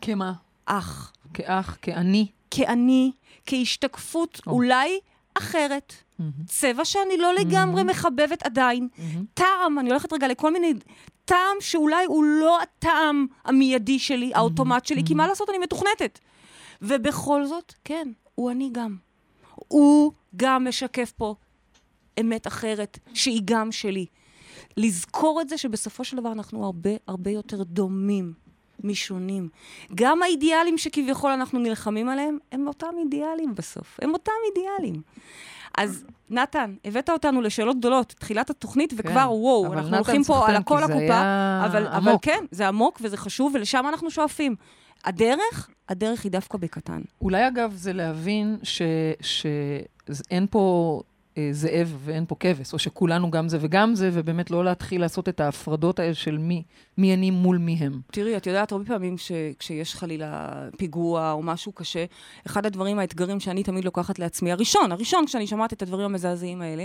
כמה? 0.00 0.32
כאח. 0.66 1.12
כאח, 1.34 1.78
כאני. 1.82 2.26
כאני, 2.50 3.12
כהשתקפות 3.46 4.40
או. 4.46 4.52
אולי 4.52 5.00
אחרת. 5.38 5.92
צבע 6.46 6.84
שאני 6.84 7.16
לא 7.16 7.34
לגמרי 7.34 7.82
מחבבת 7.82 8.42
עדיין. 8.42 8.88
טעם, 9.34 9.78
אני 9.78 9.90
הולכת 9.90 10.12
רגע 10.12 10.28
לכל 10.28 10.52
מיני... 10.52 10.74
טעם 11.24 11.56
שאולי 11.60 12.04
הוא 12.04 12.24
לא 12.24 12.62
הטעם 12.62 13.26
המיידי 13.44 13.98
שלי, 13.98 14.32
האוטומט 14.34 14.86
שלי, 14.86 15.02
כי 15.06 15.14
מה 15.14 15.26
לעשות, 15.26 15.50
אני 15.50 15.58
מתוכנתת. 15.58 16.18
ובכל 16.82 17.44
זאת, 17.44 17.74
כן, 17.84 18.08
הוא 18.34 18.50
אני 18.50 18.70
גם. 18.72 18.96
הוא 19.54 20.12
גם 20.36 20.68
משקף 20.68 21.12
פה 21.16 21.34
אמת 22.20 22.46
אחרת, 22.46 22.98
שהיא 23.14 23.42
גם 23.44 23.72
שלי. 23.72 24.06
לזכור 24.76 25.40
את 25.40 25.48
זה 25.48 25.58
שבסופו 25.58 26.04
של 26.04 26.16
דבר 26.16 26.32
אנחנו 26.32 26.64
הרבה 26.64 26.90
הרבה 27.06 27.30
יותר 27.30 27.62
דומים 27.62 28.32
משונים. 28.84 29.48
גם 29.94 30.22
האידיאלים 30.22 30.78
שכביכול 30.78 31.30
אנחנו 31.30 31.58
נלחמים 31.58 32.08
עליהם, 32.08 32.38
הם 32.52 32.68
אותם 32.68 32.94
אידיאלים 33.04 33.54
בסוף. 33.54 33.98
הם 34.02 34.12
אותם 34.12 34.32
אידיאלים. 34.48 35.02
אז 35.78 36.04
נתן, 36.30 36.74
הבאת 36.84 37.10
אותנו 37.10 37.40
לשאלות 37.40 37.78
גדולות, 37.78 38.14
תחילת 38.18 38.50
התוכנית, 38.50 38.94
וכבר 38.96 39.12
כן, 39.12 39.26
וואו, 39.28 39.72
אנחנו 39.72 39.96
הולכים 39.96 40.24
פה 40.24 40.48
על 40.48 40.56
הכל 40.56 40.78
הקופה, 40.78 40.98
היה 40.98 41.62
אבל, 41.66 41.86
אבל. 41.86 42.12
כן, 42.22 42.44
זה 42.50 42.68
עמוק 42.68 43.00
וזה 43.02 43.16
חשוב, 43.16 43.54
ולשם 43.54 43.84
אנחנו 43.88 44.10
שואפים. 44.10 44.56
הדרך, 45.04 45.70
הדרך 45.88 46.24
היא 46.24 46.32
דווקא 46.32 46.58
בקטן. 46.58 47.00
אולי 47.20 47.48
אגב 47.48 47.72
זה 47.74 47.92
להבין 47.92 48.58
שאין 49.20 50.46
פה 50.50 51.00
אה, 51.38 51.48
זאב 51.52 51.96
ואין 52.04 52.24
פה 52.28 52.36
כבש, 52.40 52.72
או 52.72 52.78
שכולנו 52.78 53.30
גם 53.30 53.48
זה 53.48 53.58
וגם 53.60 53.94
זה, 53.94 54.10
ובאמת 54.12 54.50
לא 54.50 54.64
להתחיל 54.64 55.00
לעשות 55.00 55.28
את 55.28 55.40
ההפרדות 55.40 55.98
האלה 55.98 56.14
של 56.14 56.38
מי, 56.38 56.62
מי 57.00 57.14
אני 57.14 57.30
מול 57.30 57.58
מי 57.58 57.76
הם. 57.80 58.00
תראי, 58.12 58.36
את 58.36 58.46
יודעת, 58.46 58.72
הרבה 58.72 58.84
פעמים 58.84 59.16
שכשיש 59.18 59.94
חלילה 59.94 60.48
פיגוע 60.76 61.32
או 61.32 61.42
משהו 61.42 61.72
קשה, 61.72 62.04
אחד 62.46 62.66
הדברים, 62.66 62.98
האתגרים 62.98 63.40
שאני 63.40 63.62
תמיד 63.62 63.84
לוקחת 63.84 64.18
לעצמי, 64.18 64.52
הראשון, 64.52 64.92
הראשון, 64.92 65.26
כשאני 65.26 65.46
שומעת 65.46 65.72
את 65.72 65.82
הדברים 65.82 66.04
המזעזעים 66.04 66.62
האלה, 66.62 66.84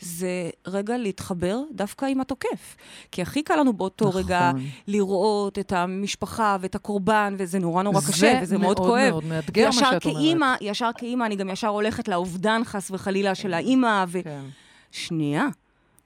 זה 0.00 0.50
רגע 0.66 0.98
להתחבר 0.98 1.60
דווקא 1.72 2.06
עם 2.06 2.20
התוקף. 2.20 2.76
כי 3.10 3.22
הכי 3.22 3.42
קל 3.42 3.56
לנו 3.56 3.72
באותו 3.72 4.08
נכון. 4.08 4.20
רגע 4.20 4.50
לראות 4.86 5.58
את 5.58 5.72
המשפחה 5.72 6.56
ואת 6.60 6.74
הקורבן, 6.74 7.34
וזה 7.38 7.58
נורא 7.58 7.82
נורא 7.82 8.00
קשה, 8.08 8.40
וזה 8.42 8.58
מאוד 8.58 8.78
כואב. 8.78 8.90
זה 8.90 9.10
מאוד 9.10 9.24
מאוד 9.24 9.24
מאתגר 9.24 9.66
מה 9.66 9.72
שאת 9.72 9.82
אומרת. 9.82 10.02
כאימא, 10.02 10.54
ישר 10.60 10.90
כאימא, 10.96 11.24
אני 11.24 11.36
גם 11.36 11.50
ישר 11.50 11.68
הולכת 11.68 12.08
לאובדן, 12.08 12.62
חס 12.64 12.90
וחלילה, 12.90 13.34
של 13.34 13.54
האימא, 13.54 14.04
ו... 14.08 14.22
כן. 14.24 14.42
שנייה. 14.90 15.48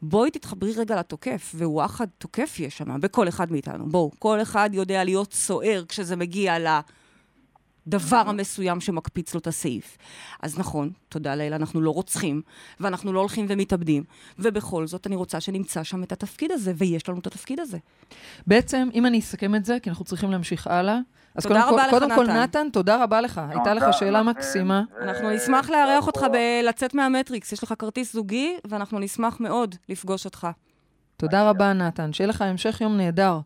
בואי 0.03 0.31
תתחברי 0.31 0.73
רגע 0.77 0.97
לתוקף, 0.97 1.53
ווואחד 1.55 2.07
תוקף 2.19 2.57
יש 2.61 2.79
שם, 2.79 3.01
בכל 3.01 3.29
אחד 3.29 3.53
מאיתנו. 3.53 3.89
בואו, 3.89 4.11
כל 4.19 4.43
אחד 4.43 4.71
יודע 4.73 5.05
להיות 5.05 5.33
סוער 5.33 5.85
כשזה 5.89 6.17
מגיע 6.17 6.57
לדבר 7.87 8.17
המסוים 8.17 8.81
שמקפיץ 8.81 9.35
לו 9.35 9.41
את 9.41 9.47
הסעיף. 9.47 9.99
אז 10.43 10.59
נכון, 10.59 10.91
תודה 11.09 11.35
לאל, 11.35 11.55
אנחנו 11.55 11.81
לא 11.81 11.91
רוצחים, 11.91 12.43
ואנחנו 12.81 13.13
לא 13.13 13.21
הולכים 13.21 13.47
ומתאבדים, 13.49 14.05
ובכל 14.39 14.87
זאת 14.87 15.07
אני 15.07 15.17
רוצה 15.17 15.41
שנמצא 15.41 15.83
שם 15.83 16.03
את 16.03 16.13
התפקיד 16.13 16.53
הזה, 16.53 16.73
ויש 16.77 17.09
לנו 17.09 17.19
את 17.19 17.27
התפקיד 17.27 17.61
הזה. 17.61 17.79
בעצם, 18.47 18.89
אם 18.95 19.07
אני 19.07 19.19
אסכם 19.19 19.55
את 19.55 19.65
זה, 19.65 19.79
כי 19.83 19.91
אנחנו 19.91 20.05
צריכים 20.05 20.31
להמשיך 20.31 20.67
הלאה, 20.67 20.99
אז 21.39 21.43
תודה 21.47 21.63
קודם, 21.63 21.75
רבה 21.75 21.91
כל, 21.91 21.97
לך, 21.97 22.03
קודם 22.03 22.15
כל, 22.15 22.25
נתן. 22.25 22.37
נתן, 22.43 22.67
תודה 22.73 23.03
רבה 23.03 23.21
לך. 23.21 23.41
הייתה 23.49 23.75
לך 23.75 23.85
שאלה 23.93 24.23
מקסימה. 24.23 24.83
אנחנו 25.01 25.31
נשמח 25.31 25.71
לארח 25.71 26.07
אותך 26.07 26.27
בלצאת 26.33 26.95
מהמטריקס, 26.95 27.53
יש 27.53 27.63
לך 27.63 27.75
כרטיס 27.79 28.13
זוגי, 28.13 28.57
ואנחנו 28.69 28.99
נשמח 28.99 29.41
מאוד 29.41 29.75
לפגוש 29.89 30.25
אותך. 30.25 30.49
תודה 31.17 31.51
רבה, 31.51 31.73
נתן. 31.73 32.13
שיהיה 32.13 32.29
לך 32.29 32.43
המשך 32.43 32.81
יום 32.81 32.97
נהדר. 32.97 33.39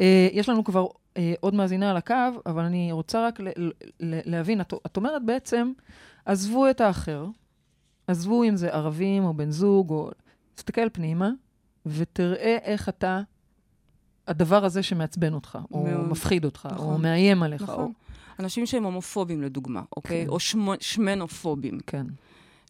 אה, 0.00 0.28
יש 0.32 0.48
לנו 0.48 0.64
כבר 0.64 0.86
אה, 1.16 1.34
עוד 1.40 1.54
מאזינה 1.54 1.90
על 1.90 1.96
הקו, 1.96 2.14
אבל 2.46 2.62
אני 2.62 2.92
רוצה 2.92 3.26
רק 3.26 3.40
ל- 3.40 3.48
ל- 3.48 3.70
ל- 4.00 4.20
להבין, 4.24 4.60
את, 4.60 4.74
את 4.86 4.96
אומרת 4.96 5.24
בעצם, 5.24 5.72
עזבו 6.26 6.70
את 6.70 6.80
האחר, 6.80 7.26
עזבו 8.06 8.44
אם 8.44 8.56
זה 8.56 8.68
ערבים 8.74 9.24
או 9.24 9.34
בן 9.34 9.50
זוג, 9.50 9.90
או... 9.90 10.10
תסתכל 10.54 10.88
פנימה, 10.92 11.30
ותראה 11.86 12.56
איך 12.62 12.88
אתה, 12.88 13.20
הדבר 14.28 14.64
הזה 14.64 14.82
שמעצבן 14.82 15.34
אותך, 15.34 15.58
או 15.72 15.84
מאוד. 15.84 16.08
מפחיד 16.08 16.44
אותך, 16.44 16.68
או 16.70 16.74
נכון. 16.74 17.02
מאיים 17.02 17.42
עליך. 17.42 17.62
או... 17.62 17.66
נכון. 17.66 17.92
אנשים 18.40 18.66
שהם 18.66 18.84
הומופובים, 18.84 19.42
לדוגמה, 19.42 19.82
אוקיי? 19.96 20.22
כן. 20.24 20.28
או 20.28 20.40
שמו- 20.40 20.72
שמנופובים. 20.80 21.78
כן. 21.86 22.06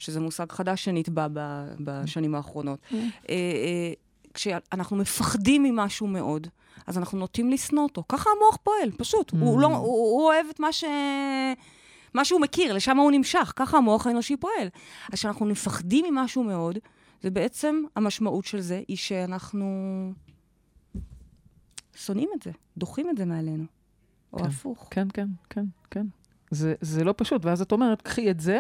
שזה 0.01 0.21
מושג 0.21 0.53
חדש 0.53 0.85
שנטבע 0.85 1.27
ב- 1.33 1.65
בשנים 1.81 2.35
האחרונות. 2.35 2.79
Mm. 2.91 2.95
אה, 2.95 3.01
אה, 3.29 3.93
כשאנחנו 4.35 4.97
מפחדים 4.97 5.63
ממשהו 5.63 6.07
מאוד, 6.07 6.47
אז 6.87 6.99
אנחנו 6.99 7.19
נוטים 7.19 7.51
לשנוא 7.51 7.83
אותו. 7.83 8.03
ככה 8.09 8.31
המוח 8.37 8.59
פועל, 8.63 8.91
פשוט. 8.97 9.33
Mm. 9.33 9.37
הוא, 9.41 9.61
לא, 9.61 9.67
הוא, 9.67 9.77
הוא 9.87 10.25
אוהב 10.27 10.47
את 10.51 10.61
מה 10.61 10.73
ש... 10.73 10.85
מה 12.15 12.25
שהוא 12.25 12.41
מכיר, 12.41 12.73
לשם 12.75 12.97
הוא 12.97 13.11
נמשך, 13.11 13.53
ככה 13.57 13.77
המוח 13.77 14.07
האנושי 14.07 14.37
פועל. 14.37 14.69
אז 15.13 15.15
כשאנחנו 15.19 15.47
מפחדים 15.47 16.05
ממשהו 16.15 16.45
מאוד, 16.45 16.79
זה 17.23 17.31
בעצם, 17.31 17.83
המשמעות 17.97 18.45
של 18.45 18.61
זה 18.61 18.83
היא 18.89 18.97
שאנחנו 18.97 19.67
שונאים 21.95 22.29
את 22.37 22.43
זה, 22.43 22.51
דוחים 22.77 23.11
את 23.11 23.17
זה 23.17 23.25
מעלינו. 23.25 23.65
או 24.33 24.39
כן. 24.39 24.45
הפוך. 24.45 24.89
כן, 24.91 25.09
כן, 25.15 25.27
כן, 25.51 25.65
כן. 25.91 26.07
זה, 26.51 26.75
זה 26.81 27.05
לא 27.05 27.15
פשוט, 27.17 27.45
ואז 27.45 27.61
את 27.63 27.73
אומרת, 27.73 28.03
קחי 28.03 28.31
את 28.31 28.41
זה, 28.41 28.59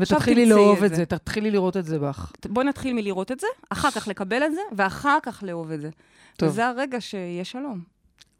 ותתחילי 0.00 0.46
לאהוב 0.46 0.78
את 0.78 0.84
את 0.84 0.90
זה. 0.90 0.96
זה, 0.96 1.06
תתחילי 1.06 1.50
לראות 1.50 1.76
את 1.76 1.84
זה 1.84 1.98
בך. 1.98 2.32
בואי 2.48 2.66
נתחיל 2.66 2.94
מלראות 2.94 3.32
את 3.32 3.40
זה, 3.40 3.46
אחר 3.70 3.90
כך 3.90 4.08
לקבל 4.08 4.42
את 4.42 4.52
זה, 4.54 4.60
ואחר 4.76 5.18
כך 5.22 5.42
לאהוב 5.42 5.70
את 5.70 5.80
זה. 5.80 5.90
טוב. 6.36 6.48
וזה 6.48 6.66
הרגע 6.66 7.00
שיהיה 7.00 7.44
שלום. 7.44 7.80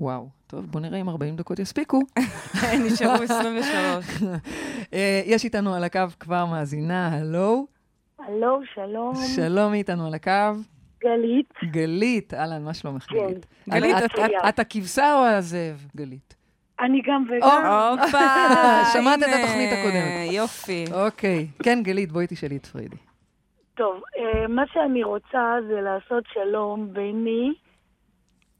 וואו. 0.00 0.28
טוב, 0.46 0.66
בוא 0.70 0.80
נראה 0.80 1.00
אם 1.00 1.08
40 1.08 1.36
דקות 1.36 1.58
יספיקו. 1.58 2.00
נשארו 2.86 3.22
23. 3.22 4.22
אה, 4.92 5.22
יש 5.24 5.44
איתנו 5.44 5.74
על 5.74 5.84
הקו 5.84 6.00
כבר 6.20 6.44
מאזינה, 6.46 7.08
הלו. 7.08 7.66
הלו, 8.18 8.60
שלום. 8.74 9.14
שלום 9.36 9.74
איתנו 9.74 10.06
על 10.06 10.14
הקו. 10.14 10.30
גלית. 11.04 11.52
גלית, 11.64 12.34
אהלן, 12.34 12.64
מה 12.64 12.74
שלומך, 12.74 13.02
כן. 13.02 13.16
גלית? 13.16 13.46
גלית, 13.68 13.96
את- 14.48 14.58
הכבשה 14.58 15.14
או 15.18 15.24
הזאב, 15.24 15.86
גלית? 15.96 16.34
אני 16.80 17.02
גם 17.06 17.24
וגם. 17.28 17.66
הופה, 18.00 18.18
שמעת 18.92 19.18
את 19.22 19.28
התוכנית 19.38 19.70
הקודמת. 19.72 20.32
יופי. 20.32 20.84
אוקיי. 20.92 21.46
כן, 21.62 21.78
גלית, 21.82 22.12
בואי 22.12 22.26
תשאלי 22.28 22.56
את 22.56 22.66
פרידי. 22.66 22.96
טוב, 23.74 24.02
אה, 24.18 24.46
מה 24.48 24.62
שאני 24.72 25.04
רוצה 25.04 25.56
זה 25.68 25.80
לעשות 25.80 26.24
שלום 26.32 26.92
ביני 26.92 27.52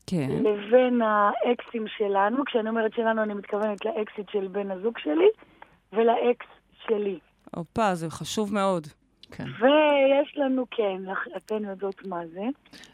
כן. 0.07 0.29
לבין 0.31 1.01
האקסים 1.03 1.85
שלנו. 1.99 2.45
כשאני 2.45 2.69
אומרת 2.69 2.93
שלנו, 2.95 3.23
אני 3.23 3.35
מתכוונת 3.35 3.85
לאקסית 3.85 4.27
של 4.33 4.49
בן 4.49 4.71
הזוג 4.71 4.99
שלי 4.99 5.29
ולאקס 5.93 6.47
שלי. 6.87 7.19
הופה, 7.55 7.95
זה 7.95 8.11
חשוב 8.11 8.55
מאוד. 8.55 8.87
כן. 9.31 9.45
ויש 9.45 10.35
לנו, 10.37 10.65
כן, 10.71 11.03
אתן 11.37 11.65
יודעות 11.65 12.07
מה 12.07 12.21
זה. 12.35 12.41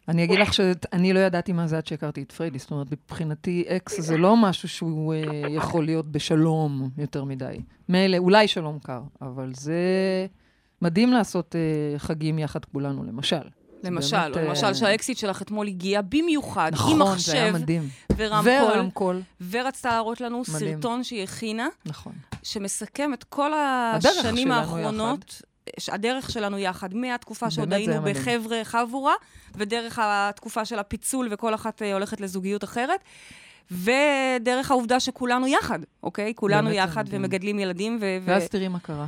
אני 0.09 0.25
אגיד 0.25 0.39
לך 0.39 0.55
שאני 0.55 1.13
לא 1.13 1.19
ידעתי 1.19 1.53
מה 1.53 1.67
זה 1.67 1.77
עד 1.77 1.87
שהכרתי 1.87 2.23
את 2.23 2.33
פריידי. 2.33 2.59
זאת 2.59 2.71
אומרת, 2.71 2.87
מבחינתי 2.93 3.65
אקס 3.69 4.01
זה 4.01 4.19
לא 4.19 4.37
משהו 4.37 4.69
שהוא 4.69 5.15
אה, 5.15 5.21
יכול 5.49 5.85
להיות 5.85 6.07
בשלום 6.07 6.89
יותר 6.99 7.25
מדי. 7.25 7.57
מילא, 7.89 8.17
אולי 8.17 8.49
שלום 8.49 8.79
קר, 8.79 9.01
אבל 9.23 9.51
זה 9.55 9.77
מדהים 10.83 11.13
לעשות 11.13 11.57
אה, 11.57 11.99
חגים 11.99 12.39
יחד 12.39 12.65
כולנו, 12.65 13.05
למשל. 13.05 13.37
למשל, 13.85 14.17
באמת, 14.17 14.37
או 14.37 14.41
אה, 14.41 14.49
למשל 14.49 14.75
שהאקס 14.75 15.19
שלך 15.19 15.43
אתמול 15.43 15.67
הגיע 15.67 16.01
במיוחד, 16.03 16.73
עם 16.75 16.99
נכון, 16.99 17.19
זה 17.19 17.33
היה 17.33 17.51
מחשב 17.51 17.63
מדהים. 17.63 17.83
ורמקול, 18.17 18.53
ורמקול, 18.75 19.23
ורצתה 19.51 19.89
להראות 19.89 20.21
לנו 20.21 20.43
מדהים. 20.55 20.75
סרטון 20.75 21.05
שהיא 21.05 21.23
הכינה, 21.23 21.69
נכון. 21.87 22.13
שמסכם 22.43 23.15
את 23.15 23.25
כל 23.25 23.53
השנים 23.55 24.53
האחרונות. 24.53 25.43
הדרך 25.89 26.31
שלנו 26.31 26.59
יחד, 26.59 26.95
מהתקופה 26.95 27.51
שעוד 27.51 27.73
היינו. 27.73 28.03
בחבר'ה 28.03 28.61
חבורה, 28.65 29.15
ודרך 29.55 29.99
התקופה 30.03 30.65
של 30.65 30.79
הפיצול 30.79 31.29
וכל 31.31 31.55
אחת 31.55 31.83
אה, 31.83 31.93
הולכת 31.93 32.21
לזוגיות 32.21 32.65
אחרת, 32.65 33.01
ודרך 33.71 34.71
העובדה 34.71 35.01
שכולנו 35.01 35.47
יחד, 35.47 35.79
אוקיי? 36.03 36.33
כולנו 36.35 36.71
יחד 36.71 37.05
מדהים. 37.07 37.23
ומגדלים 37.23 37.59
ילדים, 37.59 37.99
ו- 38.01 38.19
ואז 38.25 38.49
תראי 38.49 38.69
מה 38.69 38.79
קרה. 38.79 39.07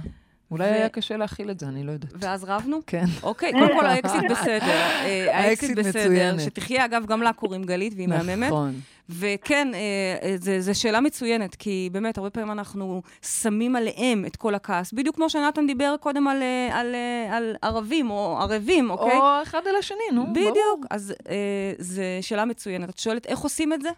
אולי 0.50 0.64
היה 0.64 0.88
קשה 0.88 1.16
להכיל 1.16 1.50
את 1.50 1.60
זה, 1.60 1.66
אני 1.68 1.84
לא 1.84 1.92
יודעת. 1.92 2.12
ואז 2.18 2.44
רבנו? 2.44 2.80
כן. 2.86 3.04
אוקיי, 3.22 3.52
קודם 3.52 3.78
כל 3.80 3.86
האקסיט 3.86 4.30
בסדר. 4.30 4.80
אה, 5.04 5.38
האקסיט 5.38 5.78
בסדר. 5.78 6.38
שתחיה, 6.38 6.84
אגב, 6.84 7.06
גם 7.06 7.22
לה 7.22 7.32
קוראים 7.32 7.64
גלית, 7.64 7.94
והיא 7.96 8.08
מהממת. 8.08 8.48
נכון. 8.48 8.80
וכן, 9.10 9.68
אה, 9.74 10.36
זו 10.36 10.80
שאלה 10.80 11.00
מצוינת, 11.00 11.54
כי 11.54 11.88
באמת, 11.92 12.18
הרבה 12.18 12.30
פעמים 12.30 12.50
אנחנו 12.50 13.02
שמים 13.22 13.76
עליהם 13.76 14.24
את 14.26 14.36
כל 14.36 14.54
הכעס. 14.54 14.92
בדיוק 14.92 15.16
כמו 15.16 15.30
שנתן 15.30 15.66
דיבר 15.66 15.94
קודם 16.00 16.28
על, 16.28 16.42
אה, 16.42 16.80
על, 16.80 16.94
אה, 16.94 17.36
על 17.36 17.56
ערבים 17.62 18.10
או 18.10 18.38
ערבים, 18.40 18.90
אוקיי? 18.90 19.16
או 19.16 19.42
אחד 19.42 19.66
על 19.66 19.76
השני, 19.76 19.98
נו, 20.12 20.22
ברור. 20.22 20.32
בדיוק. 20.32 20.86
אז 20.90 21.14
אה, 21.28 21.72
זו 21.78 22.02
שאלה 22.20 22.44
מצוינת. 22.44 22.90
את 22.90 22.98
שואלת, 22.98 23.26
איך 23.26 23.38
עושים 23.38 23.72
את 23.72 23.82
זה? 23.82 23.88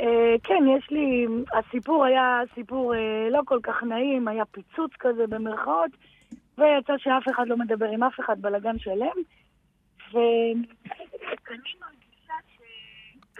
אה, 0.00 0.34
כן, 0.44 0.64
יש 0.78 0.90
לי, 0.90 1.26
הסיפור 1.58 2.04
היה 2.04 2.40
סיפור 2.54 2.94
אה, 2.94 3.30
לא 3.30 3.40
כל 3.44 3.58
כך 3.62 3.82
נעים, 3.82 4.28
היה 4.28 4.44
פיצוץ 4.44 4.90
כזה 5.00 5.26
במרכאות, 5.26 5.90
ויצא 6.58 6.92
שאף 6.98 7.22
אחד 7.34 7.48
לא 7.48 7.56
מדבר 7.56 7.86
עם 7.86 8.02
אף 8.02 8.20
אחד, 8.20 8.42
בלאגן 8.42 8.78
שלם. 8.78 9.16
ואני 10.12 10.54
מרגישה 11.80 12.03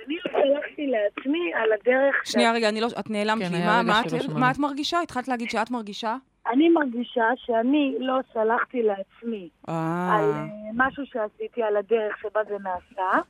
שאני 0.04 0.16
לא 0.24 0.60
שלחתי 0.60 0.86
לעצמי 0.86 1.54
על 1.54 1.72
הדרך... 1.72 2.14
שנייה, 2.24 2.52
רגע, 2.52 2.68
אני 2.68 2.80
לא... 2.80 2.86
את 3.00 3.10
נעלמת 3.10 3.42
כן, 3.48 3.52
לי. 3.52 3.66
מה- 4.34 4.50
את- 4.50 4.58
מרגישה? 4.58 5.00
התחלת 5.00 5.28
להגיד 5.28 5.50
שאת 5.50 5.70
מרגישה? 5.70 6.16
אני 6.52 6.68
מרגישה 6.68 7.24
שאני 7.36 7.96
לא 8.00 8.14
סלחתי 8.32 8.82
לעצמי 8.82 9.48
על 9.66 9.74
אה, 9.74 10.20
אה, 10.20 10.44
משהו 10.74 11.06
שעשיתי 11.06 11.62
על 11.62 11.76
הדרך 11.76 12.18
שבה 12.18 12.40
זה 12.48 12.56
נעשה, 12.62 13.20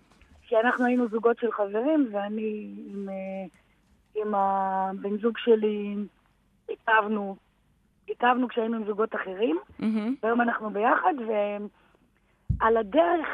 כי 0.49 0.57
אנחנו 0.57 0.85
היינו 0.87 1.09
זוגות 1.09 1.39
של 1.39 1.53
חברים, 1.53 2.09
ואני 2.13 2.71
עם, 2.87 3.09
אה, 3.09 3.47
עם 4.23 4.35
הבן 4.35 5.19
זוג 5.19 5.39
שלי 5.39 5.95
התאהבנו, 6.71 7.37
התאהבנו 8.09 8.49
כשהיינו 8.49 8.77
עם 8.77 8.85
זוגות 8.87 9.15
אחרים. 9.15 9.59
והיום 10.23 10.41
אנחנו 10.41 10.71
ביחד, 10.71 11.15
ועל 12.61 12.77
הדרך 12.77 13.27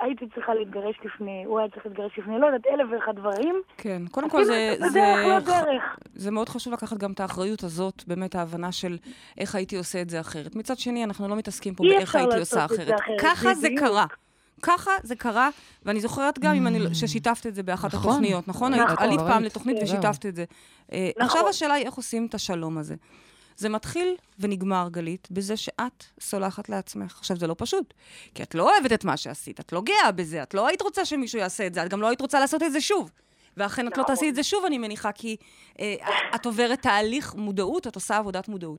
הייתי 0.00 0.24
צריכה 0.34 0.54
להתגרש 0.54 0.96
לפני, 1.04 1.44
הוא 1.46 1.58
היה 1.58 1.68
צריך 1.68 1.86
להתגרש 1.86 2.18
לפני, 2.18 2.38
לא 2.40 2.46
יודעת, 2.46 2.66
אלף 2.66 2.86
ואחד 2.92 3.12
דברים. 3.16 3.54
כן, 3.76 4.02
קודם 4.10 4.30
כל 4.30 4.44
זה... 4.44 4.74
זה- 4.78 4.86
בדרך, 4.90 5.26
לא 5.26 5.38
דרך. 5.38 5.82
זה 6.14 6.30
מאוד 6.30 6.48
חשוב 6.48 6.72
לקחת 6.72 6.96
גם 6.98 7.12
את 7.12 7.20
האחריות 7.20 7.62
הזאת, 7.64 8.04
באמת 8.06 8.34
ההבנה 8.34 8.72
של 8.72 8.98
איך 9.38 9.54
הייתי 9.54 9.76
עושה 9.76 10.02
את 10.02 10.10
זה 10.10 10.20
אחרת. 10.20 10.56
מצד 10.56 10.78
שני, 10.78 11.04
אנחנו 11.04 11.28
לא 11.28 11.36
מתעסקים 11.36 11.74
פה 11.74 11.84
אי 11.84 11.88
באיך 11.88 12.14
הייתי 12.16 12.38
עושה 12.38 12.64
אחרת. 12.64 12.78
אחרת, 13.00 13.20
ככה 13.20 13.54
זה. 13.54 13.68
קרה. 13.78 14.06
ככה 14.62 14.90
זה 15.02 15.16
קרה, 15.16 15.48
ואני 15.84 16.00
זוכרת 16.00 16.38
גם 16.38 16.54
אם 16.54 16.66
אני, 16.66 16.78
לא- 16.78 16.94
ששיתפת 16.94 17.46
את 17.46 17.54
זה 17.54 17.62
באחת 17.62 17.94
נכון. 17.94 18.10
התוכניות, 18.10 18.48
נכון? 18.48 18.74
נכון. 18.74 18.96
עלית 18.98 19.20
פעם 19.20 19.28
ראית. 19.42 19.46
לתוכנית 19.52 19.76
כן. 19.78 19.84
ושיתפת 19.84 20.26
את 20.26 20.36
זה. 20.36 20.44
אה, 20.92 21.10
נכון. 21.16 21.26
עכשיו 21.26 21.48
השאלה 21.48 21.74
היא 21.74 21.86
איך 21.86 21.94
עושים 21.94 22.26
את 22.26 22.34
השלום 22.34 22.78
הזה. 22.78 22.94
זה 23.56 23.68
מתחיל 23.68 24.14
ונגמר, 24.38 24.88
גלית, 24.90 25.28
בזה 25.30 25.56
שאת 25.56 26.04
סולחת 26.20 26.68
לעצמך. 26.68 27.16
עכשיו, 27.18 27.36
זה 27.36 27.46
לא 27.46 27.54
פשוט, 27.58 27.94
כי 28.34 28.42
את 28.42 28.54
לא 28.54 28.70
אוהבת 28.72 28.92
את 28.92 29.04
מה 29.04 29.16
שעשית, 29.16 29.60
את 29.60 29.72
לא 29.72 29.82
גאה 29.82 30.12
בזה, 30.12 30.42
את 30.42 30.54
לא 30.54 30.66
היית 30.66 30.82
רוצה 30.82 31.04
שמישהו 31.04 31.38
יעשה 31.38 31.66
את 31.66 31.74
זה, 31.74 31.82
את 31.82 31.88
גם 31.88 32.00
לא 32.00 32.06
היית 32.06 32.20
רוצה 32.20 32.40
לעשות 32.40 32.62
את 32.62 32.72
זה 32.72 32.80
שוב. 32.80 33.10
ואכן 33.56 33.88
את 33.88 33.98
לא. 33.98 34.02
תעשי 34.02 34.28
את 34.28 34.34
זה 34.34 34.42
שוב, 34.42 34.64
אני 34.64 34.78
מניחה, 34.78 35.12
כי 35.12 35.36
אה, 35.80 35.94
את 36.34 36.46
עוברת 36.46 36.82
תהליך 36.82 37.34
מודעות, 37.34 37.86
את 37.86 37.94
עושה 37.94 38.16
עבודת 38.16 38.48
מודעות. 38.48 38.78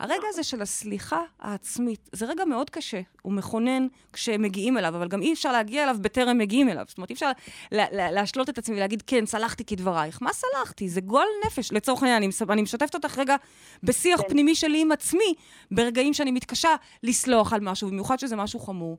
הרגע 0.00 0.26
הזה 0.28 0.42
של 0.42 0.62
הסליחה 0.62 1.22
העצמית, 1.40 2.08
זה 2.12 2.26
רגע 2.26 2.44
מאוד 2.44 2.70
קשה, 2.70 3.00
הוא 3.22 3.32
מכונן 3.32 3.86
כשמגיעים 4.12 4.78
אליו, 4.78 4.96
אבל 4.96 5.08
גם 5.08 5.22
אי 5.22 5.32
אפשר 5.32 5.52
להגיע 5.52 5.82
אליו 5.82 5.96
בטרם 6.00 6.38
מגיעים 6.38 6.68
אליו. 6.68 6.84
זאת 6.88 6.98
אומרת, 6.98 7.10
אי 7.10 7.14
אפשר 7.14 7.30
לה, 7.72 7.86
לה, 7.92 8.10
להשלות 8.10 8.50
את 8.50 8.58
עצמי 8.58 8.76
ולהגיד, 8.76 9.02
כן, 9.06 9.26
סלחתי 9.26 9.64
כדברייך. 9.64 10.22
מה 10.22 10.30
סלחתי? 10.32 10.88
זה 10.88 11.00
גועל 11.00 11.26
נפש. 11.46 11.72
לצורך 11.72 12.02
העניין, 12.02 12.22
אני, 12.22 12.32
אני 12.50 12.62
משתפת 12.62 12.94
אותך 12.94 13.18
רגע 13.18 13.36
בשיח 13.82 14.20
כן. 14.20 14.28
פנימי 14.28 14.54
שלי 14.54 14.80
עם 14.80 14.92
עצמי, 14.92 15.34
ברגעים 15.70 16.14
שאני 16.14 16.30
מתקשה 16.30 16.74
לסלוח 17.02 17.52
על 17.52 17.60
משהו, 17.60 17.88
במיוחד 17.88 18.18
שזה 18.18 18.36
משהו 18.36 18.60
חמור. 18.60 18.98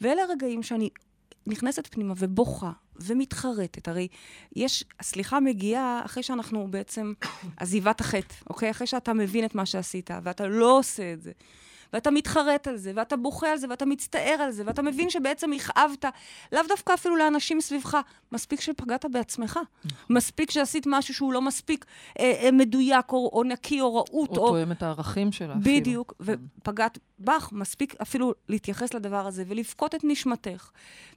ואלה 0.00 0.22
הרגעים 0.22 0.62
שאני 0.62 0.88
נכנסת 1.46 1.86
פנימה 1.86 2.14
ובוכה 2.16 2.70
ומתחרטת. 3.00 3.88
הרי 3.88 4.08
יש, 4.56 4.84
הסליחה 5.00 5.40
מגיעה 5.40 6.02
אחרי 6.04 6.22
שאנחנו 6.22 6.66
בעצם 6.70 7.12
עזיבת 7.56 8.00
החטא, 8.00 8.34
אוקיי? 8.50 8.70
אחרי 8.70 8.86
שאתה 8.86 9.12
מבין 9.12 9.44
את 9.44 9.54
מה 9.54 9.66
שעשית, 9.66 10.10
ואתה 10.22 10.46
לא 10.46 10.78
עושה 10.78 11.12
את 11.12 11.22
זה. 11.22 11.32
ואתה 11.92 12.10
מתחרט 12.10 12.68
על 12.68 12.76
זה, 12.76 12.92
ואתה 12.94 13.16
בוכה 13.16 13.50
על 13.50 13.58
זה, 13.58 13.66
ואתה 13.70 13.86
מצטער 13.86 14.36
על 14.40 14.50
זה, 14.50 14.62
ואתה 14.66 14.82
מבין 14.82 15.10
שבעצם 15.10 15.52
הכאבת, 15.52 16.04
לאו 16.52 16.62
דווקא 16.68 16.94
אפילו 16.94 17.16
לאנשים 17.16 17.60
סביבך, 17.60 17.96
מספיק 18.32 18.60
שפגעת 18.60 19.04
בעצמך. 19.10 19.58
מספיק 20.10 20.50
שעשית 20.50 20.84
משהו 20.86 21.14
שהוא 21.14 21.32
לא 21.32 21.42
מספיק 21.42 21.84
אה, 22.18 22.32
אה, 22.42 22.50
מדויק, 22.52 23.12
או, 23.12 23.30
או 23.32 23.44
נקי, 23.44 23.80
או 23.80 23.94
רהוט, 23.94 24.10
הוא 24.10 24.38
או... 24.38 24.48
תואם 24.48 24.72
את 24.72 24.82
הערכים 24.82 25.32
שלה 25.32 25.52
אפילו. 25.52 25.64
כן. 25.64 25.80
בדיוק, 25.80 26.14
ופגעת 26.20 26.98
בך, 27.18 27.48
מספיק 27.52 27.94
אפילו 28.02 28.34
להתייחס 28.48 28.94
לדבר 28.94 29.26
הזה 29.26 29.44
ולבכות 29.46 29.94
את 29.94 30.00
נשמתך. 30.04 30.70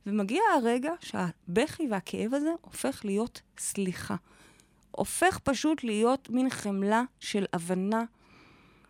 ומגיע 0.05 0.41
הרגע 0.55 0.91
שהבכי 0.99 1.87
והכאב 1.91 2.33
הזה 2.33 2.51
הופך 2.61 3.05
להיות 3.05 3.41
סליחה. 3.57 4.15
הופך 4.91 5.39
פשוט 5.43 5.83
להיות 5.83 6.29
מין 6.29 6.49
חמלה 6.49 7.03
של 7.19 7.45
הבנה 7.53 8.03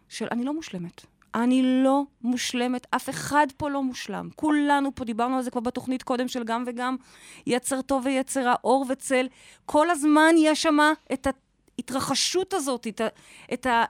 של 0.09 0.27
אני 0.31 0.43
לא 0.43 0.53
מושלמת. 0.53 1.05
אני 1.35 1.83
לא 1.83 2.03
מושלמת, 2.21 2.87
אף 2.89 3.09
אחד 3.09 3.47
פה 3.57 3.69
לא 3.69 3.83
מושלם. 3.83 4.29
כולנו 4.35 4.95
פה, 4.95 5.05
דיברנו 5.05 5.35
על 5.37 5.41
זה 5.41 5.51
כבר 5.51 5.61
בתוכנית 5.61 6.03
קודם 6.03 6.27
של 6.27 6.43
גם 6.43 6.63
וגם, 6.67 6.95
יצר 7.47 7.81
טוב 7.81 8.05
ויצר 8.05 8.41
רע, 8.45 8.55
אור 8.63 8.85
וצל. 8.89 9.27
כל 9.65 9.89
הזמן 9.89 10.35
יש 10.37 10.61
שם 10.61 10.77
את 11.13 11.27
ההתרחשות 11.27 12.53
הזאת, 12.53 12.87
את 12.87 13.01
ה... 13.01 13.07
את 13.53 13.65
ה 13.65 13.85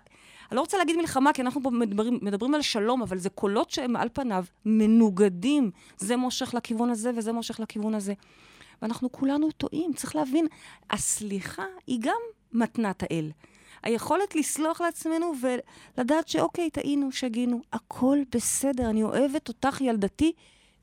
אני 0.52 0.56
לא 0.56 0.62
רוצה 0.62 0.78
להגיד 0.78 0.98
מלחמה, 0.98 1.34
כי 1.34 1.42
אנחנו 1.42 1.64
פה 1.64 1.70
מדברים, 1.70 2.20
מדברים 2.22 2.56
על 2.56 2.62
שלום, 2.62 3.02
אבל 3.02 3.18
זה 3.18 3.30
קולות 3.30 3.72
שהם 3.72 3.96
על 3.96 4.10
פניו 4.14 4.46
מנוגדים. 4.66 5.72
זה 5.98 6.18
מושך 6.18 6.54
לכיוון 6.54 6.90
הזה 6.90 7.12
וזה 7.16 7.32
מושך 7.32 7.60
לכיוון 7.60 7.96
הזה. 7.96 8.14
ואנחנו 8.82 9.12
כולנו 9.12 9.52
טועים. 9.52 9.94
צריך 9.94 10.16
להבין, 10.16 10.48
הסליחה 10.90 11.66
היא 11.88 12.00
גם 12.02 12.20
מתנת 12.54 13.04
האל. 13.04 13.32
היכולת 13.84 14.36
לסלוח 14.36 14.82
לעצמנו 14.82 15.34
ולדעת 15.42 16.28
שאוקיי, 16.28 16.70
טעינו, 16.70 17.12
שגינו, 17.12 17.62
הכל 17.74 18.18
בסדר, 18.36 18.90
אני 18.90 19.04
אוהבת 19.04 19.48
אותך 19.48 19.82
ילדתי 19.82 20.32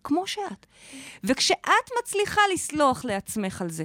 כמו 0.05 0.27
שאת. 0.27 0.67
וכשאת 1.25 1.89
מצליחה 2.03 2.41
לסלוח 2.53 3.05
לעצמך 3.05 3.63
על 3.63 3.71
זה, 3.71 3.85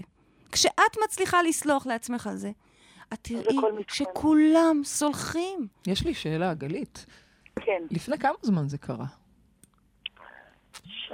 כשאת 0.52 0.98
מצליחה 1.04 1.42
לסלוח 1.42 1.86
לעצמך 1.86 2.28
על 2.28 2.36
זה, 2.36 2.52
את 3.14 3.20
תראי. 3.22 3.58
שכולם 3.88 4.82
סולחים. 4.84 5.68
יש 5.88 6.06
לי 6.06 6.14
שאלה, 6.14 6.54
גלית. 6.54 7.06
כן, 7.56 7.84
לפני 7.92 8.18
כמה 8.18 8.34
זמן 8.42 8.68
זה 8.68 8.78
קרה? 8.78 9.06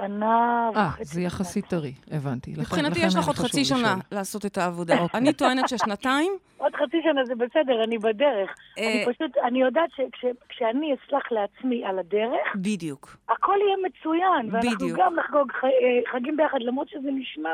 שנה 0.00 0.70
אה, 0.76 0.88
וחצי. 0.88 1.04
זה 1.04 1.20
יחסית 1.20 1.66
טרי, 1.66 1.94
הבנתי. 2.10 2.54
מבחינתי 2.58 2.98
יש 2.98 3.14
לך 3.14 3.26
עוד 3.26 3.36
חצי. 3.36 3.64
שנה 3.64 3.96
לעשות 4.12 4.46
את 4.46 4.58
העבודה. 4.58 5.06
אני 5.14 5.32
טוענת 5.32 5.68
ששנתיים, 5.68 6.32
עוד 6.60 6.72
חצי 6.76 6.96
שנה 7.02 7.24
זה 7.24 7.34
בסדר, 7.34 7.84
אני 7.84 7.98
בדרך. 7.98 8.50
אה, 8.78 8.92
אני 8.92 9.14
פשוט, 9.14 9.36
אני 9.44 9.60
יודעת 9.60 9.90
שכשאני 9.96 10.94
אסלח 10.94 11.32
לעצמי 11.32 11.84
על 11.84 11.98
הדרך, 11.98 12.46
בדיוק. 12.54 13.16
הכל 13.28 13.56
יהיה 13.66 13.76
מצוין. 13.88 14.54
ואנחנו. 14.54 14.88
גם 14.96 15.14
נחגוג 15.14 15.52
אה, 15.64 15.68
חגים 16.12 16.36
ביחד, 16.36 16.58
למרות 16.60 16.88
שזה 16.88 17.08
נשמע 17.12 17.50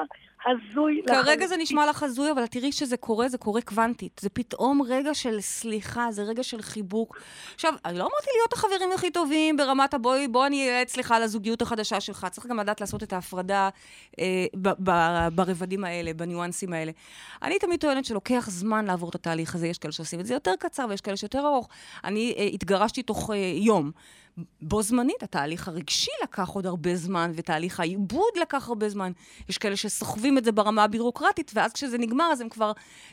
הזוי. 0.46 1.02
כרגע. 1.06 1.46
זה 1.46 1.56
נשמע 1.56 1.86
לך 1.86 2.02
הזוי, 2.02 2.30
אבל 2.30 2.46
תראי 2.46 2.72
שזה 2.72 2.96
קורה, 2.96 3.28
זה 3.28 3.38
קורה 3.38 3.60
קוונטית. 3.60 4.20
זה 4.20 4.28
פתאום 4.28 4.82
רגע 4.88 5.14
של 5.14 5.40
סליחה, 5.40 6.06
זה 6.10 6.22
רגע 6.22 6.42
של 6.42 6.62
חיבוק. 6.62 7.20
עכשיו, 7.54 7.72
אני 7.84 7.98
לא 7.98 8.02
אמרתי 8.02 8.30
להיות 8.36 8.52
החברים 8.52 8.92
הכי 8.94 9.10
טובים 9.10 9.56
ברמת 9.56 9.94
הבואי, 9.94 10.28
בוא 10.28 10.46
אני 10.46 10.68
אייעץ 10.68 10.96
לך 10.96 11.12
על 11.12 11.22
הזוגיות 11.22 11.62
החדשה 11.62 12.00
שלך. 12.00 12.26
צריך 12.30 12.46
גם 12.46 12.60
לדעת 12.60 12.80
לעשות 12.80 13.02
את 13.02 13.12
ההפרדה 13.12 13.68
אה, 14.20 14.46
ברבדים 15.32 15.84
האלה, 15.84 16.14
בניואנסים 16.14 16.72
האלה. 16.72 16.92
אני 17.42 17.58
תמיד 17.58 17.80
טוענת 17.80 18.04
שלוקח 18.04 18.46
זמן 18.50 18.90
לעבור 18.96 19.08
את 19.10 19.14
התהליך 19.14 19.54
הזה. 19.54 19.66
יש 19.66 19.78
כאלה 19.78 19.92
שעושים 19.92 20.20
את 20.20 20.26
זה 20.26 20.34
יותר 20.34 20.52
קצר 20.58 20.86
ויש 20.90 21.00
כאלה 21.00 21.16
שיותר 21.16 21.46
ארוך. 21.46 21.68
אני 22.04 22.34
אה, 22.38 22.44
התגרשתי 22.44 23.02
תוך 23.02 23.30
אה, 23.30 23.36
יום. 23.54 23.90
בו 24.62 24.82
זמנית, 24.82 25.22
התהליך 25.22 25.68
הרגשי 25.68 26.10
לקח 26.22 26.48
עוד 26.48 26.66
הרבה 26.66 26.96
זמן, 26.96 27.32
ותהליך 27.34 27.80
העיבוד 27.80 28.32
לקח 28.40 28.68
הרבה 28.68 28.88
זמן. 28.88 29.12
יש 29.48 29.58
כאלה 29.58 29.76
שסוחבים 29.76 30.38
את 30.38 30.44
זה 30.44 30.52
ברמה 30.52 30.84
הבירוקרטית, 30.84 31.50
ואז 31.54 31.72
כשזה 31.72 31.98
נגמר, 31.98 32.28
אז 32.32 32.40
הם 32.40 32.48
כבר 32.48 32.72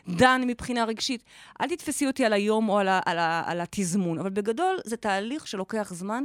דן 0.10 0.42
מבחינה 0.48 0.84
רגשית. 0.84 1.24
אל 1.62 1.68
תתפסי 1.68 2.08
אותי 2.08 2.26
על 2.26 2.34
היום 2.34 2.70
או 2.70 2.80
על, 2.80 2.88
ה- 2.88 3.00
על, 3.06 3.18
ה- 3.20 3.44
על 3.46 3.62
התזמון, 3.62 4.20
אבל 4.20 4.30
בגדול 4.30 4.80
זה 4.86 4.98
תהליך 4.98 5.48
שלוקח 5.48 5.94
זמן, 5.94 6.24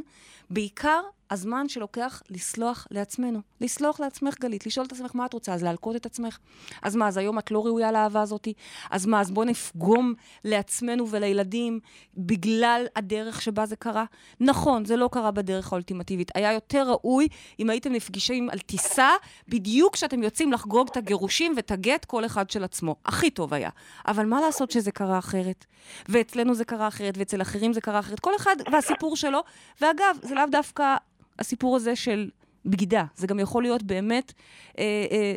בעיקר 0.51 1.01
הזמן 1.31 1.69
שלוקח 1.69 2.23
לסלוח 2.31 2.87
לעצמנו. 2.91 3.41
לסלוח 3.61 4.01
לעצמך, 4.01 4.35
גלית, 4.41 4.67
לשאול 4.67 4.87
את 4.87 4.93
עצמך 4.93 5.11
מה 5.15 5.27
את 5.27 5.33
רוצה, 5.33 5.55
אז 5.55 5.63
להלקות 5.63 5.97
את 5.97 6.07
עצמך. 6.07 6.39
אז 6.83 6.97
מה, 6.97 7.09
אז 7.09 7.17
היום 7.17 7.39
את 7.39 7.51
לא 7.51 7.67
ראויה 7.67 7.93
לאהבה 7.93 8.23
הזאתי? 8.23 8.53
אז 8.91 9.07
מה, 9.07 9.21
אז 9.21 9.31
בואו 9.31 9.47
נפגום 9.47 10.15
לעצמנו 10.45 11.09
ולילדים 11.11 11.81
בגלל 12.17 12.87
הדרך 12.97 13.43
שבה 13.43 13.67
זה 13.67 13.77
קרה? 13.77 14.05
נכון, 14.41 14.85
זה 14.85 14.97
לא 14.97 15.09
קרה 15.13 15.31
בדרך 15.31 15.73
האולטימטיבית. 15.73 16.31
היה 16.35 16.53
יותר 16.53 16.91
ראוי 16.91 17.29
אם 17.61 17.71
הייתם 17.71 17.93
נפגשים 17.93 18.51
על 18.51 18.59
טיסה, 18.59 19.11
בדיוק 19.49 19.95
כשאתם 19.95 20.23
יוצאים 20.23 20.53
לחגוג 20.53 20.89
את 20.91 20.97
הגירושים 20.97 21.53
ואת 21.57 21.71
הגט, 21.71 22.05
כל 22.05 22.27
אחד 22.27 22.51
של 22.51 22.65
עצמו. 22.65 22.97
הכי 23.07 23.31
טוב 23.31 23.55
היה. 23.55 23.71
אבל 24.07 24.27
מה 24.27 24.41
לעשות 24.41 24.71
שזה 24.71 24.91
קרה 24.91 25.19
אחרת? 25.19 25.65
ואצלנו 26.09 26.55
זה 26.55 26.65
קרה 26.65 26.89
אחרת, 26.89 27.19
ואצל 27.19 27.43
אחרים 27.43 27.73
זה 27.73 27.81
קרה 27.81 27.99
אחרת. 27.99 28.21
כל 28.21 28.37
אחד 28.37 28.57
והסיפור 28.73 29.17
שלו. 29.17 29.41
ואגב, 29.81 30.17
זה 30.23 30.35
לאו 30.35 30.45
דווקא 30.51 30.97
הסיפור 31.39 31.77
הזה 31.77 31.97
של 31.97 32.31
בגידה. 32.65 33.05
זה 33.17 33.27
גם 33.27 33.41
יכול 33.41 33.63
להיות 33.63 33.83
באמת... 33.83 34.33
אה, 34.79 35.07
אה, 35.11 35.37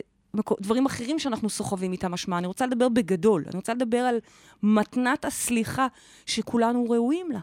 דברים 0.61 0.85
אחרים 0.85 1.19
שאנחנו 1.19 1.49
סוחבים 1.49 1.91
איתם 1.91 2.11
משמע. 2.11 2.37
אני 2.37 2.47
רוצה 2.47 2.65
לדבר 2.65 2.89
בגדול. 2.89 3.43
אני 3.47 3.55
רוצה 3.55 3.73
לדבר 3.73 3.97
על 3.97 4.19
מתנת 4.63 5.25
הסליחה 5.25 5.87
שכולנו 6.25 6.85
ראויים 6.89 7.31
לה. 7.31 7.39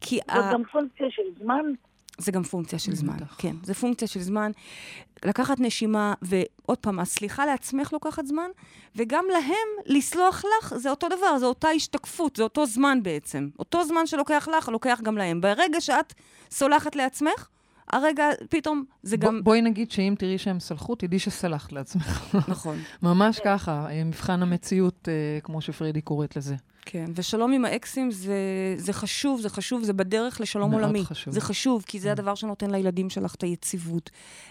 כי 0.00 0.18
זאת 0.34 0.44
גם 0.52 0.62
פונקציה 0.72 1.06
של 1.10 1.22
זמן. 1.42 1.62
זה 2.18 2.32
גם 2.32 2.42
פונקציה 2.42 2.78
של 2.78 2.94
זמן, 2.94 3.16
בטח. 3.16 3.36
כן. 3.38 3.56
זה 3.62 3.74
פונקציה 3.74 4.08
של 4.08 4.20
זמן. 4.20 4.50
לקחת 5.24 5.60
נשימה, 5.60 6.14
ועוד 6.22 6.78
פעם, 6.78 6.98
הסליחה 6.98 7.46
לעצמך 7.46 7.92
לוקחת 7.92 8.26
זמן, 8.26 8.50
וגם 8.96 9.24
להם 9.32 9.68
לסלוח 9.96 10.44
לך 10.44 10.74
זה 10.76 10.90
אותו 10.90 11.08
דבר, 11.08 11.38
זה 11.38 11.46
אותה 11.46 11.68
השתקפות, 11.68 12.36
זה 12.36 12.42
אותו 12.42 12.66
זמן 12.66 13.02
בעצם. 13.02 13.48
אותו 13.58 13.84
זמן 13.84 14.06
שלוקח 14.06 14.48
לך, 14.56 14.68
לוקח 14.68 15.00
גם 15.02 15.18
להם. 15.18 15.40
ברגע 15.40 15.80
שאת 15.80 16.14
סולחת 16.50 16.96
לעצמך, 16.96 17.48
הרגע 17.92 18.24
פתאום 18.48 18.84
זה 19.02 19.16
גם... 19.16 19.44
בואי 19.44 19.62
נגיד 19.62 19.90
שאם 19.90 20.14
תראי 20.18 20.38
שהם 20.38 20.60
סלחו, 20.60 20.94
תדעי 20.94 21.18
שסלחת 21.18 21.72
לעצמך. 21.72 22.34
נכון. 22.48 22.78
ממש 23.02 23.40
ככה, 23.44 23.86
אה, 23.90 24.04
מבחן 24.04 24.42
המציאות, 24.42 25.08
אה, 25.08 25.40
כמו 25.40 25.60
שפרידי 25.60 26.00
קוראת 26.00 26.36
לזה. 26.36 26.54
כן, 26.90 27.04
ושלום 27.14 27.52
עם 27.52 27.64
האקסים 27.64 28.10
זה, 28.10 28.34
זה 28.76 28.92
חשוב, 28.92 29.40
זה 29.40 29.48
חשוב, 29.48 29.82
זה 29.82 29.92
בדרך 29.92 30.40
לשלום 30.40 30.70
מאוד 30.70 30.82
עולמי. 30.82 31.04
חשוב. 31.04 31.34
זה 31.34 31.40
חשוב, 31.40 31.84
כי 31.86 32.00
זה 32.00 32.12
הדבר 32.12 32.34
שנותן 32.34 32.70
לילדים 32.70 33.10
שלך 33.10 33.34
את 33.34 33.42
היציבות, 33.42 34.10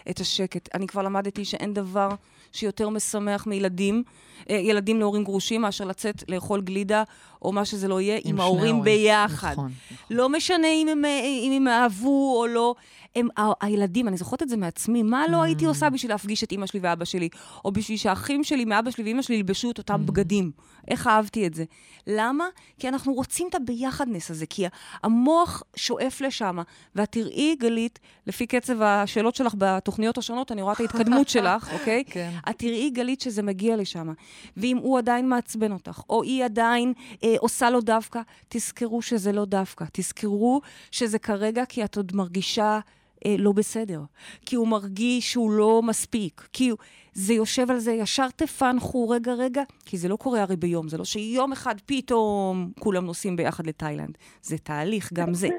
את 0.09 0.19
השקט. 0.19 0.69
אני 0.75 0.87
כבר 0.87 1.01
למדתי 1.01 1.45
שאין 1.45 1.73
דבר 1.73 2.09
שיותר 2.51 2.89
משמח 2.89 3.47
מילדים, 3.47 4.03
אה, 4.49 4.55
ילדים 4.55 4.99
להורים 4.99 5.23
גרושים, 5.23 5.61
מאשר 5.61 5.85
לצאת 5.85 6.23
לאכול 6.27 6.61
גלידה, 6.61 7.03
או 7.41 7.51
מה 7.51 7.65
שזה 7.65 7.87
לא 7.87 8.01
יהיה, 8.01 8.19
עם, 8.23 8.35
שני 8.35 8.41
ההורים. 8.41 8.81
ביחד. 8.83 9.51
נכון, 9.51 9.71
נכון. 9.91 10.17
לא 10.17 10.29
משנה 10.29 10.67
אם 10.67 10.87
הם, 10.87 11.05
אם 11.45 11.51
הם 11.55 11.67
אהבו 11.67 12.39
או 12.39 12.47
לא, 12.47 12.75
הם, 13.17 13.27
הילדים, 13.61 14.07
אני 14.07 14.17
זוכרת 14.17 14.43
את 14.43 14.49
זה 14.49 14.57
מעצמי, 14.57 15.03
מה 15.03 15.27
לא 15.27 15.41
הייתי 15.41 15.65
עושה 15.65 15.89
בשביל 15.89 16.11
להפגיש 16.11 16.43
את 16.43 16.51
אימא 16.51 16.65
שלי 16.65 16.79
ואבא 16.83 17.05
שלי, 17.05 17.29
או 17.65 17.71
בשביל 17.71 17.97
שהאחים 17.97 18.43
שלי 18.43 18.65
מאבא 18.65 18.91
שלי 18.91 19.03
ואימא 19.03 19.21
שלי 19.21 19.35
ילבשו 19.35 19.71
את 19.71 19.77
אותם 19.77 20.05
בגדים. 20.05 20.51
איך 20.87 21.07
אהבתי 21.07 21.47
את 21.47 21.53
זה. 21.53 21.63
למה? 22.07 22.45
כי 22.79 22.87
אנחנו 22.87 23.13
רוצים 23.13 23.47
את 23.49 23.55
הביחדנס 23.55 24.31
הזה, 24.31 24.45
כי 24.45 24.65
המוח 25.03 25.63
שואף 25.75 26.21
לשם. 26.21 26.57
ואת 26.95 27.11
תראי, 27.11 27.55
גלית, 27.59 27.99
לפי 28.27 28.47
קצב 28.47 28.81
השאלות 28.81 29.35
שלך 29.35 29.53
בתוכניות 29.57 30.17
השונות, 30.17 30.51
אני 30.51 30.61
רואה 30.61 30.73
את 30.73 30.79
ההתקדמות 30.79 31.29
שלך, 31.29 31.69
אוקיי? 31.79 32.03
כן. 32.07 32.31
את 32.49 32.55
תראי, 32.57 32.89
גלית, 32.89 33.21
שזה 33.21 33.43
מגיע 33.43 33.77
לשם. 33.77 34.13
ואם 34.57 34.77
הוא 34.77 34.97
עדיין 34.97 35.29
מעצבן 35.29 35.71
אותך, 35.71 36.01
או 36.09 36.23
היא 36.23 36.45
עדיין 36.45 36.93
אה, 37.23 37.35
עושה 37.39 37.69
לו 37.69 37.81
דווקא, 37.81 38.21
תזכרו 38.49 39.01
שזה 39.01 39.31
לא 39.31 39.45
דווקא. 39.45 39.85
תזכרו 39.91 40.61
שזה 40.91 41.19
כרגע 41.19 41.65
כי 41.65 41.83
את 41.83 41.97
עוד 41.97 42.11
מרגישה 42.15 42.79
אה, 43.25 43.35
לא 43.39 43.51
בסדר. 43.51 44.01
כי 44.45 44.55
הוא 44.55 44.67
מרגיש 44.67 45.31
שהוא 45.31 45.51
לא 45.51 45.81
מספיק. 45.83 46.47
כי 46.53 46.69
הוא, 46.69 46.77
זה 47.13 47.33
יושב 47.33 47.71
על 47.71 47.79
זה, 47.79 47.91
ישר 47.91 48.27
תפענחו 48.35 49.09
רגע 49.09 49.33
רגע, 49.33 49.63
כי 49.85 49.97
זה 49.97 50.07
לא 50.07 50.15
קורה 50.15 50.41
הרי 50.41 50.55
ביום, 50.55 50.89
זה 50.89 50.97
לא 50.97 51.05
שיום 51.05 51.51
אחד 51.51 51.75
פתאום 51.85 52.71
כולם 52.79 53.05
נוסעים 53.05 53.35
ביחד 53.35 53.67
לתאילנד. 53.67 54.17
זה 54.41 54.57
תהליך, 54.57 55.13
גם 55.13 55.33
זה. 55.33 55.49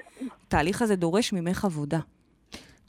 התהליך 0.47 0.83
הזה 0.83 0.97
דורש 0.97 1.33
ממך 1.33 1.65
עבודה. 1.65 1.99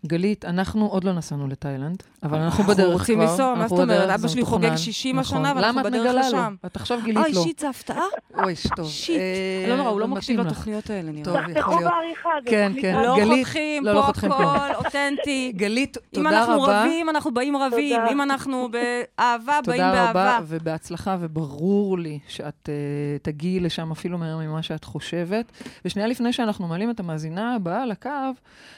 גלית, 0.06 0.46
אנחנו 0.46 0.86
עוד 0.86 1.04
לא 1.04 1.14
נסענו 1.14 1.48
לתאילנד, 1.48 2.04
אבל 2.24 2.38
אנחנו 2.38 2.60
אנחנו 2.60 2.74
בדרך 2.74 2.86
כבר. 2.86 3.00
רוצים 3.00 3.22
לנסוע, 3.22 3.46
מה 3.46 3.62
אנחנו 3.62 3.78
זאת 3.78 3.84
אומרת? 3.84 4.00
בדרך, 4.04 4.20
אבא 4.20 4.28
שלי. 4.28 4.44
חוגג 4.44 4.76
60 4.76 5.20
נכון. 5.20 5.38
השנה, 5.38 5.54
ואנחנו 5.56 5.80
למה 5.80 5.82
את 5.82 5.86
בדרך 5.86 6.06
מגלה 6.06 6.28
לשם. 6.28 6.56
לו? 6.64 6.68
את 6.70 6.76
עכשיו 6.76 7.00
גילית 7.04 7.18
אוי, 7.18 7.34
לו. 7.34 7.44
שיט, 7.44 7.60
זה 7.60 7.70
הפתעה? 7.70 8.04
אוי, 8.44 8.54
טוב. 8.76 8.90
shit. 8.90 9.18
אה, 9.20 9.66
לא 9.70 9.76
נורא, 9.76 9.90
הוא 9.90 10.00
לא 10.00 10.08
מקשיב. 10.08 10.40
לתוכניות 10.40 10.90
האלה, 10.90 11.12
נראה. 11.12 11.24
טוב. 11.24 11.36
יכול 11.36 11.54
תחתכו 11.54 11.72
להיות. 11.72 11.92
בעריכה. 11.92 12.30
זה 12.44 12.50
כן, 12.50 12.72
כן. 12.82 13.02
לא 13.04 13.16
חותכים, 13.26 13.86
לא, 13.86 13.94
לא 13.94 14.02
פה. 14.02 14.26
הכל 14.26 14.86
אותנטי. 14.86 15.52
גלית, 15.56 15.98
אם 15.98 16.02
תודה 16.24 16.30
אנחנו 16.30 16.62
רבה. 16.62 16.82
רבים, 16.84 17.10
אנחנו 17.10 17.34
באים 17.34 17.58
רבים. 17.58 18.02
אם 18.12 18.22
אנחנו 18.22 18.70
באהבה, 18.72 19.60
באים 19.66 19.82
תודה 19.82 20.04
רבה, 20.04 20.14
באהבה. 20.14 20.40
ובהצלחה, 20.48 21.18
וברור 21.20 22.00
לי 22.00 22.20
שאת 22.28 22.70
אה, 22.70 23.24
תגיעי 23.24 23.60
לשם 23.60 23.92
אפילו 23.92 24.18
מהר 24.18 24.38
ממה 24.38 24.64
שאת 24.64 24.84
חושבת. 24.84 25.52
ושנייה 25.86 26.08
לפני 26.08 26.34
שאנחנו 26.34 26.68
מעלים 26.68 26.90
את 26.90 27.00
המאזינה 27.00 27.56
הבאה 27.56 27.86
לקו, 27.86 28.10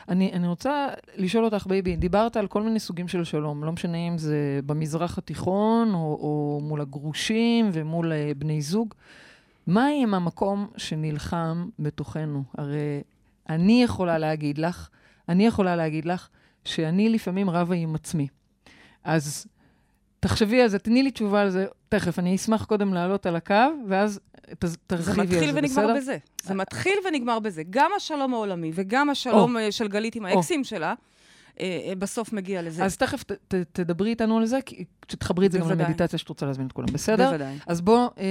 אני, 0.10 0.32
אני 0.34 0.48
רוצה 0.48 0.88
לשאול 1.16 1.46
אותך, 1.46 1.68
בייבי, 1.68 1.96
דיברת 1.96 2.38
על 2.38 2.48
כל 2.48 2.64
מיני 2.64 2.80
סוגים 2.80 3.08
של 3.08 3.24
שלום, 3.24 3.64
לא 3.64 3.72
משנה 3.72 3.98
אם 3.98 4.18
זה 4.18 4.60
במזרח 4.66 5.18
התיכון, 5.18 5.94
או, 5.94 6.00
או 6.00 6.60
מול 6.64 6.82
הגרושים 6.82 7.70
ומול 7.74 8.12
אה, 8.12 8.38
בני 8.38 8.62
זוג. 8.62 8.94
מה 9.68 9.88
עם 10.02 10.14
המקום 10.14 10.68
שנלחם 10.78 11.70
בתוכנו? 11.80 12.44
הרי 12.58 13.02
אני 13.50 13.84
יכולה 13.84 14.18
להגיד 14.18 14.58
לך, 14.58 14.90
אני 15.30 15.46
יכולה 15.46 15.76
להגיד 15.76 16.06
לך, 16.06 16.28
שאני 16.66 17.10
לפעמים 17.10 17.50
רבה 17.50 17.76
עם 17.76 17.96
עצמי. 17.96 18.28
אז 19.04 19.48
תחשבי 20.20 20.62
על 20.62 20.68
זה, 20.68 20.80
תני 20.80 21.04
לי 21.04 21.12
תשובה 21.12 21.42
על 21.42 21.50
זה 21.50 21.66
תכף. 21.92 22.20
אני 22.20 22.36
אשמח 22.36 22.66
קודם 22.66 22.94
לעלות 22.94 23.26
על 23.26 23.36
הקו, 23.36 23.56
ואז 23.88 24.20
ת, 24.60 24.66
זה 24.66 24.78
תרחיבי 24.88 25.22
על 25.22 25.28
זה, 25.28 25.36
מתחיל 25.36 25.50
ונגמר 25.50 25.68
בסדר? 25.68 25.96
בזה. 25.96 26.18
זה 26.42 26.54
מתחיל 26.54 26.94
ונגמר 27.08 27.40
בזה. 27.40 27.64
גם 27.70 27.92
השלום 27.98 28.34
העולמי 28.34 28.72
וגם 28.74 29.10
השלום 29.10 29.58
אה, 29.58 29.72
של 29.72 29.88
גלית 29.88 30.16
עם 30.16 30.26
האקסים 30.26 30.64
שלה, 30.64 30.94
אה, 31.60 31.80
אה, 31.88 31.96
בסוף 31.96 32.34
מגיע 32.34 32.62
לזה. 32.62 32.84
אז 32.84 32.98
תכף 32.98 33.24
ת, 33.24 33.32
ת, 33.32 33.56
תדברי 33.56 34.10
איתנו 34.10 34.38
על 34.38 34.46
זה, 34.46 34.62
כי 34.66 34.86
שתחברי 35.12 35.46
את 35.46 35.52
זה 35.52 35.58
גם 35.60 35.64
בוודאי. 35.64 35.86
למדיטציה 35.86 36.20
שאת 36.20 36.30
רוצה 36.30 36.46
להזמין 36.46 36.68
את 36.68 36.72
כולם, 36.72 36.88
בסדר? 36.94 37.30
בוודאי. 37.30 37.56
אז 37.68 37.82
בואו 37.82 38.10
אה, 38.18 38.24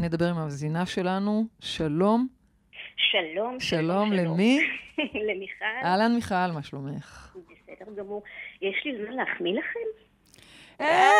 נדבר 0.00 0.28
עם 0.28 0.38
המאזינה 0.38 0.86
שלנו. 0.86 1.46
שלום. 1.60 2.28
שלום. 2.96 3.60
שלום 3.60 4.12
למי? 4.12 4.60
למיכל. 5.28 5.64
אהלן 5.84 6.14
מיכל, 6.14 6.50
מה 6.54 6.62
שלומך? 6.62 7.36
בסדר 7.36 7.92
גמור. 7.98 8.22
יש 8.62 8.82
לי 8.84 8.92
זמן 9.04 9.16
להחמיא 9.16 9.52
לכם? 9.52 10.07
אה, 10.80 11.10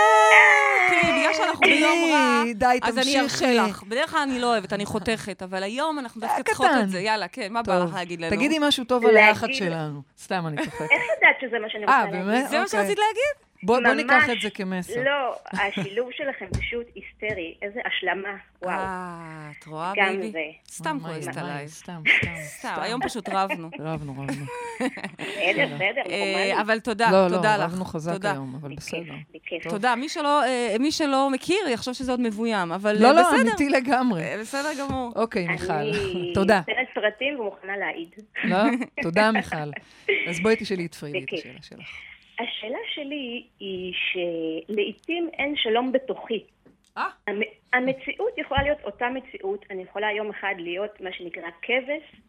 תראי, 0.88 1.12
בגלל 1.20 1.34
שאנחנו 1.34 1.60
ביום 1.60 1.98
רע, 2.12 2.42
אז 2.82 2.98
אני. 2.98 3.20
ארשה 3.20 3.52
לך. 3.52 3.82
בדרך 3.82 4.10
כלל 4.10 4.20
אני 4.20 4.38
לא 4.40 4.46
אוהבת, 4.46 4.72
אני 4.72 4.86
חותכת, 4.86 5.42
אבל 5.42 5.62
היום 5.62 5.98
אנחנו 5.98 6.20
דווקא. 6.20 6.42
צריכות 6.42 6.70
את 6.82 6.90
זה. 6.90 7.00
יאללה, 7.00 7.28
כן, 7.28 7.52
מה 7.52 7.62
בא 7.62 7.78
לך 7.78 7.94
להגיד 7.94 8.20
לנו? 8.20 8.36
תגידי 8.36 8.58
משהו 8.60 8.84
טוב 8.84 9.06
על 9.06 9.16
היחד 9.16 9.48
שלנו. 9.52 10.02
סתם, 10.18 10.44
אני 10.46 10.56
צוחקת. 10.56 10.80
איך 10.80 11.02
ידעת 11.18 11.36
שזה 11.40 11.58
מה 11.58 11.70
שאני 11.70 11.84
רוצה 11.84 11.96
אה, 11.96 12.04
להגיד? 12.04 12.26
באמת? 12.26 12.48
זה 12.48 12.58
מה 12.58 12.64
אוקיי. 12.64 12.80
שרצית 12.80 12.98
להגיד? 12.98 13.47
בוא 13.62 13.76
בוא 13.76 13.88
ממש 13.88 13.96
ניקח 13.96 14.30
את 14.32 14.40
זה 14.42 14.50
כמסר. 14.50 15.02
לא, 15.04 15.34
השילוב 15.52 16.08
שלכם 16.12 16.46
פשוט 16.60 16.86
היסטרי. 16.94 17.54
איזה 17.62 17.80
השלמה. 17.86 18.36
וואו. 18.62 18.78
אה, 18.78 19.50
את 19.58 19.66
רואה, 19.66 19.92
גם 19.96 20.06
בייבי? 20.20 20.30
זה. 20.32 20.74
סתם 20.74 20.98
כועסת 21.02 21.36
עליי. 21.36 21.68
סתם, 21.80 22.02
סתם. 22.20 22.30
סתם, 22.40 22.74
היום 22.76 23.00
פשוט 23.02 23.28
רבנו. 23.28 23.70
רבנו, 23.80 24.12
רבנו. 24.12 24.44
בסדר, 25.18 25.66
בסדר, 25.74 26.02
אה. 26.10 26.60
אבל 26.60 26.80
תודה, 26.80 27.10
לא, 27.10 27.26
לא, 27.26 27.36
תודה 27.36 27.56
לך. 27.56 27.62
רבנו 27.62 27.84
חזק 27.84 28.12
תודה. 28.12 28.32
היום, 28.32 28.58
אבל 28.60 28.74
בסדר. 28.74 29.14
בכיף. 29.34 29.68
תודה. 29.68 29.94
מי 29.96 30.08
שלא, 30.08 30.44
אה, 30.44 30.76
מי 30.80 30.92
שלא 30.92 31.30
מכיר, 31.30 31.68
יחשוב 31.68 31.94
שזה 31.94 32.10
עוד 32.10 32.20
מבוים, 32.20 32.72
אבל 32.72 32.96
לא, 33.00 33.08
אה, 33.08 33.12
לא, 33.12 33.22
בסדר. 33.22 33.40
אמיתי 33.40 33.68
לגמרי. 33.68 34.22
אה, 34.22 34.36
בסדר 34.40 34.70
גמור. 34.80 35.12
אוקיי, 35.16 35.48
מיכל. 35.48 35.72
אני 35.72 36.32
תודה. 36.34 36.58
נותנת 36.58 36.88
פרטים 36.94 37.40
ומוכנה 37.40 37.76
להעיד. 37.76 38.14
לא? 38.44 38.58
תודה, 39.02 39.32
מיכל. 39.32 39.70
אז 40.28 40.40
בואי 40.40 40.56
תשאלי 40.56 40.86
את 40.86 40.94
פרידי 40.94 41.18
את. 41.18 41.32
השאלה 41.32 41.58
שלך. 41.62 41.88
השאלה 42.38 42.79
שלי 42.94 43.46
היא 43.61 43.92
שלעיתים 43.94 45.29
אין 45.33 45.55
שלום 45.57 45.92
בתוכי. 45.92 46.44
אה? 46.98 47.09
המ- 47.29 47.40
המציאות 47.72 48.38
יכולה 48.38 48.62
להיות 48.62 48.79
אותה 48.85 49.05
מציאות, 49.14 49.64
אני 49.70 49.83
יכולה 49.83 50.07
יום 50.16 50.31
אחד 50.31 50.55
להיות 50.59 51.01
מה 51.01 51.11
שנקרא 51.12 51.42
כבש, 51.62 52.20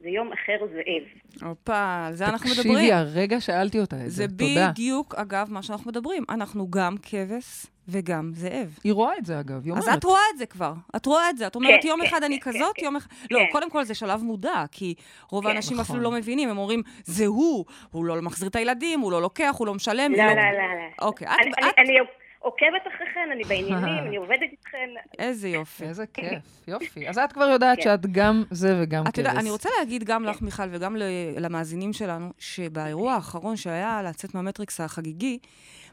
ויום 0.00 0.32
אחר 0.32 0.66
זאב. 0.72 1.48
הופה, 1.48 2.04
על 2.06 2.14
זה 2.14 2.26
אנחנו 2.26 2.50
תקשיבי, 2.50 2.68
מדברים. 2.68 2.94
הרגע 2.94 3.40
שאלתי 3.40 3.80
אותה 3.80 3.96
את 3.96 4.00
זה. 4.00 4.08
זה 4.08 4.28
תודה. 4.28 4.70
בדיוק, 4.70 5.14
אגב, 5.14 5.46
מה 5.50 5.62
שאנחנו 5.62 5.90
מדברים. 5.90 6.24
אנחנו 6.30 6.70
גם 6.70 6.94
כבש 7.02 7.66
וגם 7.88 8.30
זאב. 8.34 8.78
היא 8.84 8.92
רואה 8.92 9.18
את 9.18 9.26
זה, 9.26 9.40
אגב, 9.40 9.64
היא 9.64 9.72
אז 9.74 9.82
אומרת. 9.84 9.98
את 9.98 10.04
רואה 10.04 10.20
את 10.32 10.38
זה 10.38 10.46
כבר. 10.46 10.72
את 10.96 11.06
רואה 11.06 11.30
את 11.30 11.38
זה. 11.38 11.46
את 11.46 11.54
אומרת, 11.54 11.82
כן, 11.82 11.88
יום 11.88 12.00
כן, 12.00 12.06
אחד 12.06 12.22
אני 12.22 12.40
כן, 12.40 12.50
כזאת, 12.52 12.72
כן. 12.76 12.84
יום 12.84 12.96
אחד... 12.96 13.08
לא, 13.30 13.38
כן. 13.38 13.44
קודם 13.52 13.70
כל 13.70 13.84
זה 13.84 13.94
שלב 13.94 14.22
מודע, 14.22 14.64
כי 14.72 14.94
רוב 15.30 15.44
כן. 15.44 15.50
האנשים 15.50 15.76
נכון. 15.80 15.96
אפילו 15.96 16.10
לא 16.10 16.18
מבינים. 16.18 16.48
הם 16.48 16.58
אומרים, 16.58 16.82
זה 17.04 17.26
הוא, 17.26 17.64
הוא 17.90 18.04
לא 18.04 18.22
מחזיר 18.22 18.48
את 18.48 18.56
הילדים, 18.56 19.00
הוא 19.00 19.12
לא 19.12 19.22
לוקח, 19.22 19.54
הוא 19.58 19.66
לא 19.66 19.74
משלם. 19.74 20.12
לא, 20.12 20.22
היא 20.22 20.36
לא, 20.36 20.42
לא, 20.42 20.42
לא. 20.42 21.06
אוקיי, 21.06 21.26
את- 21.28 21.32
אני- 21.42 21.50
אני- 21.58 21.68
את- 21.70 21.74
אני 21.78 21.96
עוקבת 22.38 22.82
אחריכן, 22.96 23.28
אני 23.32 23.44
בעניינים, 23.44 23.74
אני 24.06 24.16
עובדת 24.16 24.40
איתכן. 24.42 24.88
איזה 25.18 25.48
יופי. 25.48 25.84
איזה 25.84 26.04
כיף, 26.06 26.42
יופי. 26.68 27.08
אז 27.08 27.18
את 27.18 27.32
כבר 27.32 27.44
יודעת 27.44 27.76
כן. 27.78 27.82
שאת 27.84 28.06
גם 28.12 28.44
זה 28.50 28.78
וגם 28.82 29.04
אתה 29.08 29.20
יודע, 29.20 29.30
כבש. 29.30 29.40
אני 29.40 29.50
רוצה 29.50 29.68
להגיד 29.78 30.04
גם 30.04 30.24
לך, 30.24 30.42
מיכל, 30.42 30.62
וגם 30.70 30.96
למאזינים 31.36 31.92
שלנו, 31.92 32.30
שבאירוע 32.38 33.12
האחרון 33.12 33.56
שהיה 33.56 34.00
לצאת 34.04 34.34
מהמטריקס 34.34 34.80
החגיגי, 34.80 35.38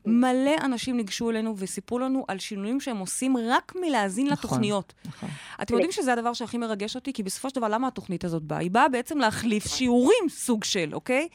מלא 0.06 0.52
אנשים 0.64 0.98
ניגשו 0.98 1.30
אלינו 1.30 1.58
וסיפרו 1.58 2.00
לנו 2.00 2.26
על 2.28 2.40
שינויים 2.40 2.80
שהם 2.82 2.98
עושים 2.98 3.36
רק 3.38 3.74
מלהאזין 3.82 4.28
נכון. 4.28 4.38
לתוכניות. 4.38 4.94
נכון. 5.06 5.30
אתם 5.62 5.74
יודעים 5.74 5.92
שזה 5.92 6.14
הדבר 6.14 6.34
שהכי 6.34 6.58
מרגש 6.58 6.96
אותי? 6.96 7.14
כי 7.14 7.24
בסופו 7.24 7.50
של 7.50 7.56
דבר, 7.56 7.68
למה 7.68 7.88
התוכנית 7.88 8.24
הזאת 8.24 8.44
באה? 8.44 8.60
היא 8.60 8.72
באה 8.72 8.90
בעצם 8.90 9.18
להחליף 9.18 9.68
שיעורים 9.68 10.30
סוג 10.30 10.64
של, 10.64 10.90
אוקיי? 10.94 11.28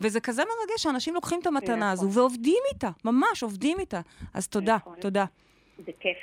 וזה 0.00 0.20
כזה 0.20 0.42
מרגש 0.42 0.82
שאנשים 0.82 1.14
לוקחים 1.14 1.40
את 1.40 1.46
המתנה 1.46 1.90
הזו 1.90 2.12
ועובדים 2.12 2.62
איתה, 2.74 2.90
ממש 3.04 3.42
עובדים 3.42 3.78
איתה. 3.80 4.00
אז 4.34 4.48
תודה, 4.48 4.76
נכון. 4.76 4.94
תודה. 5.00 5.24
זה 5.86 5.92
כיף. 6.00 6.16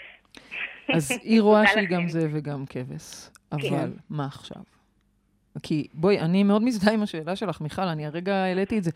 אז 0.93 1.11
היא 1.23 1.41
רואה 1.41 1.67
שהיא 1.67 1.83
לכם. 1.83 1.93
גם 1.95 2.09
זה 2.09 2.27
וגם 2.31 2.65
כבש. 2.65 3.29
אבל 3.51 3.61
כן. 3.61 3.89
מה 4.09 4.25
עכשיו? 4.25 4.76
כי 5.63 5.87
בואי, 5.93 6.19
אני 6.19 6.43
מאוד 6.43 6.63
מזדהה 6.63 6.93
עם 6.93 7.03
השאלה 7.03 7.35
שלך, 7.35 7.61
מיכל, 7.61 7.81
אני 7.81 8.05
הרגע 8.05 8.35
העליתי 8.35 8.77
את 8.77 8.83
זה. 8.83 8.91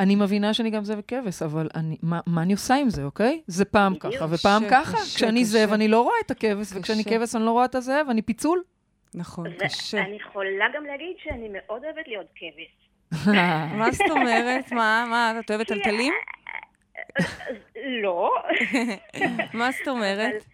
אני 0.00 0.16
מבינה 0.16 0.54
שאני 0.54 0.70
גם 0.70 0.84
זה 0.84 0.94
וכבש, 0.98 1.42
אבל 1.42 1.68
אני, 1.74 1.96
מה, 2.02 2.20
מה 2.26 2.42
אני 2.42 2.52
עושה 2.52 2.74
עם 2.74 2.90
זה, 2.90 3.04
אוקיי? 3.04 3.40
זה 3.46 3.64
פעם. 3.64 3.94
ככה 3.94 4.26
ופעם 4.30 4.62
ככה. 4.70 4.98
כשאני. 4.98 5.44
זאב, 5.44 5.72
אני 5.72 5.88
לא 5.88 6.00
רואה 6.00 6.14
את 6.26 6.30
הכבש, 6.30 6.72
וכשאני. 6.74 7.04
כבש, 7.04 7.34
אני 7.34 7.44
לא 7.44 7.50
רואה 7.50 7.64
את 7.64 7.74
הזאב, 7.74 8.06
אני 8.10 8.22
פיצול. 8.22 8.62
נכון, 9.14 9.46
קשה. 9.58 9.96
ואני 9.96 10.16
יכולה 10.16 10.66
גם 10.74 10.84
להגיד 10.86 11.16
שאני 11.22 11.48
מאוד 11.52 11.84
אוהבת 11.84 12.06
להיות 12.08 12.26
כבש. 12.34 12.82
מה 13.78 13.92
זאת 13.92 14.10
אומרת? 14.10 14.72
מה, 14.72 15.04
מה, 15.10 15.40
את 15.40 15.50
אוהבת 15.50 15.68
טלטלים? 15.68 16.12
אז 17.18 17.24
לא, 18.02 18.30
מה 19.58 19.70
זאת 19.70 19.88
אומרת? 19.88 20.44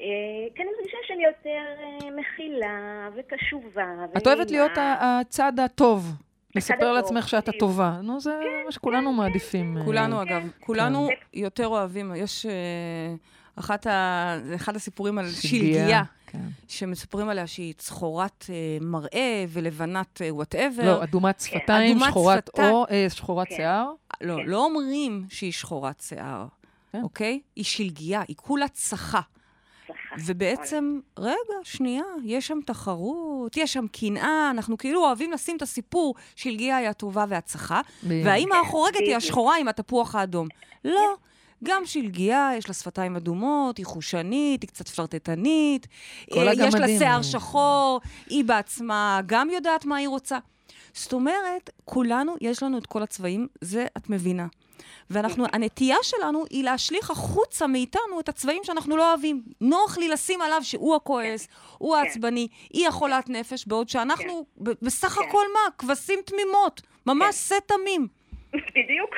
אה, 0.00 0.06
כי 0.54 0.62
אני 0.62 0.70
מרגישה 0.76 0.96
שאני 1.06 1.24
יותר 1.24 1.82
אה, 1.82 2.10
מכילה 2.10 3.08
וקשובה. 3.16 3.84
את 4.16 4.26
אוהבת 4.26 4.50
להיות 4.50 4.72
הצד 4.76 5.52
הטוב. 5.64 6.12
לספר 6.54 6.92
לעצמך 6.92 7.28
שאת. 7.28 7.48
הטובה. 7.48 7.98
נו, 8.02 8.20
זה 8.20 8.30
מה 8.64 8.72
שכולנו 8.72 9.12
מעדיפים. 9.12 9.78
אה, 9.78 9.84
כולנו, 9.84 10.22
אגב, 10.22 10.48
כולנו 10.60 11.08
כן. 11.08 11.14
יותר 11.40 11.66
אוהבים. 11.66 12.12
יש 12.16 12.46
אחת 13.56 13.86
ה... 13.86 14.36
זה 14.44 14.54
אחד 14.54 14.76
הסיפורים 14.76 15.18
על 15.18 15.30
שלגיה. 15.30 16.02
כן. 16.34 16.48
שמספרים 16.68 17.28
עליה 17.28 17.46
שהיא 17.46 17.74
צחורת 17.78 18.46
אה, 18.50 18.78
מראה 18.80 19.44
ולבנת 19.48 20.20
וואטאבר. 20.30 20.84
לא, 20.84 21.02
אדומת 21.02 21.40
שפתיים, 21.40 21.96
אדומת 21.96 22.10
שחורת. 22.10 22.48
עור, 22.48 22.86
אה, 22.90 23.06
שחורת 23.10 23.48
כן. 23.48 23.56
שיער. 23.56 23.90
לא, 24.20 24.36
כן. 24.36 24.42
לא 24.46 24.64
אומרים 24.64 25.26
שהיא 25.28 25.52
שחורת 25.52 26.00
שיער, 26.00 26.46
כן. 26.92 27.02
אוקיי? 27.02 27.40
היא 27.56 27.64
שלגיה, 27.64 28.22
היא 28.28 28.36
כולה 28.36 28.68
צחה. 28.68 29.20
צחה. 29.86 30.14
ובעצם, 30.26 31.00
רגע, 31.18 31.34
שנייה, 31.62 32.04
יש 32.24 32.46
שם 32.46 32.58
תחרות, 32.66 33.56
יש 33.56 33.72
שם 33.72 33.86
קנאה, 33.92 34.50
אנחנו 34.50 34.78
כאילו 34.78 35.04
אוהבים 35.04 35.32
לשים 35.32 35.56
את 35.56 35.62
הסיפור 35.62 36.14
שלגיה 36.36 36.76
היא 36.76 36.88
הטובה 36.88 37.24
והצחה. 37.28 37.80
והאימא 38.02 38.54
החורגת 38.54 38.98
היא. 38.98 39.16
השחורה 39.16 39.56
עם 39.58 39.68
התפוח 39.68 40.14
האדום. 40.14 40.48
לא. 40.84 41.14
גם 41.64 41.86
שלגיה, 41.86 42.50
יש 42.56 42.68
לה 42.68 42.74
שפתיים 42.74 43.16
אדומות, 43.16 43.78
היא 43.78 43.86
חושנית, 43.86 44.62
היא 44.62 44.68
קצת 44.68 44.88
פלרטטנית, 44.88 45.86
אה, 46.32 46.52
יש 46.56 46.74
לה. 46.74 46.86
שיער 46.88 47.22
שחור, 47.22 48.00
היא 48.26 48.44
בעצמה 48.44 49.20
גם 49.26 49.50
יודעת 49.50 49.84
מה 49.84 49.96
היא 49.96 50.08
רוצה. 50.08 50.38
זאת 50.94 51.12
אומרת, 51.12 51.70
כולנו, 51.84 52.34
יש 52.40 52.62
לנו 52.62 52.78
את 52.78 52.86
כל 52.86 53.02
הצבעים, 53.02 53.46
זה 53.60 53.86
את 53.96 54.10
מבינה. 54.10 54.46
ואנחנו, 55.10 55.44
הנטייה 55.52 55.96
שלנו 56.02 56.44
היא 56.50 56.64
להשליך 56.64 57.10
החוצה 57.10 57.66
מאיתנו 57.66 58.20
את 58.20 58.28
הצבעים 58.28 58.64
שאנחנו 58.64 58.96
לא 58.96 59.10
אוהבים. 59.10 59.42
נוח 59.60 59.98
לי 59.98 60.08
לשים 60.08 60.42
עליו 60.42 60.60
שהוא 60.62 60.96
הכועס, 60.96 61.48
הוא 61.78 61.96
העצבני, 61.96 62.48
היא 62.72 62.88
החולת 62.88 63.28
נפש, 63.28 63.66
בעוד 63.66 63.88
שאנחנו 63.88 64.46
ב- 64.58 64.70
בסך 64.82 65.08
כן. 65.08 65.28
הכל 65.28 65.44
מה? 65.54 65.70
כבשים 65.78 66.18
תמימות, 66.26 66.82
ממש 67.06 67.34
שא 67.34 67.54
תמים. 67.66 68.08
בדיוק. 68.52 69.10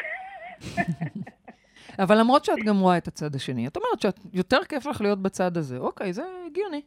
אבל 2.02 2.18
למרות 2.18 2.44
שאת 2.44 2.58
גם 2.66 2.78
רואה 2.80 2.96
את 2.96 3.08
הצד 3.08 3.34
השני, 3.34 3.66
את 3.66 3.76
אומרת 3.76 4.14
שיותר 4.32 4.64
כיף 4.64 4.86
לך 4.86 5.00
להיות 5.00 5.22
בצד 5.22 5.56
הזה. 5.56 5.78
אוקיי, 5.78 6.12
זה 6.12 6.22
הגיוני. 6.46 6.82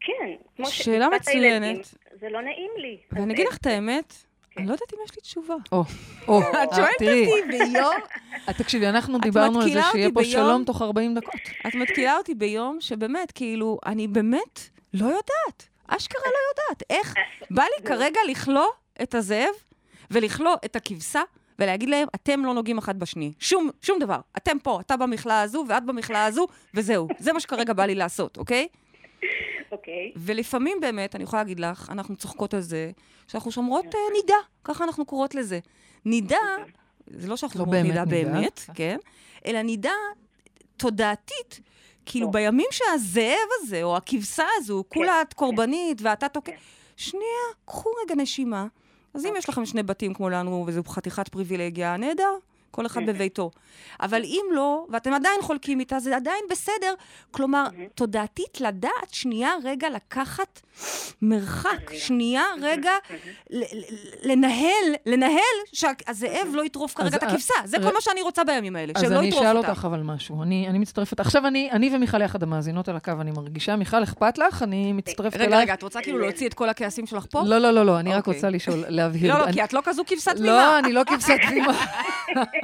כן. 0.00 0.64
שאלה 0.64 1.08
מצוינת. 1.08 1.62
הילדים, 1.62 1.82
זה 2.20 2.28
לא 2.28 2.42
נעים 2.42 2.70
לי. 2.76 2.98
ואני 3.12 3.34
אגיד 3.34 3.46
לך 3.48 3.56
את 3.56 3.66
האמת, 3.66 4.14
אני 4.56 4.66
לא 4.66 4.72
יודעת 4.72 4.92
אם 4.94 4.98
יש 5.04 5.10
לי 5.16 5.22
תשובה. 5.22 5.54
או, 5.72 5.84
או, 6.28 6.40
את 6.64 6.68
שואלת 6.74 6.92
אותי 6.94 7.26
ביום, 7.48 7.94
אה, 8.48 8.54
תקשיבי, 8.54 8.88
אנחנו 8.88 9.18
דיברנו 9.18 9.60
על 9.60 9.72
זה 9.72 9.80
שיהיה 9.92 10.08
פה 10.14 10.24
שלום 10.24 10.64
תוך 10.64 10.82
40 10.82 11.14
דקות. 11.14 11.40
את 11.66 11.74
מתקילה 11.74 12.16
אותי 12.16 12.34
ביום 12.34 12.76
שבאמת, 12.80 13.32
כאילו, 13.32 13.78
אני 13.86 14.08
באמת 14.08 14.60
לא 14.94 15.04
יודעת. 15.04 15.68
אשכרה 15.86 16.22
לא 16.24 16.62
יודעת. 16.62 16.82
איך? 16.90 17.14
בא 17.50 17.62
לי 17.62 17.86
כרגע 17.88 18.20
לכלוא 18.28 18.66
את 19.02 19.14
הזאב 19.14 19.54
ולכלוא 20.10 20.54
את 20.64 20.76
הכבשה. 20.76 21.22
ולהגיד 21.58 21.88
להם, 21.88 22.08
אתם 22.14 22.44
לא 22.44 22.54
נוגעים 22.54 22.78
אחד 22.78 22.98
בשני. 22.98 23.32
שום, 23.38 23.70
שום 23.82 23.98
דבר. 23.98 24.20
אתם 24.36 24.58
פה, 24.58 24.80
אתה 24.80 24.96
במכלאה 24.96 25.42
הזו 25.42 25.64
ואת 25.68 25.84
במכלאה 25.84 26.24
הזו, 26.24 26.46
וזהו. 26.74 27.08
זה 27.18 27.32
מה 27.32 27.40
שכרגע 27.40 27.72
בא 27.72 27.84
לי 27.84 27.94
לעשות, 27.94 28.38
אוקיי? 28.38 28.68
אוקיי. 29.72 30.12
ולפעמים 30.16 30.78
באמת, 30.80 31.14
אני 31.14 31.24
יכולה 31.24 31.42
להגיד 31.42 31.60
לך, 31.60 31.90
אנחנו 31.90 32.16
צוחקות 32.16 32.54
על 32.54 32.60
זה, 32.60 32.90
שאנחנו 33.28 33.50
שומרות 33.50 33.84
אה, 33.84 34.00
נידה, 34.12 34.34
ככה 34.64 34.84
אנחנו 34.84 35.04
קוראות 35.04 35.34
לזה. 35.34 35.58
נידה, 36.04 36.36
זה 37.06 37.28
לא 37.28 37.36
שאנחנו 37.36 37.58
לא 37.58 37.64
אומרות 37.64 37.82
באמת 37.82 37.88
נידה. 37.90 38.04
באמת, 38.04 38.60
כן? 38.74 38.98
אלא 39.46 39.62
נידה 39.62 39.92
תודעתית, 40.76 41.60
כאילו 42.06 42.26
טוב. 42.26 42.32
בימים 42.32 42.68
שהזאב 42.70 43.48
הזה, 43.60 43.82
או 43.82 43.96
הכבשה 43.96 44.46
הזו, 44.56 44.84
כולה 44.88 45.22
את 45.22 45.32
קורבנית 45.32 46.02
ואתה 46.02 46.28
תוקע... 46.28 46.52
שנייה, 46.96 47.46
קחו 47.64 47.90
רגע 48.04 48.14
נשימה. 48.14 48.66
אז 49.14 49.26
אם 49.26 49.34
יש 49.38 49.48
לכם 49.48 49.66
שני 49.66 49.82
בתים 49.82 50.14
כמו 50.14 50.28
לנו, 50.28 50.64
וזו 50.66 50.82
חתיכת 50.84 51.28
פריבילגיה, 51.28 51.96
נהדר. 51.96 52.34
כל 52.72 52.86
אחד 52.86 53.00
בביתו. 53.06 53.50
אבל 54.00 54.22
אם 54.24 54.44
לא, 54.52 54.86
ואתם 54.90 55.12
עדיין 55.12 55.42
חולקים 55.42 55.80
איתה, 55.80 56.00
זה 56.00 56.16
עדיין 56.16 56.44
בסדר. 56.50 56.94
כלומר, 57.30 57.64
תודעתית 57.94 58.60
לדעת 58.60 58.90
שנייה 59.12 59.50
רגע 59.64 59.90
לקחת 59.90 60.60
מרחק, 61.22 61.92
שנייה 61.94 62.42
רגע 62.60 62.90
לנהל, 64.22 64.84
לנהל 65.06 65.38
שהזאב 65.72 66.48
לא 66.52 66.64
יטרוף 66.64 66.94
כרגע 66.94 67.16
את 67.16 67.22
אז, 67.22 67.28
הכבשה. 67.30 67.54
זה 67.64 67.76
כל 67.78 67.94
מה 67.94 68.00
שאני 68.00 68.22
רוצה 68.22 68.44
בימים 68.44 68.76
האלה, 68.76 68.92
אז 68.96 69.02
שלא 69.02 69.18
אני 69.18 69.26
יטרוף 69.26 69.42
אשאל 69.42 69.56
אותה. 69.56 69.68
אותך 69.70 69.84
אבל 69.84 70.00
משהו. 70.02 70.42
אני 70.42 70.68
אני 70.68 70.78
מצטרפת. 70.78 71.20
עכשיו 71.20 71.46
אני 71.46 71.70
אני 71.70 71.90
ומיכל 71.96 72.20
יחד 72.22 72.42
המאזינות 72.42 72.88
על 72.88 72.96
הקו, 72.96 73.12
אני 73.20 73.30
מרגישה. 73.30 73.76
מיכל, 73.76 74.02
אכפת 74.02 74.38
לך? 74.38 74.62
אני 74.62 74.92
מצטרפת 74.92 75.36
אלייך. 75.36 75.48
רגע, 75.52 75.58
רגע, 75.60 75.74
את 75.74 75.82
רוצה 75.82 76.02
כאילו 76.02 76.18
להוציא 76.18 76.48
את 76.48 76.54
כל 76.54 76.68
הכעסים 76.68 77.06
שלך 77.06 77.26
פה? 77.30 77.42
לא, 77.46 77.58
לא, 77.58 77.70
לא, 77.70 77.86
לא, 77.86 77.98
אני 77.98 78.10
רק 78.14 78.18
אוקיי. 78.18 78.34
רוצה 78.34 78.50
לשאול, 78.50 78.84
להבהיר. 78.88 79.32
לא, 79.34 79.38
לא, 79.38 79.44
אני- 79.44 79.52
כי 79.52 79.64
את 79.64 79.72
לא 79.72 79.80
כזו 79.84 80.02
כבשה 80.06 80.34
תמימה. 80.34 80.52
לא, 80.52 80.78
אני 80.78 80.92
לא 80.92 81.02
כבשת 81.06 81.36
תמימה. 81.48 81.72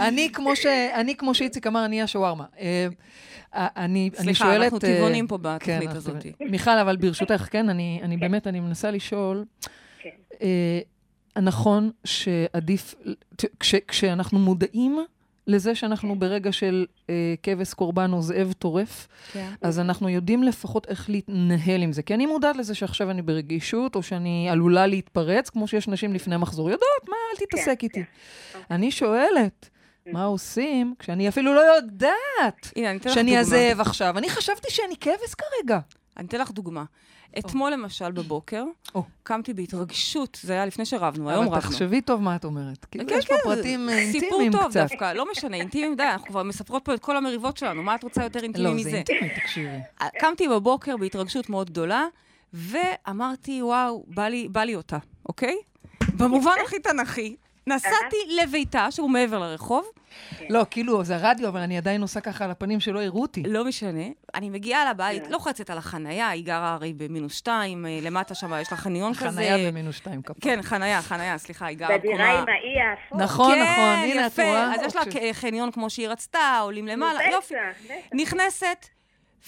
אני 0.00 0.28
כמו 0.32 0.56
ש... 0.56 0.66
אני 0.94 1.16
כמו 1.16 1.34
שאיציק 1.34 1.66
אמר, 1.66 1.84
אני 1.84 2.02
השווארמה. 2.02 2.44
אה, 2.60 2.88
אני 3.54 4.10
אני 4.18 4.24
סליחה, 4.24 4.44
שואלת... 4.44 4.62
אנחנו 4.72 4.88
אה, 4.88 4.96
טבעונים 4.96 5.26
פה 5.26 5.38
בתוכנית 5.38 5.62
כן, 5.62 5.82
אנחנו 5.82 5.96
הזאת. 5.96 6.26
מיכל, 6.40 6.78
אבל 6.78 6.96
ברשותך, 6.96 7.48
כן, 7.50 7.68
אני 7.68 8.00
אני 8.02 8.16
באמת, 8.16 8.46
אני 8.46 8.60
מנסה 8.60 8.90
לשאול, 8.90 9.44
כן. 10.02 10.10
אה, 10.42 10.80
נכון 11.42 11.90
שעדיף, 12.04 12.94
כש- 13.60 13.74
כשאנחנו 13.88 14.38
מודעים 14.38 14.98
לזה 15.46 15.74
שאנחנו 15.74 16.18
ברגע 16.18 16.52
של 16.52 16.86
אה, 17.10 17.34
כבש 17.42 17.74
קורבן 17.74 18.12
או 18.12 18.22
זאב 18.22 18.52
טורף, 18.52 19.08
כן. 19.32 19.52
אז 19.62 19.78
אנחנו 19.78 20.08
יודעים 20.08 20.42
לפחות 20.42 20.86
איך 20.88 21.10
להתנהל 21.10 21.82
עם 21.82 21.92
זה. 21.92 22.02
כי 22.02 22.14
אני 22.14 22.26
מודעת 22.26 22.56
לזה 22.56 22.74
שעכשיו 22.74 23.10
אני 23.10 23.22
ברגישות, 23.22 23.96
או 23.96 24.02
שאני 24.02 24.48
עלולה 24.50 24.86
להתפרץ, 24.86 25.50
כמו 25.50 25.68
שיש 25.68 25.88
נשים 25.88 26.14
לפני 26.14 26.36
מחזור. 26.36 26.70
יודעות, 26.70 27.08
מה, 27.08 27.16
אל 27.32 27.46
תתעסק 27.46 27.80
כן, 27.80 27.86
איתי. 27.86 28.02
אני 28.70 28.90
שואלת, 28.90 29.70
מה 30.06 30.24
עושים 30.24 30.94
כשאני 30.98 31.28
אפילו 31.28 31.54
לא 31.54 31.60
יודעת 31.60 32.72
הנה, 32.76 32.90
שאני. 33.08 33.38
הזאב 33.38 33.80
עכשיו? 33.80 34.18
אני 34.18 34.30
חשבתי 34.30 34.70
שאני 34.70 34.96
כבש 34.96 35.34
כרגע. 35.38 35.78
אני 36.16 36.26
אתן 36.26 36.40
לך 36.40 36.50
דוגמה. 36.50 36.84
אתמול 37.38 37.72
למשל 37.72 38.12
בבוקר. 38.12 38.64
קמתי 39.22 39.54
בהתרגשות, 39.54 40.38
זה 40.42 40.52
היה 40.52 40.66
לפני 40.66 40.84
שרבנו, 40.84 41.30
היום 41.30 41.44
אבל 41.44 41.56
רבנו. 41.56 41.70
תחשבי 41.70 42.00
טוב 42.00 42.22
מה 42.22 42.36
את 42.36 42.44
אומרת. 42.44 42.84
כאילו, 42.84 43.06
כן, 43.08 43.14
יש 43.18 43.26
פה 43.26 43.34
כן, 43.34 43.40
פרטים 43.54 43.88
אה, 43.88 43.94
סיפור 44.12 44.40
אינטימיים 44.40 44.52
טוב 44.52 44.70
קצת. 44.70 44.80
דווקא, 44.80 45.12
לא 45.12 45.30
משנה, 45.32 45.56
אינטימיים, 45.56 45.96
די, 45.96 46.02
אנחנו 46.02 46.26
כבר 46.26 46.42
מספרות 46.42 46.84
פה 46.84 46.94
את 46.94 47.00
כל 47.00 47.16
המריבות 47.16 47.56
שלנו, 47.56 47.82
מה 47.82 47.94
את 47.94 48.02
רוצה 48.02 48.22
יותר 48.22 48.42
אינטימי 48.42 48.64
לא, 48.64 48.74
מזה? 48.74 48.90
זה 48.90 48.96
אינטימי, 48.96 49.28
תקשיבי. 49.28 49.78
קמתי 50.20 50.48
בבוקר 50.48 50.96
בהתרגשות 50.96 51.50
מאוד 51.50 51.70
גדולה, 51.70 52.04
ואמרתי, 52.52 53.62
וואו, 53.62 54.04
בא 54.48 54.62
לי 54.64 54.74
אותה, 54.74 54.98
אוקיי? 55.28 55.56
במובן 56.16 56.54
הכי 56.64 56.78
תנכי, 56.78 57.36
נסעתי 57.66 58.16
לביתה, 58.42 58.90
שהוא 58.90 59.10
מעבר 59.10 59.38
לרחוב, 59.38 59.84
לא, 60.50 60.66
כאילו, 60.70 61.04
זה 61.04 61.16
רדיו, 61.16 61.48
אבל 61.48 61.60
אני 61.60 61.78
עדיין 61.78 62.02
עושה 62.02 62.20
ככה 62.20 62.44
על 62.44 62.50
הפנים 62.50 62.80
שלא 62.80 63.02
יראו 63.02 63.22
אותי. 63.22 63.42
לא 63.42 63.64
משנה, 63.64 64.04
אני 64.34 64.50
מגיעה 64.50 64.90
לבית, 64.90 65.30
לוחצת 65.30 65.70
על 65.70 65.78
החנייה, 65.78 66.28
היא 66.28 66.44
גרה 66.44 66.72
הרי 66.74 66.92
במינוס 66.92 67.36
שתיים, 67.36 67.86
אה, 67.86 67.98
למטה 68.02 68.34
שם 68.34 68.52
יש 68.60 68.72
לה 68.72 68.78
חניון 68.78 69.14
כזה. 69.14 69.30
חנייה 69.30 69.70
במינוס 69.70 69.96
שתיים 69.96 70.22
כפיים. 70.22 70.40
כן, 70.40 70.62
חנייה, 70.62 71.02
חנייה, 71.02 71.38
סליחה, 71.38 71.66
היא 71.66 71.76
גרה 71.76 71.98
בדירה 71.98 72.14
בקומה... 72.14 72.32
עם 72.32 72.48
האי 72.48 72.80
האפור. 72.80 73.18
נכון, 73.18 73.54
כן, 73.54 73.62
נכון, 73.62 74.10
הנה 74.10 74.26
את. 74.26 74.38
רואה. 74.38 74.74
אז 74.74 74.80
יש 74.86 74.96
לה 74.96 75.02
אוקיי. 75.02 75.34
חניון 75.34 75.70
כמו 75.70 75.90
שהיא 75.90 76.08
רצתה, 76.08 76.58
עולים 76.62 76.86
למעלה, 76.86 77.20
יופי. 77.32 77.54
נכנסת, 78.14 78.86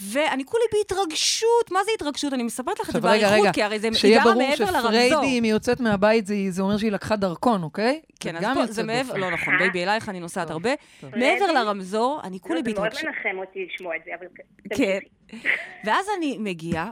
ואני 0.03 0.44
כולי 0.44 0.64
בהתרגשות. 0.72 1.70
מה 1.70 1.84
זה 1.84 1.90
התרגשות? 1.94 2.32
אני 2.32 2.42
מספרת 2.42 2.80
לך 2.80 2.88
את 2.88 2.94
זה 2.94 3.01
באריכות, 3.01 3.55
כי 3.55 3.62
הרי 3.62 3.78
זה, 3.78 3.86
היא 3.88 3.94
שיהיה 3.94 4.24
גרה 4.24 4.32
ברור 4.34 4.49
מעבר 4.49 4.64
לרמזור. 4.64 4.90
שפרדי, 4.90 5.38
אם 5.38 5.42
היא 5.42 5.53
יוצאת 5.53 5.80
מהבית, 5.80 6.26
זה, 6.26 6.34
זה 6.49 6.62
אומר 6.62 6.76
שהיא 6.76 6.92
לקחה 6.92 7.16
דרכון, 7.16 7.62
אוקיי? 7.62 8.01
כן, 8.20 8.36
אז 8.36 8.42
גם 8.42 8.55
פה 8.55 8.66
זה 8.66 8.82
מעבר. 8.82 9.14
לא 9.14 9.30
נכון, 9.30 9.59
בייבי, 9.59 9.82
אלייך 9.82 10.09
אני 10.09 10.20
נוסעת 10.20 10.51
הרבה. 10.51 10.70
מעבר 11.03 11.53
לרמזור, 11.53 12.20
אני 12.24 12.40
כולי 12.40 12.59
לא, 12.59 12.64
זה 12.64 12.70
מאוד 12.70 12.84
בהתרגשות. 12.84 13.05
מנחם 13.05 13.38
אותי 13.38 13.66
לשמוע 13.74 13.97
את 13.97 14.01
זה, 14.05 14.11
אבל... 14.18 14.26
כן. 14.76 14.99
ואז 15.84 16.07
אני 16.18 16.36
מגיעה, 16.40 16.90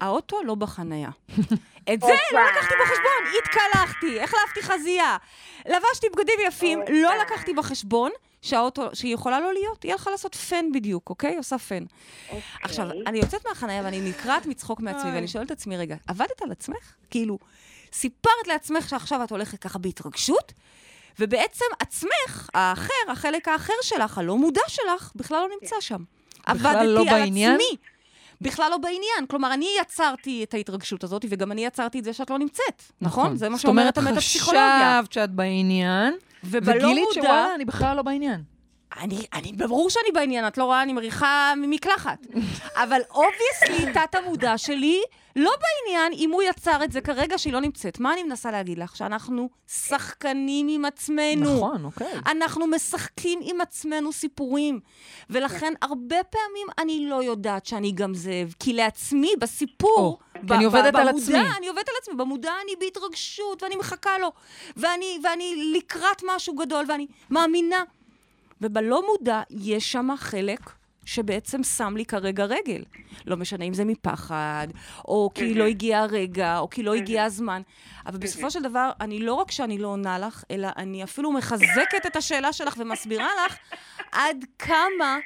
והאוטו 0.00 0.42
לא 0.42 0.54
בחנייה. 0.54 1.10
את 1.92 2.00
זה 2.00 2.12
לא. 2.32 2.40
לקחתי 2.40 2.74
בחשבון, 2.80 3.38
התקלחתי, 3.38 4.20
החלפתי 4.20 4.62
חזייה, 4.62 5.16
לבשתי 5.66 6.06
בגדים 6.08 6.38
יפים, 6.46 6.80
לא. 6.88 7.10
לקחתי 7.20 7.54
בחשבון 7.54 8.10
שהאוטו, 8.46 8.88
שהיא 8.92 9.14
יכולה 9.14 9.40
לא 9.40 9.52
להיות, 9.54 9.82
היא 9.82 9.92
הלכה 9.92 10.10
לעשות 10.10 10.34
פן 10.34 10.64
בדיוק, 10.74 11.10
אוקיי? 11.10 11.36
עושה 11.36 11.58
פן. 11.58 11.84
עכשיו, 12.62 12.88
אני 13.06 13.18
יוצאת 13.18 13.46
מהחנייה 13.48 13.82
ואני 13.84 14.00
נקרעת 14.00 14.46
מצחוק 14.46 14.80
מעצמי, 14.80 15.10
ואני 15.10 15.28
שואלת 15.28 15.46
את 15.46 15.50
עצמי, 15.50 15.76
רגע, 15.76 15.96
עבדת 16.06 16.42
על 16.42 16.52
עצמך? 16.52 16.94
כאילו, 17.10 17.38
סיפרת 17.92 18.46
לעצמך 18.46 18.88
שעכשיו 18.88 19.24
את 19.24 19.30
הולכת 19.30 19.58
ככה 19.58 19.78
בהתרגשות, 19.78 20.52
ובעצם 21.18 21.64
עצמך, 21.78 22.48
האחר, 22.54 22.92
החלק 23.08 23.48
האחר 23.48 23.72
שלך, 23.82 24.18
הלא 24.18 24.36
מודע 24.36 24.60
שלך, 24.68 25.12
בכלל 25.16 25.40
לא 25.40 25.48
נמצא 25.60 25.76
שם. 25.80 26.02
בכלל 26.54 26.86
לא 26.86 27.00
עבדתי 27.00 27.14
על 27.14 27.20
בעניין? 27.20 27.54
עצמי. 27.54 27.76
בכלל 28.40 28.70
לא 28.70 28.76
בעניין. 28.76 29.26
כלומר, 29.28 29.54
אני 29.54 29.68
יצרתי 29.80 30.44
את 30.44 30.54
ההתרגשות 30.54 31.04
הזאת, 31.04 31.24
וגם 31.28 31.52
אני 31.52 31.64
יצרתי 31.64 31.98
את 31.98 32.04
זה 32.04 32.12
שאת 32.12 32.30
לא 32.30 32.38
נמצאת. 32.38 32.82
נכון? 33.00 33.36
זה 33.36 33.48
מה 33.48 33.58
שאומרת 33.58 33.98
המטה-פסיכולוגיה. 33.98 34.62
זאת 34.68 34.80
אומרת, 34.80 35.02
חשבת 35.02 35.12
שאת 35.12 35.30
בעניין, 35.30 36.14
ובלא 36.50 36.76
וגילית 36.76 37.04
מודע, 37.08 37.20
שוואלה, 37.22 37.54
אני 37.54 37.64
בכלל 37.64 37.96
לא 37.96 38.02
בעניין. 38.02 38.42
אני, 39.00 39.26
אני, 39.32 39.52
ברור 39.52 39.90
שאני 39.90 40.12
בעניין, 40.14 40.46
את 40.46 40.58
לא 40.58 40.64
רואה, 40.64 40.82
אני 40.82 40.92
מריחה 40.92 41.52
ממקלחת. 41.56 42.26
אבל 42.82 43.00
obviously, 43.10 43.92
תת-המודע 43.92 44.58
שלי 44.58 45.02
לא 45.36 45.50
בעניין 45.60 46.12
אם 46.12 46.30
הוא 46.30 46.42
יצר 46.42 46.84
את 46.84 46.92
זה 46.92 47.00
כרגע 47.00 47.38
שהיא 47.38 47.52
לא 47.52 47.60
נמצאת. 47.60 48.00
מה 48.00 48.12
אני 48.12 48.22
מנסה 48.22 48.50
להגיד 48.50 48.78
לך? 48.78 48.96
שאנחנו 48.96 49.48
שחקנים 49.68 50.68
עם 50.68 50.84
עצמנו. 50.84 51.56
נכון, 51.56 51.84
אוקיי. 51.84 52.12
אנחנו 52.26 52.66
משחקים 52.66 53.38
עם 53.42 53.60
עצמנו 53.60 54.12
סיפורים. 54.12 54.80
ולכן 55.30 55.72
הרבה 55.82 56.16
פעמים 56.30 56.66
אני 56.78 57.06
לא 57.08 57.22
יודעת 57.22 57.66
שאני 57.66 57.92
גם 57.92 58.14
זאב, 58.14 58.54
כי 58.60 58.72
לעצמי, 58.72 59.30
בסיפור, 59.40 59.98
או, 59.98 60.18
כי 60.48 60.54
אני 60.54 60.64
עובדת 60.64 60.94
על 60.94 61.08
במודע, 61.08 61.22
עצמי. 61.22 61.56
אני 61.58 61.68
עובדת 61.68 61.88
על 61.88 61.94
עצמי, 62.02 62.14
במודע 62.14 62.52
אני 62.64 62.72
בהתרגשות, 62.80 63.62
ואני 63.62 63.76
מחכה 63.76 64.18
לו, 64.18 64.32
ואני, 64.76 65.18
ואני 65.24 65.72
לקראת 65.76 66.22
משהו 66.26 66.54
גדול, 66.54 66.84
ואני 66.88 67.06
מאמינה. 67.30 67.82
ובלא 68.60 69.02
מודע 69.06 69.42
יש 69.50 69.92
שם 69.92 70.08
חלק 70.16 70.60
שבעצם 71.06 71.62
שם 71.62 71.96
לי 71.96 72.04
כרגע 72.04 72.44
רגל. 72.44 72.84
לא 73.26 73.36
משנה 73.36 73.64
אם 73.64 73.74
זה 73.74 73.84
מפחד, 73.84 74.68
או 75.04 75.30
כי 75.34 75.54
לא 75.54 75.64
הגיע 75.64 75.98
הרגע, 75.98 76.58
או 76.58 76.70
כי 76.70 76.82
לא 76.82 76.94
הגיע 76.94 77.24
הזמן. 77.24 77.62
אבל 78.06 78.18
בסופו 78.18 78.50
של 78.50 78.62
דבר, 78.62 78.90
אני 79.00 79.18
לא 79.18 79.34
רק 79.34 79.50
שאני 79.50 79.78
לא 79.78 79.88
עונה 79.88 80.18
לך, 80.18 80.44
אלא 80.50 80.68
אני 80.76 81.04
אפילו 81.04 81.32
מחזקת 81.32 82.06
את 82.06 82.16
השאלה 82.16 82.52
שלך 82.52 82.74
ומסבירה 82.78 83.28
לך 83.46 83.56
עד 84.12 84.44
כמה... 84.58 85.18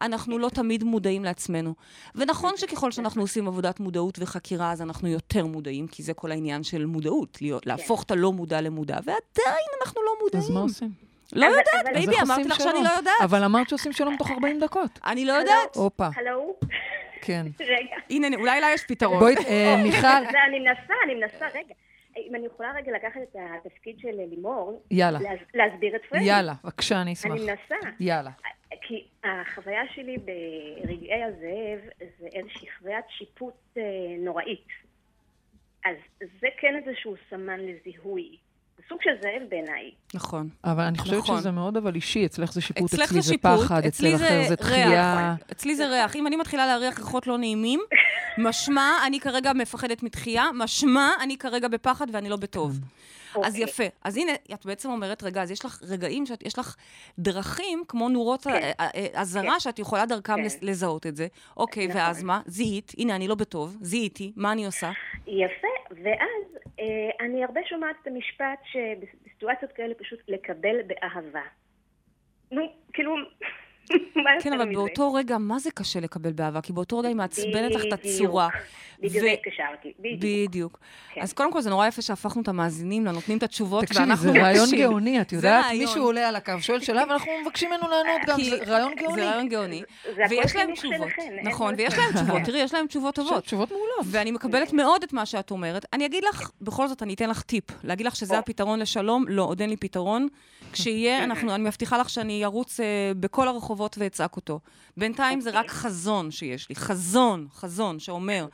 אנחנו 0.00 0.38
לא 0.38 0.48
תמיד 0.48 0.84
מודעים 0.84 1.24
לעצמנו. 1.24 1.74
ונכון 2.14 2.52
שככל 2.56 2.90
שאנחנו 2.90 3.22
עושים 3.22 3.48
עבודת 3.48 3.80
מודעות 3.80 4.18
וחקירה, 4.20 4.72
אז 4.72 4.82
אנחנו 4.82 5.08
יותר 5.08 5.46
מודעים, 5.46 5.86
כי 5.86 6.02
זה 6.02 6.14
כל 6.14 6.30
העניין 6.30 6.62
של 6.62 6.86
מודעות, 6.86 7.38
להיות, 7.42 7.66
להפוך 7.66 8.02
את 8.02 8.10
הלא 8.10 8.32
מודע 8.32 8.60
למודע, 8.60 8.96
ועדיין 8.96 9.66
אנחנו 9.82 10.00
לא 10.02 10.12
מודעים. 10.22 10.42
אז 10.42 10.50
מה 10.50 10.60
עושים? 10.60 11.07
לא 11.32 11.46
אבל- 11.46 11.54
יודעת, 11.54 11.94
בייבי, 11.94 12.12
אמרתי 12.26 12.44
לך 12.48 12.56
שאני? 12.60 12.84
לא 12.84 12.88
יודעת. 12.96 13.14
אבל 13.24 13.44
אמרת 13.44 13.68
שעושים 13.68 13.92
שלום 13.92 14.16
תוך 14.16 14.30
40 14.30 14.60
דקות. 14.60 14.98
אני 15.06 15.24
לא 15.24 15.32
יודעת. 15.32 15.76
הופה, 15.76 16.08
הלו? 16.16 16.54
כן. 17.22 17.46
רגע. 17.60 17.96
הנה, 18.10 18.36
אולי 18.36 18.60
לה 18.60 18.66
יש 18.74 18.84
פתרון. 18.88 19.18
בואי, 19.18 19.34
אה, 19.48 19.76
מיכל, 19.82 20.30
זה, 20.32 20.38
אני 20.48 20.58
מנסה, 20.60 20.94
אני 21.04 21.14
מנסה, 21.14 21.46
רגע. 21.54 21.74
אם 22.28 22.34
אני 22.34 22.46
יכולה 22.46 22.72
רגע 22.76 22.92
לקחת 22.92 23.20
את 23.22 23.36
התפקיד 23.66 23.98
של 23.98 24.08
לימור, 24.30 24.82
יאללה, 24.90 25.18
להס- 25.18 25.48
להסביר 25.54 25.96
את 25.96 26.00
פרדי. 26.08 26.24
יאללה, 26.24 26.52
בבקשה, 26.64 27.00
אני 27.02 27.12
אשמח. 27.12 27.32
אני 27.32 27.40
מנסה. 27.40 27.74
יאללה. 28.00 28.30
כי 28.82 29.04
החוויה 29.24 29.80
שלי 29.94 30.16
ברגעי 30.18 31.24
הזאב 31.24 31.78
זה 32.20 32.26
איזושהי 32.32 32.68
חוויית 32.78 33.04
שיפוט 33.08 33.54
אה, 33.76 33.82
נוראית. 34.18 34.66
אז 35.84 35.96
זה 36.40 36.46
כן 36.60 36.74
איזשהו 36.86 37.14
סמן 37.30 37.60
לזיהוי. 37.60 38.36
סוג 38.88 38.98
של 39.02 39.10
זאב 39.22 39.48
בעיניי. 39.48 39.90
נכון. 40.14 40.48
אבל 40.64 40.82
אני 40.82 40.98
חושבת 40.98 41.18
נכון. 41.18 41.40
שזה 41.40 41.50
מאוד 41.50 41.76
אבל 41.76 41.94
אישי, 41.94 42.26
אצלך 42.26 42.52
זה 42.52 42.60
שיפוט, 42.60 42.84
אצלך 42.94 43.02
אצלי 43.08 43.20
זה 43.20 43.26
זה 43.26 43.32
שיפוט, 43.32 43.60
פחד, 43.64 43.78
אצל 43.78 43.88
אצלי 43.88 44.16
אחר 44.16 44.24
זה 44.28 44.42
זה 44.42 44.48
ריח. 44.48 44.60
דחייה. 44.60 45.34
אצלי 45.52 45.76
זה 45.76 45.86
ריח. 45.88 46.16
אם 46.16 46.26
אני 46.26 46.36
מתחילה 46.36 46.66
להריח 46.66 46.98
ריחות 46.98 47.26
לא 47.26 47.38
נעימים, 47.38 47.80
משמע 48.38 48.90
אני 49.06 49.20
כרגע 49.20 49.52
מפחדת 49.52 50.02
מתחייה, 50.02 50.44
משמע 50.54 51.10
אני 51.22 51.36
כרגע 51.38 51.68
בפחד 51.68 52.06
ואני 52.12 52.28
לא 52.28 52.36
בטוב. 52.36 52.80
אז 53.36 53.52
אוקיי. 53.52 53.62
יפה. 53.64 53.84
אז 54.04 54.16
הנה, 54.16 54.32
את 54.54 54.66
בעצם 54.66 54.90
אומרת, 54.90 55.22
רגע, 55.22 55.42
אז 55.42 55.50
יש 55.50 55.64
לך 55.64 55.82
רגעים 55.90 56.24
שיש 56.26 56.58
לך 56.58 56.76
דרכים, 57.18 57.82
כמו 57.88 58.08
נורות 58.08 58.46
ה- 58.46 58.50
כן. 58.50 58.70
אזהרה, 59.14 59.60
שאת 59.60 59.78
יכולה 59.78 60.06
דרכם 60.06 60.36
כן. 60.36 60.42
לז- 60.44 60.58
לזהות 60.62 61.06
את 61.06 61.16
זה. 61.16 61.26
אוקיי, 61.56 61.86
נכון. 61.86 62.00
ואז 62.00 62.22
מה? 62.22 62.40
זיהית, 62.46 62.92
הנה, 62.98 63.16
אני 63.16 63.28
לא 63.28 63.34
בטוב, 63.34 63.76
זיהיתי, 63.80 64.32
מה 64.36 64.52
אני 64.52 64.66
עושה? 64.66 64.90
יפה, 65.26 65.68
ואז 65.90 66.56
אה, 66.80 66.84
אני 67.26 67.44
הרבה 67.44 67.60
שומעת 67.68 67.96
את 68.02 68.06
המשפט 68.06 68.58
שבסיטואציות 68.72 69.72
כאלה 69.72 69.94
פשוט 69.94 70.18
לקבל 70.28 70.76
באהבה. 70.86 71.42
נו, 72.52 72.62
כאילו, 72.92 73.14
כן, 74.42 74.52
אבל? 74.52 74.74
באותו 74.74 75.14
רגע, 75.14 75.38
מה 75.38 75.58
זה 75.58 75.70
קשה 75.70 76.00
לקבל 76.00 76.32
באהבה? 76.32 76.60
כי 76.60 76.72
באותו 76.72 76.98
רגע 76.98 77.08
היא 77.08 77.16
מעצבנת 77.16 77.74
לך 77.74 77.82
את 77.88 77.92
הצורה. 77.92 78.48
בדיוק 79.02 79.24
התקשרתי, 79.24 79.92
בדיוק. 79.98 80.48
בדיוק. 80.48 80.78
כן. 81.14 81.20
אז 81.20 81.32
קודם 81.32 81.52
כל, 81.52 81.60
זה 81.60 81.70
נורא 81.70 81.86
יפה 81.86 82.02
שהפכנו 82.02 82.42
את 82.42 82.48
המאזינים, 82.48 83.06
לנותנים 83.06 83.38
את 83.38 83.42
התשובות, 83.42 83.84
תקשיבי, 83.84 84.00
ואנחנו 84.04 84.32
זה 84.32 84.40
רעיון. 84.42 84.68
גאוני, 84.78 85.20
את 85.20 85.32
יודעת? 85.32 85.64
מישהו 85.78 86.04
עולה 86.04 86.28
על 86.28 86.36
הקו, 86.36 86.52
שואל 86.60 86.80
שאלה, 86.80 87.02
ואנחנו 87.08 87.32
מבקשים 87.42 87.70
ממנו 87.70 87.88
לענות 87.88 88.20
גם, 88.26 88.42
זה 88.42 88.56
רעיון 88.66 88.94
גאוני. 88.94 89.22
זה 89.22 89.30
רעיון 89.30 89.48
גאוני. 89.48 89.82
ויש 90.30 90.56
להם 90.56 90.74
תשובות. 90.74 91.08
נכון, 91.44 91.74
ויש. 91.78 91.98
להם 91.98 92.12
תשובות. 92.14 92.42
תראי, 92.44 92.60
יש 92.60 92.74
להם 92.74 92.86
תשובות 92.86 93.14
טובות. 93.14 93.44
תשובות 93.44 93.70
מעולות. 93.70 94.06
ואני 94.06 94.30
מקבלת 94.30 94.72
מאוד 94.72 95.02
את 95.02 95.12
מה 95.12 95.26
שאת 95.26 95.50
אומרת. 95.50 95.86
אני 95.92 96.06
אגיד 96.06 96.24
לך, 96.24 96.50
בכל 96.60 96.88
זאת, 96.88 97.02
אני 97.02 97.14
אתן 97.14 97.30
לך 97.30 97.42
טיפ. 97.42 97.64
להגיד 97.84 98.06
לך 98.06 98.16
שזה. 98.16 98.38
הפתרון 98.38 98.78
לשלום? 98.78 99.24
לא, 99.28 99.42
עוד 99.42 99.60
אין 99.60 99.70
לי 99.70 99.76
פתרון. 99.76 100.28
כשיהיה, 100.72 101.18
אנחנו, 101.24 101.54
אני 101.54 101.64
מבטיחה 101.64 101.98
לך 101.98 102.10
שאני 102.10 102.44
ארוץ 102.44 102.80
אה, 102.80 102.86
בכל 103.20 103.48
הרחובות 103.78 103.98
ואצעק 103.98 104.36
אותו. 104.36 104.60
בינתיים 104.96 105.40
זה 105.40 105.50
רק 105.50 105.70
חזון 105.70 106.30
שיש 106.30 106.68
לי. 106.68 106.74
חזון, 106.74 107.48
חזון, 107.54 107.98
שאומר 107.98 108.46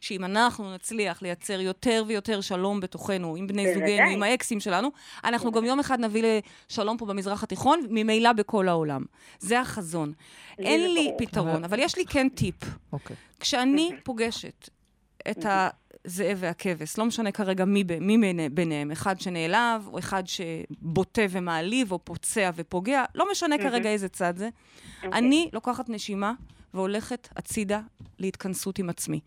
שאם 0.00 0.24
אנחנו 0.24 0.74
נצליח 0.74 1.22
לייצר 1.22 1.60
יותר 1.60 2.04
ויותר 2.06 2.40
שלום 2.40 2.80
בתוכנו, 2.80 3.36
עם 3.36 3.46
בני. 3.46 3.74
זוגנו, 3.74 4.10
עם 4.10 4.22
האקסים 4.22 4.60
שלנו, 4.60 4.88
אנחנו 5.24 5.52
גם 5.52 5.64
יום 5.64 5.80
אחד 5.80 6.00
נביא 6.00 6.40
לשלום 6.70 6.96
פה 6.96 7.06
במזרח 7.06 7.42
התיכון, 7.42 7.80
ממילא 7.90 8.32
בכל 8.32 8.68
העולם. 8.68 9.04
זה 9.38 9.60
החזון. 9.60 10.12
אין 10.58 10.94
לי. 10.94 11.12
פתרון, 11.18 11.64
אבל 11.64 11.78
יש 11.78 11.96
לי 11.96 12.06
כן 12.06 12.28
טיפ. 12.28 12.56
אוקיי. 12.92 13.16
כשאני 13.40 13.90
פוגשת 14.04 14.68
את 15.30 15.46
הזאב 16.04 16.36
והכבש, 16.40 16.98
לא 16.98 17.04
משנה 17.04 17.32
כרגע 17.32 17.64
מי, 17.64 17.84
ב- 17.84 17.98
מי 17.98 18.18
ביני- 18.18 18.48
ביניהם, 18.48 18.90
אחד 18.90 19.20
שנעלב, 19.20 19.88
או 19.92 19.98
אחד 19.98 20.22
שבוטה 20.26 21.22
ומעליב, 21.30 21.92
או 21.92 22.04
פוצע 22.04 22.50
ופוגע, 22.54 23.04
לא 23.14 23.26
משנה 23.32 23.58
כרגע 23.58 23.90
איזה 23.90 24.08
צד 24.08 24.36
זה, 24.36 24.48
אוקיי. 24.96 25.18
אני 25.18 25.48
לוקחת 25.52 25.88
נשימה 25.88 26.32
והולכת 26.74 27.28
הצידה 27.36 27.80
להתכנסות 28.18 28.78
עם 28.78 28.90
עצמי. 28.90 29.20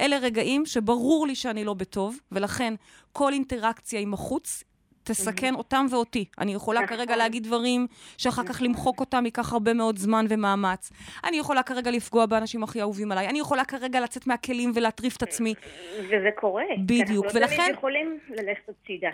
אלה 0.00 0.18
רגעים 0.18 0.66
שברור 0.66 1.26
לי 1.26 1.34
שאני 1.34 1.64
לא 1.64 1.74
בטוב, 1.74 2.16
ולכן 2.32 2.74
כל 3.12 3.32
אינטראקציה 3.32 4.00
עם 4.00 4.14
החוץ 4.14 4.64
תסכן 5.04 5.54
אותם 5.54 5.86
ואותי. 5.90 6.24
אני 6.38 6.54
יכולה 6.54 6.80
נכון. 6.80 6.96
כרגע 6.96 7.16
להגיד 7.16 7.42
דברים 7.44 7.86
שאחר 8.18 8.44
כך 8.44 8.62
למחוק 8.62 9.00
אותם 9.00 9.24
ייקח 9.24 9.52
הרבה 9.52 9.74
מאוד 9.74 9.98
זמן 9.98 10.26
ומאמץ. 10.28 10.92
אני 11.24 11.36
יכולה 11.36 11.62
כרגע 11.62 11.90
לפגוע 11.90 12.26
באנשים 12.26 12.62
הכי 12.62 12.80
אהובים 12.80 13.12
עליי. 13.12 13.28
אני 13.28 13.38
יכולה 13.40 13.64
כרגע 13.64 14.00
לצאת 14.00 14.26
מהכלים 14.26 14.72
ולהטריף 14.74 15.16
את 15.16 15.22
עצמי. 15.22 15.54
וזה 16.02 16.28
קורה. 16.40 16.62
בדיוק, 16.86 17.24
אנחנו 17.24 17.40
לא 17.40 17.44
ולכן- 17.46 17.56
תמיד 17.56 17.74
יכולים 17.74 18.18
ללכת 18.28 18.68
הצידה. 18.68 19.08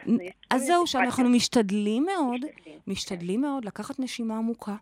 אז 0.51 0.62
זהו, 0.66 0.87
שאנחנו. 0.87 1.28
משתדלים 1.28 2.05
מאוד, 2.07 2.41
משתדלים, 2.45 2.78
משתדלים 2.87 3.41
מאוד 3.41 3.64
לקחת 3.64 4.01
נשימה 4.01 4.37
עמוקה. 4.39 4.74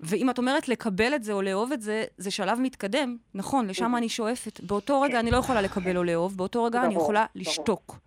ואם 0.00 0.30
את 0.30 0.38
אומרת 0.38 0.68
לקבל 0.68 1.14
את 1.14 1.24
זה 1.24 1.32
או 1.32 1.42
לאהוב 1.42 1.72
את 1.72 1.82
זה, 1.82 2.04
זה 2.18 2.30
שלב 2.30 2.60
מתקדם, 2.60 3.16
נכון, 3.34 3.66
לשם 3.66 3.96
אני 3.96 4.08
שואפת. 4.08 4.60
באותו 4.60 5.00
רגע 5.00 5.20
אני 5.20 5.30
לא 5.30 5.36
יכולה 5.36 5.62
לקבל 5.62 5.96
או 5.96 6.04
לאהוב, 6.04 6.36
באותו 6.36 6.64
רגע 6.64 6.82
אני 6.84 6.94
יכולה. 6.94 7.26
לשתוק. 7.34 7.98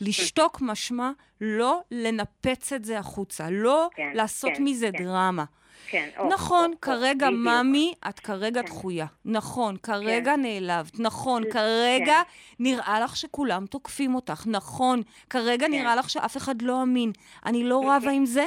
לשתוק 0.00 0.58
משמע 0.60 1.10
לא 1.40 1.80
לנפץ 1.90 2.72
את 2.72 2.84
זה 2.84 2.98
החוצה, 2.98 3.50
לא 3.50 3.88
כן, 3.94 4.10
לעשות 4.14 4.50
כן, 4.56 4.64
מזה 4.64 4.90
כן. 4.92 5.04
דרמה. 5.04 5.44
כן, 5.86 6.08
או, 6.18 6.28
נכון, 6.28 6.72
או, 6.72 6.80
כרגע. 6.80 7.30
ממי, 7.30 7.94
את 8.08 8.20
כרגע 8.20 8.62
כן. 8.62 8.66
דחויה. 8.66 9.06
נכון, 9.24 9.76
כרגע 9.76 10.36
נעלבת. 10.36 11.00
נכון, 11.00 11.44
כן. 11.44 11.50
כרגע 11.50 12.22
נראה 12.58 13.00
לך 13.00 13.16
שכולם 13.16 13.66
תוקפים 13.66 14.14
אותך. 14.14 14.42
נכון, 14.46 15.02
כרגע 15.30 15.66
כן. 15.66 15.72
נראה 15.72 15.96
לך 15.96 16.10
שאף 16.10 16.36
אחד 16.36 16.62
לא 16.62 16.82
אמין. 16.82 17.12
אני 17.46 17.64
לא 17.64 17.92
רבה 17.92 18.10
עם 18.10 18.26
זה, 18.26 18.46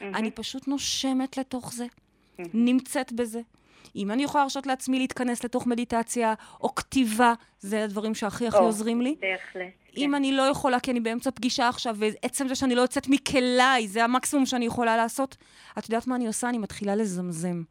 אני 0.00 0.30
פשוט 0.30 0.68
נושמת 0.68 1.38
לתוך 1.38 1.72
זה. 1.72 1.86
נמצאת 2.38 3.12
בזה. 3.12 3.40
אם 3.96 4.10
אני 4.10 4.24
יכולה 4.24 4.44
להרשות 4.44 4.66
לעצמי 4.66 4.98
להתכנס 4.98 5.44
לתוך 5.44 5.66
מדיטציה 5.66 6.34
או 6.60 6.74
כתיבה, 6.74 7.34
זה 7.60 7.84
הדברים 7.84 8.14
שהכי 8.14 8.46
הכי 8.46 8.58
עוזרים 8.58 9.00
לי. 9.00 9.16
בהחלט. 9.20 9.72
אם 9.96 10.08
כן. 10.08 10.14
אני 10.14 10.32
לא 10.32 10.42
יכולה, 10.42 10.80
כי 10.80 10.90
אני 10.90 11.00
באמצע 11.00 11.30
פגישה 11.30 11.68
עכשיו, 11.68 11.96
ועצם 11.98 12.48
זה 12.48 12.54
שאני 12.54 12.74
לא 12.74 12.80
יוצאת 12.80 13.08
מכליי, 13.08 13.88
זה 13.88 14.04
המקסימום 14.04 14.46
שאני 14.46 14.66
יכולה 14.66 14.96
לעשות, 14.96 15.36
את 15.78 15.84
יודעת 15.88 16.06
מה 16.06 16.16
אני 16.16 16.26
עושה? 16.26 16.48
אני 16.48 16.58
מתחילה 16.58 16.96
לזמזם. 16.96 17.62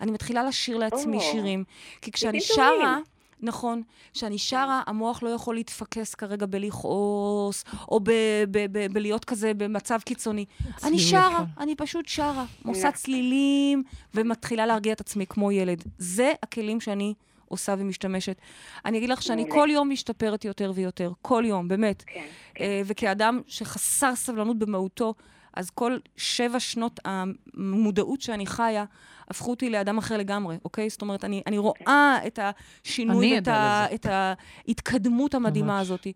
אני 0.00 0.10
מתחילה 0.10 0.42
לשיר 0.44 0.78
לעצמי 0.78 1.16
או. 1.16 1.22
שירים. 1.22 1.64
כי 2.00 2.12
כשאני 2.12 2.40
שרה. 2.40 2.98
נכון, 3.42 3.82
כשאני 4.12 4.38
שרה, 4.38 4.82
המוח 4.86 5.22
לא 5.22 5.28
יכול 5.28 5.54
להתפקס 5.54 6.14
כרגע 6.14 6.46
בלכעוס, 6.46 7.64
או 7.88 8.00
ב- 8.00 8.10
ב- 8.50 8.66
ב- 8.72 8.92
בלהיות 8.92 9.24
כזה 9.24 9.54
במצב 9.54 9.98
קיצוני. 10.04 10.44
אני 10.84 10.98
שרה, 10.98 11.20
יפה. 11.32 11.62
אני 11.62 11.76
פשוט 11.76 12.08
שרה. 12.08 12.44
עושה 12.66 12.80
נכון. 12.80 12.90
צלילים, 12.90 13.82
ומתחילה 14.14 14.66
להרגיע 14.66 14.92
את 14.92 15.00
עצמי 15.00 15.26
כמו 15.26 15.52
ילד. 15.52 15.84
זה 15.98 16.32
הכלים 16.42 16.80
שאני 16.80 17.14
עושה 17.48 17.74
ומשתמשת. 17.78 18.36
אני 18.84 18.98
אגיד 18.98 19.10
לך 19.10 19.22
שאני. 19.22 19.44
כל 19.50 19.68
יום 19.72 19.90
משתפרת 19.90 20.44
יותר 20.44 20.72
ויותר. 20.74 21.12
כל 21.22 21.44
יום, 21.46 21.68
באמת. 21.68 22.04
כן, 22.06 22.24
אה, 22.60 22.82
וכאדם 22.84 23.40
שחסר 23.46 24.14
סבלנות 24.14 24.58
במהותו, 24.58 25.14
אז 25.54 25.70
כל 25.70 25.98
שבע 26.16 26.60
שנות 26.60 27.00
המודעות 27.04 28.20
שאני 28.20 28.46
חיה, 28.46 28.84
הפכו 29.28 29.50
אותי 29.50 29.70
לאדם 29.70 29.98
אחר 29.98 30.16
לגמרי, 30.16 30.56
אוקיי? 30.64 30.90
זאת 30.90 31.02
אומרת, 31.02 31.24
אני, 31.24 31.42
אני 31.46 31.58
רואה 31.58 32.18
את 32.26 32.38
השינוי, 32.42 33.38
את, 33.38 33.48
ה. 33.48 33.86
את 33.94 34.06
ההתקדמות 34.10 35.34
המדהימה 35.34 35.76
ממש. 35.76 35.86
הזאת. 35.86 36.06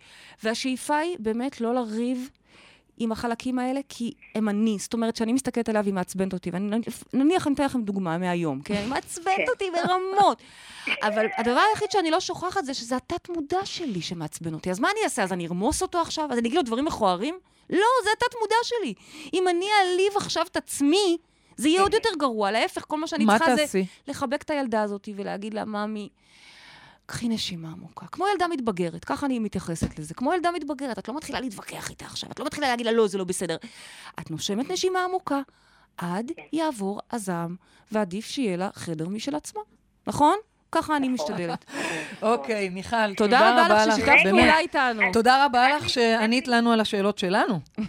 והשאיפה 0.43 0.97
היא 0.97 1.17
באמת 1.19 1.61
לא 1.61 1.75
לריב 1.75 2.31
עם 2.99 3.13
החלקים 3.13 3.59
האלה, 3.59 3.81
כי 3.89 4.13
הם 4.35 4.49
אני. 4.49 4.77
זאת 4.79 4.95
אומרת, 4.95 5.15
כשאני 5.15 5.33
מסתכלת 5.33 5.69
עליו, 5.69 5.85
היא 5.85 5.95
מעצבנת 5.95 6.33
אותי. 6.33 6.51
ונניח, 6.53 7.47
אני 7.47 7.55
אתן 7.55 7.65
לכם 7.65 7.83
דוגמה 7.83 8.19
מהיום, 8.19 8.61
כן? 8.61 8.75
היא 8.75 8.89
מעצבנת 8.89 9.37
כן. 9.37 9.45
אותי 9.49 9.65
ברמות. 9.71 10.43
אבל 11.07 11.27
הדבר 11.37 11.61
היחיד 11.71 11.91
שאני 11.91 12.11
לא 12.11 12.21
שוכחת 12.21 12.65
זה 12.65 12.75
שזה 12.75 12.97
התת-מודע 12.97 13.65
שלי 13.65 14.01
שמעצבן 14.01 14.55
אותי. 14.55 14.71
אז 14.71 14.81
מה 14.81 14.89
אני 14.91 15.01
אעשה? 15.05 15.23
אז 15.23 15.33
אני 15.33 15.47
ארמוס 15.47 15.83
אותו 15.83 16.01
עכשיו? 16.01 16.25
אז 16.33 16.39
אני 16.39 16.49
אגיד 16.49 16.57
לו 16.57 16.63
דברים 16.63 16.85
מכוערים? 16.85 17.35
לא, 17.71 17.87
זה 18.05 18.11
התת-מודע 18.17 18.57
שלי. 18.63 18.95
אם 19.35 19.49
אני 19.49 19.67
אעליב 19.81 20.17
עכשיו 20.17 20.47
את 20.47 20.57
עצמי, 20.57 21.17
זה 21.57 21.69
יהיה 21.69 21.83
עוד 21.83 21.95
יותר 21.95 22.09
גרוע. 22.19 22.51
להפך, 22.51 22.85
כל 22.89 22.99
מה 22.99 23.07
שאני 23.07 23.27
צריכה 23.27 23.57
זה? 23.57 23.83
לחבק 24.09 24.43
את 24.43 24.51
הילדה 24.51 24.83
הזאת 24.83 25.09
ולהגיד 25.17 25.55
לה, 25.55 25.65
ממי, 25.65 26.09
קחי 27.07 27.29
נשימה 27.29 27.69
עמוקה. 27.69 28.07
כמו 28.07 28.27
ילדה 28.33 28.49
מתבגרת, 28.49 29.05
ככה 29.05 29.27
אני 29.27 29.39
מתייחסת 29.39 29.99
לזה. 29.99 30.15
כמו 30.15 30.35
ילדה 30.35 30.51
מתבגרת, 30.51 30.99
את 30.99 31.09
לא 31.09 31.17
מתחילה 31.17 31.41
להתווכח 31.41 31.91
איתה 31.91 32.05
עכשיו, 32.05 32.31
את 32.31 32.39
לא 32.41 32.47
מתחילה 32.47 32.69
להגיד 32.69 32.87
לה, 32.87 32.93
לא, 32.93 33.07
זה 33.07 33.19
לא 33.19 33.25
בסדר. 33.25 33.57
את 34.21 34.31
נושמת 34.31 34.71
נשימה 34.71 35.05
עמוקה, 35.05 35.41
עד 35.97 36.33
יעבור 36.53 37.01
הזעם, 37.11 37.57
ועדיף 37.93 38.27
שיהיה 38.27 38.57
לה 38.57 38.71
חדר 38.75 39.09
משל 39.09 39.35
עצמה. 39.35 39.61
נכון? 40.07 40.37
ככה 40.73 40.97
אני 40.97 41.09
משתדלת. 41.09 41.65
אוקיי, 42.23 42.69
מיכל, 42.69 43.15
תודה 43.15 43.65
רבה 43.65 43.87
לך 43.87 43.93
ששיתפת 43.93 44.13
באמת. 44.25 44.31
פעולה 44.31 44.59
איתנו. 44.59 45.03
תודה 45.13 45.45
רבה 45.45 45.77
לך 45.77 45.89
שענית 45.89 46.49
לנו 46.49 46.73
על 46.73 46.81
השאלות 46.81 47.19
שלנו. 47.19 47.61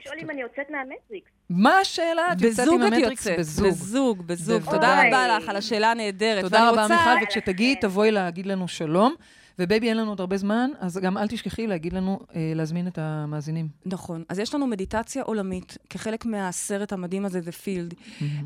לשאול 0.00 0.16
אם 0.22 0.30
אני 0.30 0.40
יוצאת 0.40 0.70
מהמטריקס. 0.70 1.30
מה 1.50 1.78
השאלה? 1.78 2.32
את 2.32 2.42
יוצאת 2.42 2.66
בזוג 2.66 2.80
עם 2.80 2.86
את 2.86 2.92
המטריקס? 2.92 3.26
יוצאת. 3.26 3.38
בזוג. 3.38 3.66
בזוג, 3.66 4.26
בזוג. 4.26 4.62
בוודאי. 4.62 4.80
תודה 4.80 5.06
רבה 5.06 5.38
לך 5.38 5.48
על 5.48 5.56
השאלה 5.56 5.90
הנהדרת. 5.90 6.44
תודה 6.44 6.70
רבה, 6.70 6.86
מיכל, 6.88 7.24
וכשתגיעי, 7.24 7.76
תבואי 7.76 8.10
להגיד 8.10 8.46
לנו 8.46 8.68
שלום. 8.68 9.14
ובייבי, 9.58 9.88
אין 9.88 9.96
לנו 9.96 10.10
עוד 10.10 10.20
הרבה 10.20 10.36
זמן, 10.36 10.70
אז 10.80 10.98
גם 10.98 11.18
אל 11.18 11.28
תשכחי 11.28 11.66
להגיד 11.66 11.92
לנו, 11.92 12.20
אה, 12.34 12.52
להזמין 12.54 12.86
את 12.86 12.98
המאזינים. 12.98 13.68
נכון. 13.86 14.24
אז 14.28 14.38
יש 14.38 14.54
לנו 14.54 14.66
מדיטציה 14.66 15.22
עולמית, 15.22 15.78
כחלק 15.90 16.24
מהסרט 16.24 16.92
המדהים 16.92 17.26
הזה, 17.26 17.38
The 17.38 17.52
Field. 17.64 17.94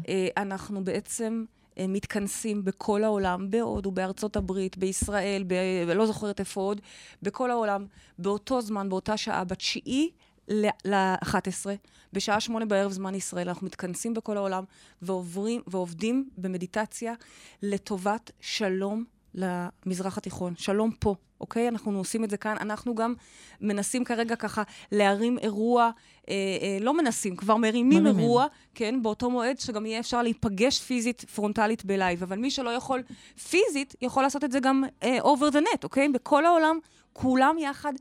אה, 0.09 0.29
אנחנו 0.37 0.85
בעצם 0.85 1.45
מתכנסים 1.79 2.65
בכל 2.65 3.05
העולם, 3.05 3.51
בהודו, 3.51 3.91
בארצות 3.91 4.37
הברית, 4.37 4.77
בישראל, 4.79 5.45
ב- 5.47 5.91
לא 5.95 6.07
זוכרת 6.07 6.41
איפה 6.41 6.61
עוד, 6.61 6.81
בכל 7.23 7.51
העולם, 7.51 7.87
באותו 8.19 8.61
זמן, 8.61 8.89
באותה 8.89 9.17
שעה, 9.17 9.45
בתשיעי 9.45 10.11
ל-11, 10.49 11.67
בשעה 12.13 12.41
שמונה 12.41 12.65
בערב 12.65 12.93
זמן 12.93 13.15
ישראל, 13.15 13.49
אנחנו 13.49 13.67
מתכנסים 13.67 14.15
בכל 14.15 14.37
העולם 14.37 14.65
ועוברים, 15.03 15.63
ועובדים 15.67 16.31
במדיטציה 16.39 17.15
לטובת 17.63 18.31
שלום 18.41 19.05
למזרח 19.35 20.19
התיכון. 20.19 20.55
שלום 20.57 20.91
פה, 20.99 21.15
אוקיי? 21.41 21.69
אנחנו 21.69 21.99
עושים 21.99 22.25
את 22.25 22.31
זה 22.31 22.37
כאן. 22.37 22.57
אנחנו 22.61 22.95
גם 22.95 23.15
מנסים 23.61 24.05
כרגע 24.05 24.37
ככה 24.37 24.63
להרים 24.93 25.39
אירוע, 25.39 25.91
אה, 26.29 26.35
אה, 26.63 26.79
לא 26.81 26.97
מנסים, 26.97 27.37
כבר 27.37 27.57
מרימים. 27.57 28.07
אירוע, 28.07 28.47
כן, 28.75 29.03
באותו 29.03 29.31
מועד 29.31 29.59
שגם 29.59 29.87
יהיה 29.87 30.01
אפשר 30.01 30.23
להיפגש 30.23 30.81
פיזית, 30.81 31.25
פרונטלית 31.25 31.85
בלייב. 31.85 32.23
אבל 32.23 32.39
מי 32.39 32.51
שלא 32.51 32.71
יכול 32.71 33.03
פיזית, 33.49 33.95
יכול 34.03 34.23
לעשות 34.23 34.45
את 34.45 34.53
זה 34.53 34.61
גם 34.61 34.85
אה, 35.03 35.19
over 35.21 35.53
the 35.53 35.61
net, 35.61 35.85
אוקיי? 35.85 36.09
בכל 36.09 36.47
העולם, 36.47 36.79
כולם 37.13 37.59
יחד. 37.59 37.93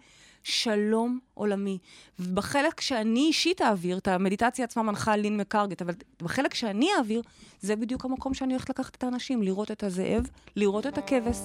שלום 0.43 1.19
עולמי. 1.33 1.77
ובחלק 2.19 2.81
שאני 2.81 3.19
אישית 3.19 3.61
אעביר, 3.61 3.97
את 3.97 4.07
המדיטציה 4.07 4.65
עצמה 4.65 4.83
מנחה 4.83 5.15
לין 5.15 5.37
מקרגט, 5.37 5.81
אבל 5.81 5.93
בחלק 6.21 6.53
שאני 6.53 6.87
אעביר, 6.97 7.21
זה 7.61 7.75
בדיוק 7.75 8.05
המקום 8.05 8.33
שאני 8.33 8.53
הולכת 8.53 8.69
לקחת 8.69 8.95
את 8.95 9.03
האנשים, 9.03 9.43
לראות 9.43 9.71
את 9.71 9.83
הזאב, 9.83 10.27
לראות 10.55 10.87
את 10.87 10.97
הכבש, 10.97 11.37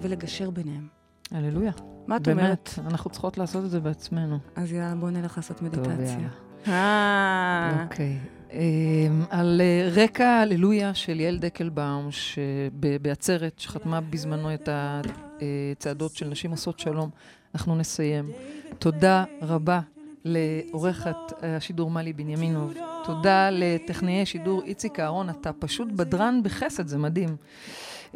ולגשר 0.00 0.50
ביניהם. 0.50 0.86
הללויה. 1.30 1.72
מה 2.06 2.16
את 2.16 2.28
אומרת? 2.28 2.70
באמת, 2.76 2.78
אנחנו 2.86 3.10
צריכות 3.10 3.38
לעשות 3.38 3.64
את 3.64 3.70
זה 3.70 3.80
בעצמנו. 3.80 4.38
אז 4.56 4.72
יאללה, 4.72 4.94
בואו 4.94 5.10
נלך 5.10 5.36
לעשות 5.36 5.56
טוב, 5.58 5.66
מדיטציה. 5.66 6.18
יאללה. 6.18 6.28
אה, 6.68 7.84
אוקיי. 7.84 8.18
אמ, 8.52 9.24
על 9.30 9.60
אה, 9.60 9.88
רקע 10.02 10.28
הללויה 10.28 10.94
של 10.94 11.20
יעל 11.20 11.38
דקלבאום, 11.38 12.08
שבעצרת 12.10 13.58
שחתמה 13.58 14.00
בזמנו 14.00 14.54
את 14.54 14.68
הצעדות 14.72 16.14
של 16.14 16.28
נשים 16.28 16.50
עושות 16.50 16.78
שלום, 16.78 17.10
אנחנו 17.54 17.76
נסיים. 17.76 18.30
תודה 18.78 19.24
רבה 19.42 19.80
לעורכת 20.24 21.16
השידור 21.42 21.90
מלי 21.90 22.12
בנימינוב. 22.12 22.74
תודה 23.04 23.48
לטכנאי 23.50 24.26
שידור 24.26 24.62
איציק 24.64 25.00
אהרון, 25.00 25.30
אתה 25.30 25.52
פשוט 25.52 25.88
בדרן 25.92 26.40
בחסד, 26.42 26.86
זה 26.86 26.98
מדהים. 26.98 27.36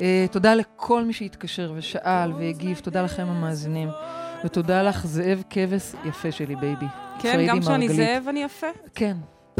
אה, 0.01 0.27
תודה 0.31 0.55
לכל 0.55 1.05
מי 1.05 1.13
שהתקשר 1.13 1.73
ושאל 1.77 2.33
והגיב, 2.33 2.79
תודה 2.79 3.03
לכם 3.03 3.27
המאזינים. 3.27 3.89
ותודה 4.45 4.83
לך, 4.83 5.07
זאב 5.07 5.43
כבש 5.51 5.93
יפה 6.05 6.33
שלי, 6.33 6.57
בייבי. 6.57 6.87
כן, 7.19 7.47
גם 7.49 7.61
כשאני. 7.61 7.89
זאב 7.89 8.25
אני 8.29 8.43
יפה. 8.43 8.67
כן, 8.95 9.17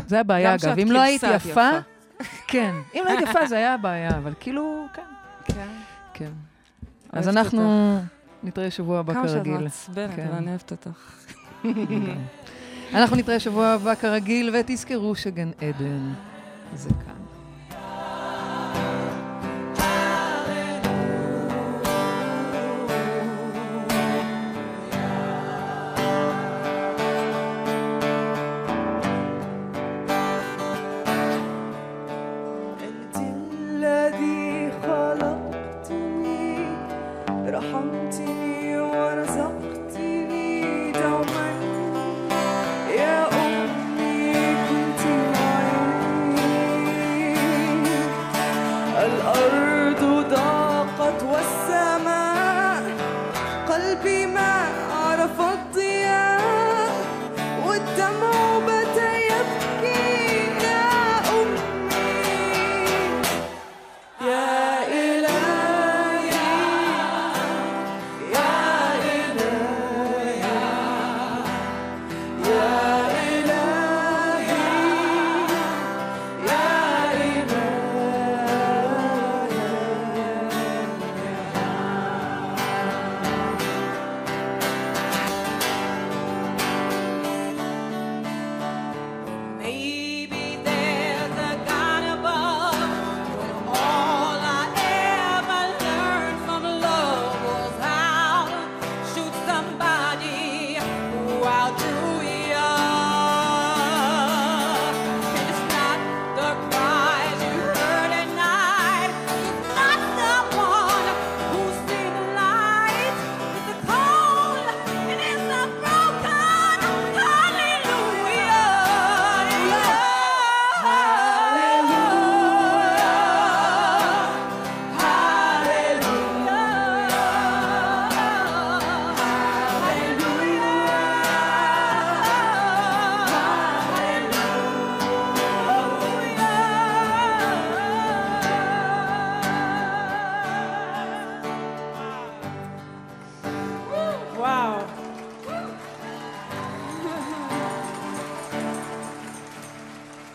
זה 0.07 0.21
הבעיה, 0.21 0.55
אגב. 0.55 0.79
אם 0.79 0.93
לא 0.93 1.01
היית 1.01 1.23
יפה, 1.23 1.51
יפה. 1.51 1.71
כן. 2.53 2.75
אם 2.95 3.03
לא 3.05 3.11
היית 3.11 3.29
יפה, 3.29 3.47
זה 3.47 3.57
היה 3.57 3.75
הבעיה, 3.75 4.09
אבל 4.09 4.35
כאילו, 4.41 4.87
כן, 4.95 5.03
כן. 5.45 5.69
כן. 6.15 6.31
אז 7.13 7.29
אנחנו 7.29 8.01
נתראה 8.45 8.71
שבוע 8.71 8.99
הבא 8.99 9.15
כמה 9.15 9.29
שאת 9.29 9.37
כרגיל. 9.37 9.59
מעצבנת, 9.59 10.17
כן. 10.17 10.27
אבל 10.29 10.37
אני 10.37 10.49
אוהבת 10.49 10.71
אותך. 10.71 11.25
אנחנו 12.95 13.17
נתראה 13.17 13.41
שבוע 13.41 13.67
הבא 13.67 13.95
כרגיל, 13.95 14.57
ותזכרו 14.57 15.15
שגן 15.15 15.51
עדן 15.61 16.13
זה 16.75 16.89
כאן. 16.89 17.24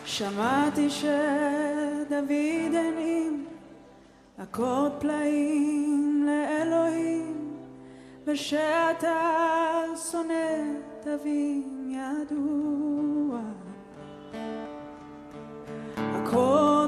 שמעתי 0.10 0.90
שדוד 0.90 2.76
הנים 2.76 3.46
אקורד 4.44 4.92
פלאים 5.00 6.28
לאלוהים 6.28 7.58
ושאתה 8.26 9.16
שונא 10.12 10.64
תווים 11.04 11.92
ידוע. 11.92 13.40
הכל 15.98 16.86